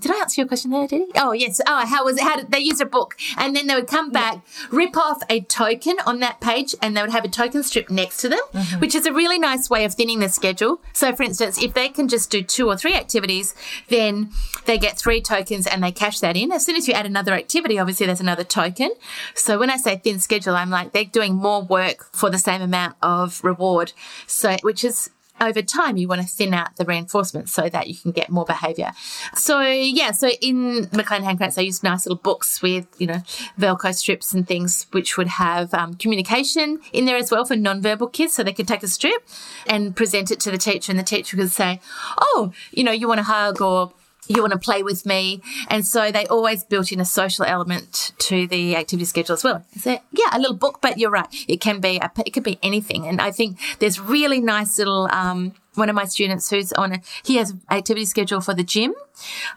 did 0.00 0.10
i 0.10 0.20
answer 0.20 0.40
your 0.40 0.48
question 0.48 0.70
there 0.70 0.86
did 0.86 1.00
he 1.00 1.12
oh 1.16 1.32
yes. 1.32 1.60
Oh 1.66 1.86
how 1.86 2.04
was 2.04 2.16
it 2.16 2.22
how 2.22 2.36
did 2.36 2.50
they 2.50 2.58
use 2.58 2.80
a 2.80 2.86
book. 2.86 3.16
And 3.36 3.54
then 3.54 3.66
they 3.66 3.74
would 3.74 3.86
come 3.86 4.10
back 4.10 4.40
rip 4.70 4.96
off 4.96 5.22
a 5.28 5.40
token 5.42 5.96
on 6.06 6.20
that 6.20 6.40
page 6.40 6.74
and 6.82 6.96
they 6.96 7.02
would 7.02 7.10
have 7.10 7.24
a 7.24 7.28
token 7.28 7.62
strip 7.62 7.90
next 7.90 8.18
to 8.18 8.28
them 8.28 8.40
mm-hmm. 8.52 8.80
which 8.80 8.94
is 8.94 9.06
a 9.06 9.12
really 9.12 9.38
nice 9.38 9.68
way 9.68 9.84
of 9.84 9.94
thinning 9.94 10.20
the 10.20 10.28
schedule. 10.28 10.80
So 10.92 11.14
for 11.14 11.22
instance 11.22 11.62
if 11.62 11.74
they 11.74 11.88
can 11.88 12.08
just 12.08 12.30
do 12.30 12.42
two 12.42 12.68
or 12.68 12.76
three 12.76 12.94
activities 12.94 13.54
then 13.88 14.30
they 14.64 14.78
get 14.78 14.98
three 14.98 15.20
tokens 15.20 15.66
and 15.66 15.82
they 15.82 15.92
cash 15.92 16.20
that 16.20 16.36
in. 16.36 16.52
As 16.52 16.64
soon 16.64 16.76
as 16.76 16.88
you 16.88 16.94
add 16.94 17.06
another 17.06 17.32
activity 17.32 17.78
obviously 17.78 18.06
there's 18.06 18.20
another 18.20 18.44
token. 18.44 18.90
So 19.34 19.58
when 19.58 19.70
i 19.70 19.76
say 19.76 19.96
thin 19.96 20.18
schedule 20.18 20.54
i'm 20.54 20.70
like 20.70 20.92
they're 20.92 21.04
doing 21.04 21.34
more 21.34 21.62
work 21.62 22.08
for 22.12 22.30
the 22.30 22.38
same 22.38 22.62
amount 22.62 22.96
of 23.02 23.42
reward 23.44 23.92
so, 24.26 24.56
which 24.62 24.84
is 24.84 25.10
over 25.40 25.62
time, 25.62 25.96
you 25.96 26.08
want 26.08 26.20
to 26.20 26.26
thin 26.26 26.54
out 26.54 26.76
the 26.76 26.84
reinforcement 26.84 27.48
so 27.48 27.68
that 27.68 27.88
you 27.88 27.94
can 27.94 28.10
get 28.10 28.30
more 28.30 28.44
behavior. 28.44 28.92
So, 29.34 29.60
yeah, 29.60 30.10
so 30.12 30.30
in 30.40 30.86
McClannahan 30.86 31.30
and 31.30 31.38
Krantz, 31.38 31.58
I 31.58 31.62
used 31.62 31.82
nice 31.82 32.06
little 32.06 32.20
books 32.20 32.60
with, 32.62 32.86
you 32.98 33.06
know, 33.06 33.22
Velcro 33.58 33.94
strips 33.94 34.32
and 34.32 34.46
things, 34.46 34.86
which 34.90 35.16
would 35.16 35.28
have 35.28 35.72
um, 35.74 35.94
communication 35.94 36.80
in 36.92 37.04
there 37.04 37.16
as 37.16 37.30
well 37.30 37.44
for 37.44 37.56
non-verbal 37.56 38.08
kids. 38.08 38.34
So 38.34 38.42
they 38.42 38.52
could 38.52 38.68
take 38.68 38.82
a 38.82 38.88
strip 38.88 39.28
and 39.66 39.94
present 39.94 40.30
it 40.30 40.40
to 40.40 40.50
the 40.50 40.58
teacher, 40.58 40.92
and 40.92 40.98
the 40.98 41.04
teacher 41.04 41.36
could 41.36 41.50
say, 41.50 41.80
Oh, 42.18 42.52
you 42.72 42.84
know, 42.84 42.92
you 42.92 43.08
want 43.08 43.20
a 43.20 43.24
hug 43.24 43.60
or 43.60 43.92
you 44.28 44.40
want 44.42 44.52
to 44.52 44.58
play 44.58 44.82
with 44.82 45.06
me. 45.06 45.42
And 45.68 45.86
so 45.86 46.12
they 46.12 46.26
always 46.26 46.64
built 46.64 46.92
in 46.92 47.00
a 47.00 47.04
social 47.04 47.44
element 47.44 48.12
to 48.18 48.46
the 48.46 48.76
activity 48.76 49.04
schedule 49.04 49.34
as 49.34 49.44
well. 49.44 49.64
So 49.78 49.98
yeah, 50.12 50.30
a 50.32 50.38
little 50.38 50.56
book, 50.56 50.80
but 50.80 50.98
you're 50.98 51.10
right. 51.10 51.28
It 51.48 51.60
can 51.60 51.80
be, 51.80 51.98
a, 51.98 52.10
it 52.24 52.30
could 52.30 52.44
be 52.44 52.58
anything. 52.62 53.06
And 53.06 53.20
I 53.20 53.30
think 53.30 53.58
there's 53.78 53.98
really 54.00 54.40
nice 54.40 54.78
little, 54.78 55.08
um, 55.10 55.54
one 55.74 55.88
of 55.88 55.94
my 55.94 56.06
students 56.06 56.50
who's 56.50 56.72
on 56.72 56.92
a, 56.92 57.00
he 57.22 57.36
has 57.36 57.50
an 57.50 57.60
activity 57.70 58.04
schedule 58.04 58.40
for 58.40 58.52
the 58.52 58.64
gym. 58.64 58.94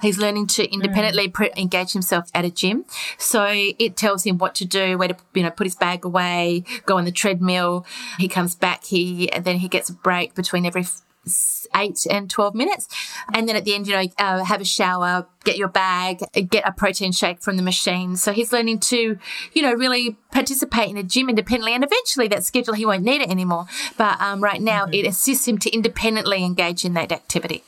He's 0.02 0.20
learning 0.20 0.48
to 0.48 0.72
independently 0.72 1.28
pre- 1.30 1.52
engage 1.58 1.94
himself 1.94 2.30
at 2.36 2.46
a 2.46 2.52
gym. 2.52 2.86
So 3.18 3.48
it 3.50 3.98
tells 3.98 4.24
him 4.24 4.38
what 4.38 4.54
to 4.56 4.66
do, 4.66 5.00
where 5.00 5.08
to, 5.08 5.18
you 5.34 5.42
know, 5.42 5.50
put 5.50 5.66
his 5.66 5.76
bag 5.76 6.06
away, 6.06 6.64
go 6.86 6.98
on 6.98 7.06
the 7.06 7.12
treadmill. 7.12 7.86
He 8.20 8.28
comes 8.28 8.54
back, 8.54 8.86
he, 8.86 9.32
and 9.32 9.46
then 9.46 9.58
he 9.58 9.68
gets 9.68 9.90
a 9.90 9.94
break 9.94 10.36
between 10.36 10.66
every 10.66 10.86
eight 11.76 12.06
and 12.10 12.30
12 12.30 12.56
minutes. 12.56 12.88
And 13.34 13.48
then 13.48 13.56
at 13.56 13.66
the 13.66 13.74
end, 13.74 13.88
you 13.88 13.94
know, 13.94 14.04
uh, 14.18 14.44
have 14.44 14.62
a 14.62 14.66
shower, 14.66 15.28
get 15.44 15.58
your 15.58 15.68
bag, 15.68 16.20
get 16.50 16.68
a 16.68 16.72
protein 16.72 17.12
shake 17.12 17.42
from 17.42 17.58
the 17.58 17.64
machine. 17.64 18.16
So 18.16 18.32
he's 18.32 18.52
learning 18.52 18.80
to, 18.80 19.18
you 19.54 19.62
know, 19.62 19.74
really 19.74 20.18
participate 20.32 20.90
in 20.90 20.98
a 20.98 21.04
gym 21.04 21.30
independently. 21.30 21.74
And 21.74 21.84
eventually 21.84 22.28
that 22.30 22.44
schedule, 22.44 22.74
he 22.74 22.86
won't 22.86 23.04
need 23.04 23.22
it 23.22 23.30
anymore. 23.30 23.66
But 23.98 24.20
um, 24.22 24.42
right 24.42 24.62
now, 24.62 24.86
mm-hmm. 24.86 24.94
it 24.94 25.08
assists 25.08 25.48
him 25.48 25.58
to 25.60 25.70
independently 25.70 26.44
engage 26.44 26.86
in 26.86 26.94
that 26.94 27.12
activity. 27.12 27.64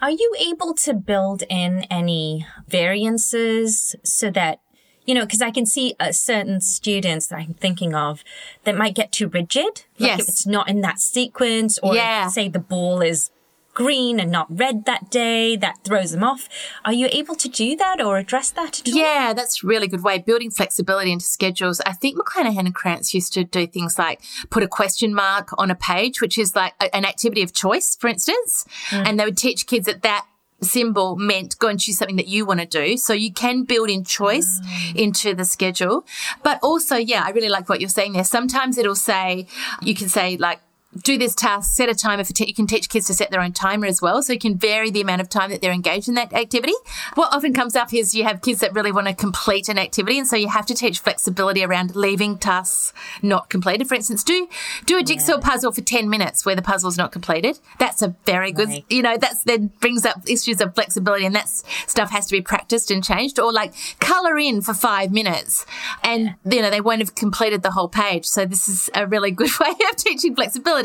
Are 0.00 0.10
you 0.10 0.34
able 0.38 0.74
to 0.74 0.92
build 0.92 1.44
in 1.48 1.84
any 1.90 2.46
variances 2.68 3.94
so 4.04 4.30
that 4.30 4.60
you 5.04 5.14
know, 5.14 5.24
because 5.24 5.42
I 5.42 5.50
can 5.50 5.66
see 5.66 5.94
uh, 6.00 6.12
certain 6.12 6.60
students 6.60 7.26
that 7.28 7.36
I'm 7.38 7.54
thinking 7.54 7.94
of 7.94 8.24
that 8.64 8.76
might 8.76 8.94
get 8.94 9.12
too 9.12 9.28
rigid. 9.28 9.84
Like 9.98 10.08
Yes. 10.10 10.20
if 10.20 10.28
it's 10.28 10.46
not 10.46 10.68
in 10.68 10.80
that 10.82 10.98
sequence, 11.00 11.78
or 11.82 11.94
Yeah. 11.94 12.26
if, 12.26 12.32
say 12.32 12.48
the 12.48 12.58
ball 12.58 13.02
is 13.02 13.30
green 13.74 14.20
and 14.20 14.30
not 14.30 14.46
red 14.56 14.84
that 14.84 15.10
day, 15.10 15.56
that 15.56 15.74
throws 15.82 16.12
them 16.12 16.22
off. 16.22 16.48
Are 16.84 16.92
you 16.92 17.08
able 17.10 17.34
to 17.34 17.48
do 17.48 17.74
that 17.74 18.00
or 18.00 18.18
address 18.18 18.50
that 18.52 18.78
at 18.80 18.88
all? 18.88 18.94
Yeah, 18.94 19.32
that's 19.34 19.64
a 19.64 19.66
really 19.66 19.88
good 19.88 20.04
way. 20.04 20.18
Building 20.18 20.52
flexibility 20.52 21.10
into 21.10 21.24
schedules. 21.24 21.80
I 21.84 21.92
think 21.92 22.16
McClannahan 22.16 22.60
and 22.66 22.74
Krantz 22.74 23.12
used 23.12 23.32
to 23.32 23.42
do 23.42 23.66
things 23.66 23.98
like 23.98 24.20
put 24.48 24.62
a 24.62 24.68
question 24.68 25.12
mark 25.12 25.48
on 25.58 25.72
a 25.72 25.74
page, 25.74 26.20
which 26.20 26.38
is 26.38 26.54
like 26.54 26.74
a- 26.80 26.94
an 26.94 27.04
activity 27.04 27.42
of 27.42 27.52
choice, 27.52 27.96
for 27.96 28.06
instance. 28.06 28.64
And 28.92 29.18
they 29.18 29.24
would 29.24 29.36
teach 29.36 29.66
kids 29.66 29.86
that 29.86 30.02
that 30.02 30.24
symbol 30.64 31.16
meant 31.16 31.58
go 31.58 31.68
and 31.68 31.80
choose 31.80 31.98
something 31.98 32.16
that 32.16 32.28
you 32.28 32.46
want 32.46 32.60
to 32.60 32.66
do. 32.66 32.96
So 32.96 33.12
you 33.12 33.32
can 33.32 33.64
build 33.64 33.90
in 33.90 34.04
choice 34.04 34.60
mm. 34.60 34.96
into 34.96 35.34
the 35.34 35.44
schedule. 35.44 36.06
But 36.42 36.58
also, 36.62 36.96
yeah, 36.96 37.22
I 37.24 37.30
really 37.30 37.48
like 37.48 37.68
what 37.68 37.80
you're 37.80 37.88
saying 37.88 38.12
there. 38.12 38.24
Sometimes 38.24 38.78
it'll 38.78 38.94
say, 38.94 39.46
you 39.82 39.94
can 39.94 40.08
say 40.08 40.36
like, 40.36 40.60
do 41.02 41.18
this 41.18 41.34
task, 41.34 41.74
set 41.74 41.88
a 41.88 41.94
timer 41.94 42.24
for, 42.24 42.32
te- 42.32 42.46
you 42.46 42.54
can 42.54 42.66
teach 42.66 42.88
kids 42.88 43.06
to 43.06 43.14
set 43.14 43.30
their 43.30 43.40
own 43.40 43.52
timer 43.52 43.86
as 43.86 44.00
well. 44.00 44.22
So 44.22 44.32
you 44.32 44.38
can 44.38 44.56
vary 44.56 44.90
the 44.90 45.00
amount 45.00 45.20
of 45.20 45.28
time 45.28 45.50
that 45.50 45.60
they're 45.60 45.72
engaged 45.72 46.08
in 46.08 46.14
that 46.14 46.32
activity. 46.32 46.74
What 47.14 47.32
often 47.34 47.52
comes 47.52 47.74
up 47.76 47.92
is 47.92 48.14
you 48.14 48.24
have 48.24 48.42
kids 48.42 48.60
that 48.60 48.72
really 48.74 48.92
want 48.92 49.06
to 49.08 49.14
complete 49.14 49.68
an 49.68 49.78
activity. 49.78 50.18
And 50.18 50.26
so 50.28 50.36
you 50.36 50.48
have 50.48 50.66
to 50.66 50.74
teach 50.74 50.98
flexibility 51.00 51.64
around 51.64 51.96
leaving 51.96 52.38
tasks 52.38 52.92
not 53.22 53.50
completed. 53.50 53.88
For 53.88 53.94
instance, 53.94 54.22
do, 54.22 54.48
do 54.86 54.98
a 54.98 55.02
jigsaw 55.02 55.38
puzzle 55.40 55.72
for 55.72 55.80
10 55.80 56.08
minutes 56.08 56.44
where 56.46 56.54
the 56.56 56.62
puzzle's 56.62 56.96
not 56.98 57.12
completed. 57.12 57.58
That's 57.78 58.02
a 58.02 58.14
very 58.24 58.52
good, 58.52 58.68
Right. 58.68 58.84
you 58.88 59.02
know, 59.02 59.16
that's 59.16 59.42
then 59.44 59.72
brings 59.80 60.04
up 60.06 60.22
issues 60.28 60.60
of 60.60 60.74
flexibility 60.74 61.26
and 61.26 61.34
that 61.34 61.48
stuff 61.48 62.10
has 62.10 62.26
to 62.26 62.32
be 62.32 62.40
practiced 62.40 62.90
and 62.90 63.02
changed 63.02 63.38
or 63.38 63.52
like 63.52 63.72
color 64.00 64.38
in 64.38 64.60
for 64.62 64.74
five 64.74 65.10
minutes 65.12 65.66
and, 66.02 66.34
you 66.48 66.62
know, 66.62 66.70
they 66.70 66.80
won't 66.80 67.00
have 67.00 67.14
completed 67.14 67.62
the 67.62 67.72
whole 67.72 67.88
page. 67.88 68.24
So 68.26 68.46
this 68.46 68.68
is 68.68 68.90
a 68.94 69.06
really 69.06 69.30
good 69.30 69.50
way 69.60 69.70
of 69.90 69.96
teaching 69.96 70.34
flexibility. 70.34 70.83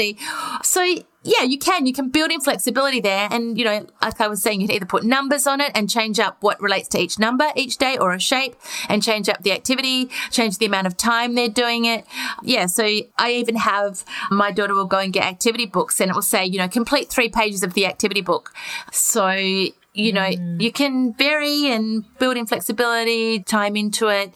So 0.63 0.83
yeah, 1.23 1.43
you 1.43 1.59
can. 1.59 1.85
You 1.85 1.91
can 1.91 2.09
build 2.09 2.31
in 2.31 2.39
flexibility 2.39 3.01
there. 3.01 3.27
And, 3.29 3.57
you 3.57 3.65
know, 3.65 3.85
like 4.01 4.21
I 4.21 4.29
was 4.29 4.41
saying, 4.41 4.61
you 4.61 4.67
can 4.67 4.77
either 4.77 4.85
put 4.85 5.03
numbers 5.03 5.45
on 5.47 5.59
it 5.59 5.71
and 5.75 5.89
change 5.89 6.17
up 6.17 6.37
what 6.39 6.61
relates 6.61 6.87
to 6.89 6.99
each 6.99 7.19
number 7.19 7.51
each 7.55 7.77
day 7.77 7.97
or 7.97 8.13
a 8.13 8.19
shape 8.19 8.55
and 8.87 9.03
change 9.03 9.27
up 9.27 9.43
the 9.43 9.51
activity, 9.51 10.09
change 10.31 10.59
the 10.59 10.65
amount 10.65 10.87
of 10.87 10.95
time 10.95 11.35
they're 11.35 11.49
doing 11.49 11.83
it. 11.85 12.05
Yeah. 12.41 12.67
So 12.67 12.83
I 13.17 13.33
even 13.33 13.57
have 13.57 14.05
my 14.31 14.51
daughter 14.51 14.73
will 14.73 14.85
go 14.85 14.99
and 14.99 15.11
get 15.11 15.25
activity 15.25 15.65
books 15.65 15.99
and 15.99 16.09
it 16.09 16.13
will 16.13 16.21
say, 16.21 16.45
you 16.45 16.57
know, 16.57 16.69
complete 16.69 17.09
three 17.09 17.29
pages 17.29 17.63
of 17.63 17.73
the 17.73 17.85
activity 17.85 18.21
book. 18.21 18.53
So, 18.91 19.67
you 19.93 20.13
know, 20.13 20.21
mm. 20.21 20.61
you 20.61 20.71
can 20.71 21.13
vary 21.13 21.67
and 21.67 22.05
build 22.19 22.37
in 22.37 22.45
flexibility, 22.45 23.39
time 23.39 23.75
into 23.75 24.07
it. 24.07 24.33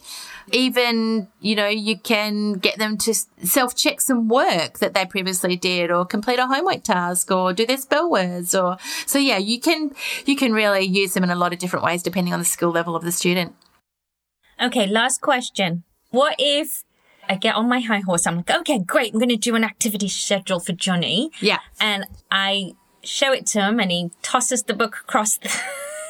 Even, 0.52 1.28
you 1.40 1.54
know, 1.54 1.68
you 1.68 1.98
can 1.98 2.54
get 2.54 2.78
them 2.78 2.98
to 2.98 3.14
self 3.14 3.74
check 3.74 4.00
some 4.00 4.28
work 4.28 4.78
that 4.80 4.92
they 4.92 5.06
previously 5.06 5.56
did 5.56 5.90
or 5.90 6.04
complete 6.04 6.38
a 6.38 6.46
homework 6.46 6.82
task 6.82 7.30
or 7.30 7.52
do 7.52 7.64
their 7.64 7.78
spell 7.78 8.10
words 8.10 8.54
or, 8.54 8.76
so 9.06 9.18
yeah, 9.18 9.38
you 9.38 9.58
can, 9.60 9.92
you 10.26 10.36
can 10.36 10.52
really 10.52 10.84
use 10.84 11.14
them 11.14 11.24
in 11.24 11.30
a 11.30 11.36
lot 11.36 11.52
of 11.52 11.58
different 11.58 11.84
ways 11.84 12.02
depending 12.02 12.34
on 12.34 12.40
the 12.40 12.44
skill 12.44 12.70
level 12.70 12.94
of 12.94 13.04
the 13.04 13.12
student. 13.12 13.54
Okay, 14.60 14.86
last 14.86 15.20
question. 15.20 15.84
What 16.10 16.36
if 16.38 16.84
I 17.28 17.36
get 17.36 17.54
on 17.54 17.68
my 17.68 17.80
high 17.80 18.00
horse? 18.00 18.26
I'm 18.26 18.36
like, 18.36 18.50
okay, 18.50 18.78
great. 18.78 19.14
I'm 19.14 19.18
going 19.18 19.30
to 19.30 19.36
do 19.36 19.54
an 19.54 19.64
activity 19.64 20.08
schedule 20.08 20.60
for 20.60 20.72
Johnny. 20.72 21.30
Yeah. 21.40 21.58
And 21.80 22.06
I 22.30 22.72
show 23.06 23.32
it 23.32 23.46
to 23.48 23.60
him 23.60 23.80
and 23.80 23.90
he 23.90 24.10
tosses 24.22 24.62
the 24.64 24.74
book 24.74 24.96
across 25.02 25.36
the, 25.38 25.50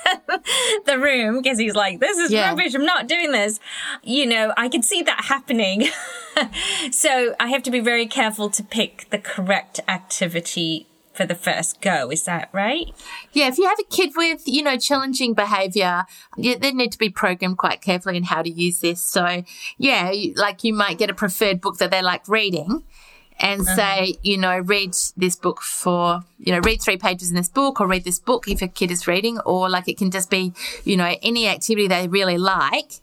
the 0.86 0.98
room 0.98 1.40
because 1.42 1.58
he's 1.58 1.74
like, 1.74 2.00
this 2.00 2.18
is 2.18 2.30
Yeah. 2.32 2.48
rubbish. 2.50 2.74
I'm 2.74 2.84
not 2.84 3.06
doing 3.06 3.32
this. 3.32 3.60
You 4.02 4.26
know, 4.26 4.52
I 4.56 4.68
can 4.68 4.82
see 4.82 5.02
that 5.02 5.24
happening. 5.24 5.88
so 6.90 7.34
I 7.40 7.48
have 7.48 7.62
to 7.64 7.70
be 7.70 7.80
very 7.80 8.06
careful 8.06 8.50
to 8.50 8.62
pick 8.62 9.06
the 9.10 9.18
correct 9.18 9.80
activity 9.88 10.86
for 11.12 11.24
the 11.24 11.34
first 11.36 11.80
go. 11.80 12.10
Is 12.10 12.24
that 12.24 12.48
right? 12.52 12.86
Yeah, 13.32 13.46
if 13.46 13.56
you 13.56 13.68
have 13.68 13.78
a 13.78 13.84
kid 13.84 14.10
with, 14.16 14.42
you 14.46 14.62
know, 14.64 14.76
challenging 14.76 15.32
behavior, 15.32 16.06
you, 16.36 16.58
they 16.58 16.72
need 16.72 16.90
to 16.90 16.98
be 16.98 17.08
programmed 17.08 17.56
quite 17.56 17.80
carefully 17.80 18.16
in 18.16 18.24
how 18.24 18.42
to 18.42 18.50
use 18.50 18.80
this. 18.80 19.00
So, 19.00 19.44
yeah, 19.78 20.12
like 20.34 20.64
you 20.64 20.74
might 20.74 20.98
get 20.98 21.10
a 21.10 21.14
preferred 21.14 21.60
book 21.60 21.78
that 21.78 21.92
they 21.92 22.02
like 22.02 22.26
reading 22.28 22.82
and 23.40 23.62
uh-huh. 23.62 23.76
say, 23.76 24.16
you 24.22 24.38
know, 24.38 24.58
read 24.58 24.94
this 25.16 25.36
book 25.36 25.60
for, 25.60 26.24
you 26.38 26.52
know, 26.52 26.60
read 26.60 26.80
three 26.80 26.96
pages 26.96 27.30
in 27.30 27.36
this 27.36 27.48
book 27.48 27.80
or 27.80 27.86
read 27.86 28.04
this 28.04 28.18
book 28.18 28.46
if 28.48 28.62
a 28.62 28.68
kid 28.68 28.90
is 28.90 29.06
reading, 29.06 29.38
or 29.40 29.68
like 29.68 29.88
it 29.88 29.98
can 29.98 30.10
just 30.10 30.30
be, 30.30 30.52
you 30.84 30.96
know, 30.96 31.16
any 31.22 31.48
activity 31.48 31.88
they 31.88 32.08
really 32.08 32.38
like. 32.38 33.00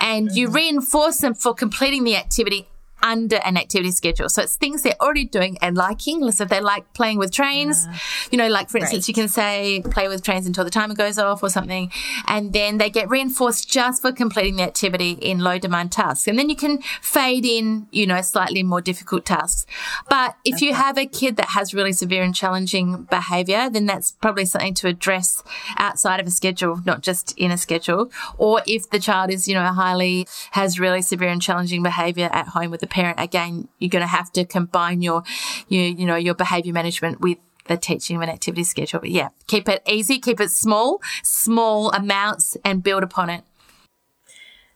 And 0.00 0.30
you 0.32 0.46
mm-hmm. 0.46 0.56
reinforce 0.56 1.18
them 1.18 1.34
for 1.34 1.54
completing 1.54 2.04
the 2.04 2.16
activity 2.16 2.68
under 3.02 3.36
an 3.36 3.56
activity 3.56 3.90
schedule. 3.90 4.28
So 4.28 4.42
it's 4.42 4.56
things 4.56 4.82
they're 4.82 4.94
already 5.00 5.24
doing 5.24 5.58
and 5.60 5.76
liking. 5.76 6.30
So 6.32 6.44
if 6.44 6.50
they 6.50 6.60
like 6.60 6.92
playing 6.94 7.18
with 7.18 7.32
trains, 7.32 7.86
uh, 7.86 7.94
you 8.30 8.38
know, 8.38 8.48
like 8.48 8.70
for 8.70 8.78
instance, 8.78 9.04
right. 9.04 9.08
you 9.08 9.14
can 9.14 9.28
say 9.28 9.82
play 9.90 10.08
with 10.08 10.22
trains 10.22 10.46
until 10.46 10.64
the 10.64 10.70
timer 10.70 10.94
goes 10.94 11.18
off 11.18 11.42
or 11.42 11.50
something. 11.50 11.90
And 12.26 12.52
then 12.52 12.78
they 12.78 12.90
get 12.90 13.08
reinforced 13.08 13.70
just 13.70 14.02
for 14.02 14.12
completing 14.12 14.56
the 14.56 14.62
activity 14.62 15.12
in 15.12 15.40
low 15.40 15.58
demand 15.58 15.92
tasks. 15.92 16.28
And 16.28 16.38
then 16.38 16.48
you 16.48 16.56
can 16.56 16.80
fade 17.00 17.44
in, 17.44 17.86
you 17.90 18.06
know, 18.06 18.20
slightly 18.22 18.62
more 18.62 18.80
difficult 18.80 19.24
tasks. 19.24 19.66
But 20.08 20.36
if 20.44 20.56
okay. 20.56 20.66
you 20.66 20.74
have 20.74 20.96
a 20.98 21.06
kid 21.06 21.36
that 21.36 21.50
has 21.50 21.74
really 21.74 21.92
severe 21.92 22.22
and 22.22 22.34
challenging 22.34 23.04
behavior, 23.04 23.68
then 23.68 23.86
that's 23.86 24.12
probably 24.12 24.44
something 24.44 24.74
to 24.74 24.88
address 24.88 25.42
outside 25.76 26.20
of 26.20 26.26
a 26.26 26.30
schedule, 26.30 26.80
not 26.84 27.02
just 27.02 27.36
in 27.36 27.50
a 27.50 27.58
schedule. 27.58 28.10
Or 28.38 28.62
if 28.66 28.88
the 28.90 28.98
child 28.98 29.30
is, 29.30 29.48
you 29.48 29.54
know, 29.54 29.64
highly 29.64 30.26
has 30.52 30.78
really 30.78 31.02
severe 31.02 31.28
and 31.28 31.42
challenging 31.42 31.82
behavior 31.82 32.28
at 32.32 32.48
home 32.48 32.70
with 32.70 32.80
the 32.80 32.86
parent, 32.92 33.18
again, 33.18 33.68
you're 33.78 33.88
going 33.88 34.02
to 34.02 34.06
have 34.06 34.30
to 34.32 34.44
combine 34.44 35.02
your, 35.02 35.24
you, 35.68 35.80
you 35.80 36.06
know, 36.06 36.16
your 36.16 36.34
behavior 36.34 36.72
management 36.72 37.20
with 37.20 37.38
the 37.66 37.76
teaching 37.76 38.16
of 38.16 38.22
an 38.22 38.28
activity 38.28 38.64
schedule. 38.64 39.00
But 39.00 39.10
yeah, 39.10 39.28
keep 39.46 39.68
it 39.68 39.82
easy, 39.88 40.18
keep 40.18 40.40
it 40.40 40.50
small, 40.50 41.00
small 41.22 41.90
amounts 41.90 42.56
and 42.64 42.82
build 42.82 43.02
upon 43.02 43.30
it. 43.30 43.42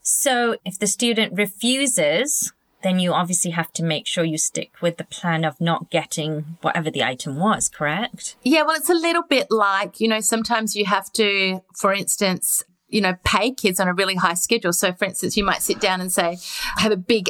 So 0.01 0.57
if 0.65 0.79
the 0.79 0.87
student 0.87 1.37
refuses, 1.37 2.53
then 2.83 2.99
you 2.99 3.13
obviously 3.13 3.51
have 3.51 3.73
to 3.73 3.83
make 3.83 4.07
sure 4.07 4.25
you 4.25 4.39
stick 4.39 4.71
with 4.81 4.97
the 4.97 5.05
plan 5.05 5.45
of 5.45 5.61
not 5.61 5.91
getting 5.91 6.57
whatever 6.63 6.91
the 6.91 7.03
item 7.03 7.37
was, 7.37 7.69
correct? 7.69 8.37
Yeah, 8.43 8.63
well, 8.63 8.77
it's 8.77 8.91
a 8.91 8.95
little 8.95 9.25
bit 9.25 9.49
like, 9.51 10.01
you 10.01 10.09
know, 10.09 10.21
sometimes 10.21 10.77
you 10.77 10.87
have 10.87 11.13
to, 11.15 11.63
for 11.75 11.93
instance, 11.93 12.63
you 12.89 13.01
know, 13.01 13.17
pay 13.25 13.51
kids 13.51 13.81
on 13.81 13.89
a 13.89 13.95
really 13.95 14.15
high 14.15 14.35
schedule. 14.35 14.73
So, 14.73 14.93
for 14.93 15.07
instance, 15.07 15.37
you 15.37 15.45
might 15.45 15.63
sit 15.63 15.81
down 15.81 16.01
and 16.01 16.13
say, 16.13 16.39
I 16.77 16.83
have 16.83 16.93
a 16.93 16.97
big 16.97 17.29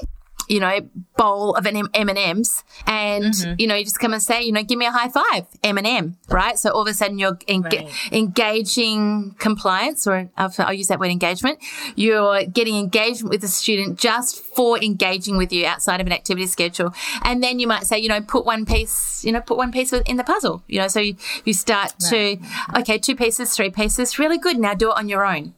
you 0.48 0.60
know, 0.60 0.80
bowl 1.16 1.54
of 1.54 1.66
an 1.66 1.76
M 1.76 2.08
and 2.08 2.18
M's, 2.18 2.64
and 2.86 3.24
mm-hmm. 3.24 3.54
you 3.58 3.66
know, 3.66 3.74
you 3.74 3.84
just 3.84 3.98
come 3.98 4.12
and 4.12 4.22
say, 4.22 4.42
you 4.42 4.52
know, 4.52 4.62
give 4.62 4.78
me 4.78 4.86
a 4.86 4.90
high 4.90 5.08
five, 5.08 5.46
M 5.62 5.78
and 5.78 5.86
M, 5.86 6.16
right? 6.28 6.58
So 6.58 6.70
all 6.70 6.82
of 6.82 6.88
a 6.88 6.94
sudden 6.94 7.18
you're 7.18 7.38
en- 7.48 7.62
right. 7.62 7.88
engaging 8.12 9.34
compliance, 9.38 10.06
or 10.06 10.30
I'll, 10.36 10.52
I'll, 10.58 10.72
use 10.72 10.88
that 10.88 11.00
word 11.00 11.10
engagement. 11.10 11.58
You're 11.94 12.44
getting 12.44 12.76
engagement 12.76 13.30
with 13.30 13.40
the 13.40 13.48
student 13.48 13.98
just 13.98 14.42
for 14.42 14.78
engaging 14.82 15.36
with 15.36 15.52
you 15.52 15.66
outside 15.66 16.00
of 16.00 16.06
an 16.06 16.12
activity 16.12 16.46
schedule, 16.46 16.94
and 17.22 17.42
then 17.42 17.58
you 17.58 17.66
might 17.66 17.84
say, 17.84 17.98
you 17.98 18.08
know, 18.08 18.20
put 18.20 18.44
one 18.44 18.66
piece, 18.66 19.24
you 19.24 19.32
know, 19.32 19.40
put 19.40 19.56
one 19.56 19.72
piece 19.72 19.92
in 19.92 20.16
the 20.16 20.24
puzzle, 20.24 20.62
you 20.66 20.78
know, 20.78 20.88
so 20.88 21.00
you, 21.00 21.16
you 21.44 21.52
start 21.52 21.94
right. 22.02 22.40
to, 22.72 22.80
okay, 22.80 22.98
two 22.98 23.16
pieces, 23.16 23.54
three 23.54 23.70
pieces, 23.70 24.18
really 24.18 24.38
good. 24.38 24.58
Now 24.58 24.74
do 24.74 24.90
it 24.90 24.96
on 24.96 25.08
your 25.08 25.24
own. 25.24 25.54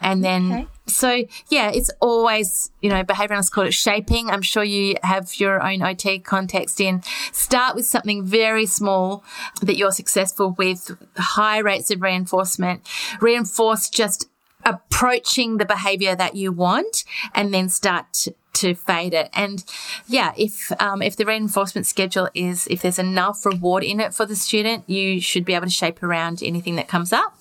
And 0.00 0.24
then, 0.24 0.52
okay. 0.52 0.66
So 0.86 1.24
yeah, 1.48 1.70
it's 1.70 1.90
always, 2.00 2.70
you 2.80 2.90
know, 2.90 3.02
behavior 3.02 3.34
analysts 3.34 3.50
call 3.50 3.64
it 3.64 3.74
shaping. 3.74 4.30
I'm 4.30 4.42
sure 4.42 4.64
you 4.64 4.96
have 5.02 5.38
your 5.38 5.62
own 5.62 5.82
OT 5.82 6.18
context 6.18 6.80
in. 6.80 7.02
Start 7.32 7.76
with 7.76 7.86
something 7.86 8.24
very 8.24 8.66
small 8.66 9.24
that 9.60 9.76
you're 9.76 9.92
successful 9.92 10.54
with, 10.58 10.96
high 11.16 11.58
rates 11.58 11.90
of 11.90 12.02
reinforcement. 12.02 12.86
Reinforce 13.20 13.88
just 13.88 14.28
approaching 14.64 15.58
the 15.58 15.64
behavior 15.64 16.14
that 16.14 16.36
you 16.36 16.52
want 16.52 17.04
and 17.34 17.52
then 17.52 17.68
start 17.68 18.28
to 18.54 18.74
fade 18.74 19.14
it. 19.14 19.30
And 19.32 19.64
yeah, 20.06 20.32
if 20.36 20.70
um, 20.80 21.02
if 21.02 21.16
the 21.16 21.24
reinforcement 21.24 21.86
schedule 21.86 22.28
is 22.34 22.66
if 22.68 22.82
there's 22.82 22.98
enough 22.98 23.44
reward 23.46 23.82
in 23.82 24.00
it 24.00 24.14
for 24.14 24.26
the 24.26 24.36
student, 24.36 24.88
you 24.88 25.20
should 25.20 25.44
be 25.44 25.54
able 25.54 25.66
to 25.66 25.72
shape 25.72 26.02
around 26.02 26.42
anything 26.42 26.76
that 26.76 26.88
comes 26.88 27.12
up. 27.12 27.36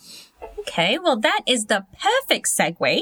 Okay, 0.61 0.99
well, 0.99 1.17
that 1.17 1.41
is 1.47 1.65
the 1.65 1.85
perfect 1.99 2.45
segue 2.45 3.01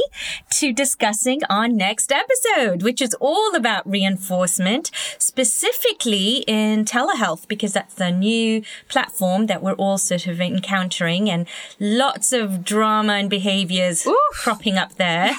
to 0.49 0.71
discussing 0.71 1.41
our 1.49 1.67
next 1.67 2.09
episode, 2.09 2.83
which 2.83 3.01
is 3.01 3.13
all 3.19 3.53
about 3.53 3.89
reinforcement, 3.89 4.91
specifically 5.17 6.45
in 6.47 6.85
telehealth, 6.85 7.49
because 7.49 7.73
that's 7.73 7.95
the 7.95 8.11
new 8.11 8.63
platform 8.87 9.47
that 9.47 9.61
we're 9.61 9.73
all 9.73 9.97
sort 9.97 10.25
of 10.25 10.39
encountering 10.39 11.29
and 11.29 11.47
lots 11.81 12.31
of 12.31 12.63
drama 12.63 13.13
and 13.13 13.29
behaviors 13.29 14.07
Oof. 14.07 14.15
cropping 14.31 14.77
up 14.77 14.95
there. 14.95 15.33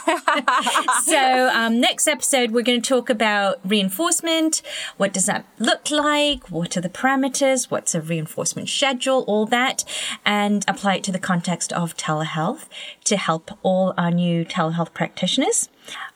so, 1.04 1.50
um, 1.54 1.80
next 1.80 2.06
episode, 2.06 2.50
we're 2.50 2.62
going 2.62 2.82
to 2.82 2.88
talk 2.88 3.08
about 3.08 3.60
reinforcement. 3.64 4.60
What 4.98 5.14
does 5.14 5.24
that 5.24 5.46
look 5.58 5.90
like? 5.90 6.50
What 6.50 6.76
are 6.76 6.82
the 6.82 6.90
parameters? 6.90 7.70
What's 7.70 7.94
a 7.94 8.00
reinforcement 8.02 8.68
schedule? 8.68 9.24
All 9.26 9.46
that 9.46 9.84
and 10.26 10.66
apply 10.68 10.96
it 10.96 11.04
to 11.04 11.12
the 11.12 11.18
context 11.18 11.72
of 11.72 11.96
telehealth 11.96 12.09
telehealth 12.10 12.66
to 13.04 13.16
help 13.16 13.50
all 13.62 13.94
our 13.96 14.10
new 14.10 14.44
telehealth 14.44 14.92
practitioners. 14.94 15.68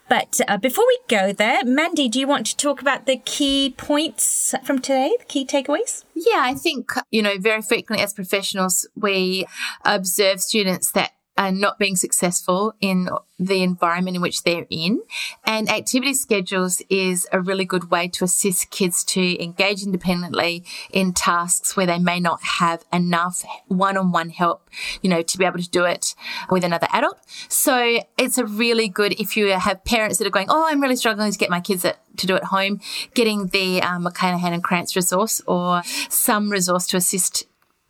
But 0.09 0.41
uh, 0.47 0.59
before 0.59 0.85
we 0.87 0.99
go 1.09 1.33
there, 1.33 1.65
Mandy, 1.65 2.09
do 2.09 2.21
you 2.21 2.27
want 2.27 2.47
to 2.47 2.57
talk 2.57 2.83
about 2.83 3.07
the 3.07 3.17
key 3.17 3.75
points 3.77 4.55
from 4.63 4.79
today, 4.81 5.17
the 5.19 5.25
key 5.25 5.47
takeaways? 5.47 6.05
Yeah, 6.15 6.41
I 6.41 6.55
think, 6.55 6.93
you 7.11 7.23
know, 7.23 7.39
very 7.39 7.63
frequently 7.63 8.05
as 8.05 8.13
professionals, 8.13 8.87
we 8.95 9.47
observe 9.85 10.41
students 10.41 10.91
that 10.93 11.13
and 11.37 11.61
not 11.61 11.79
being 11.79 11.97
successful 11.97 12.75
in 12.81 13.09
the 13.39 13.63
environment 13.63 14.17
in 14.17 14.23
which 14.23 14.45
they're 14.45 14.67
in. 14.71 15.03
And 15.45 15.69
activity 15.69 16.15
schedules 16.15 16.81
is 16.89 17.27
a 17.33 17.41
really 17.41 17.65
good 17.65 17.91
way 17.91 18.07
to 18.09 18.25
assist 18.25 18.71
kids 18.71 19.03
to 19.05 19.43
engage 19.43 19.83
independently 19.83 20.65
in 20.93 21.13
tasks 21.13 21.77
where 21.77 21.87
they 21.87 21.99
may 21.99 22.21
not 22.21 22.43
have 22.43 22.85
enough 22.93 23.45
one-on-one 23.67 24.31
help, 24.31 24.71
you 25.03 25.11
know, 25.11 25.23
to 25.23 25.39
be 25.39 25.45
able 25.45 25.59
to 25.59 25.69
do 25.69 25.85
it 25.85 26.15
with 26.51 26.63
another 26.63 26.87
adult. 26.93 27.19
So 27.49 28.01
it's 28.17 28.39
a 28.39 28.47
really 28.47 28.89
good, 28.89 29.15
if 29.21 29.37
you 29.37 29.49
have 29.49 29.85
parents 29.85 30.19
that 30.19 30.27
are 30.27 30.31
going, 30.31 30.47
Oh, 30.49 30.67
I'm 30.69 30.81
really 30.81 30.97
struggling 30.97 31.33
to 31.33 31.39
get 31.39 31.51
my 31.51 31.61
kids 31.61 31.85
at, 31.85 31.99
to 32.19 32.27
do 32.29 32.37
at 32.37 32.45
home, 32.45 32.81
getting 33.15 33.49
the 33.49 33.83
um, 33.83 34.05
McClannahan 34.05 34.53
and 34.53 34.63
Krantz 34.63 34.95
resource 34.95 35.41
or 35.47 35.83
some 36.09 36.51
resource 36.51 36.87
to 36.89 36.97
assist 36.97 37.45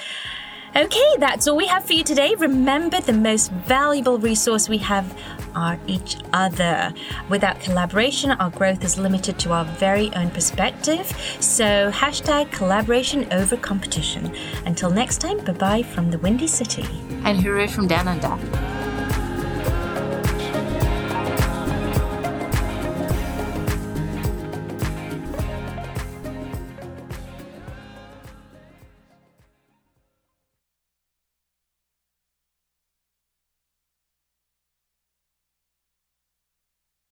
Okay, 0.75 1.17
that's 1.19 1.47
all 1.47 1.55
we 1.55 1.67
have 1.67 1.85
for 1.85 1.93
you 1.93 2.03
today. 2.03 2.33
Remember, 2.33 2.99
the 2.99 3.13
most 3.13 3.51
valuable 3.51 4.17
resource 4.17 4.67
we 4.67 4.79
have 4.79 5.15
are 5.55 5.79
each 5.85 6.17
other. 6.33 6.91
Without 7.29 7.59
collaboration, 7.59 8.31
our 8.31 8.49
growth 8.49 8.83
is 8.83 8.97
limited 8.97 9.37
to 9.37 9.51
our 9.51 9.65
very 9.65 10.11
own 10.15 10.31
perspective. 10.31 11.05
So, 11.39 11.91
hashtag 11.91 12.51
collaboration 12.51 13.31
over 13.31 13.55
competition. 13.55 14.33
Until 14.65 14.89
next 14.89 15.21
time, 15.21 15.37
bye 15.45 15.53
bye 15.53 15.83
from 15.83 16.09
the 16.09 16.17
Windy 16.17 16.47
City. 16.47 16.87
And 17.23 17.39
hooray 17.39 17.67
from 17.67 17.87
down 17.87 18.07
under. 18.07 19.22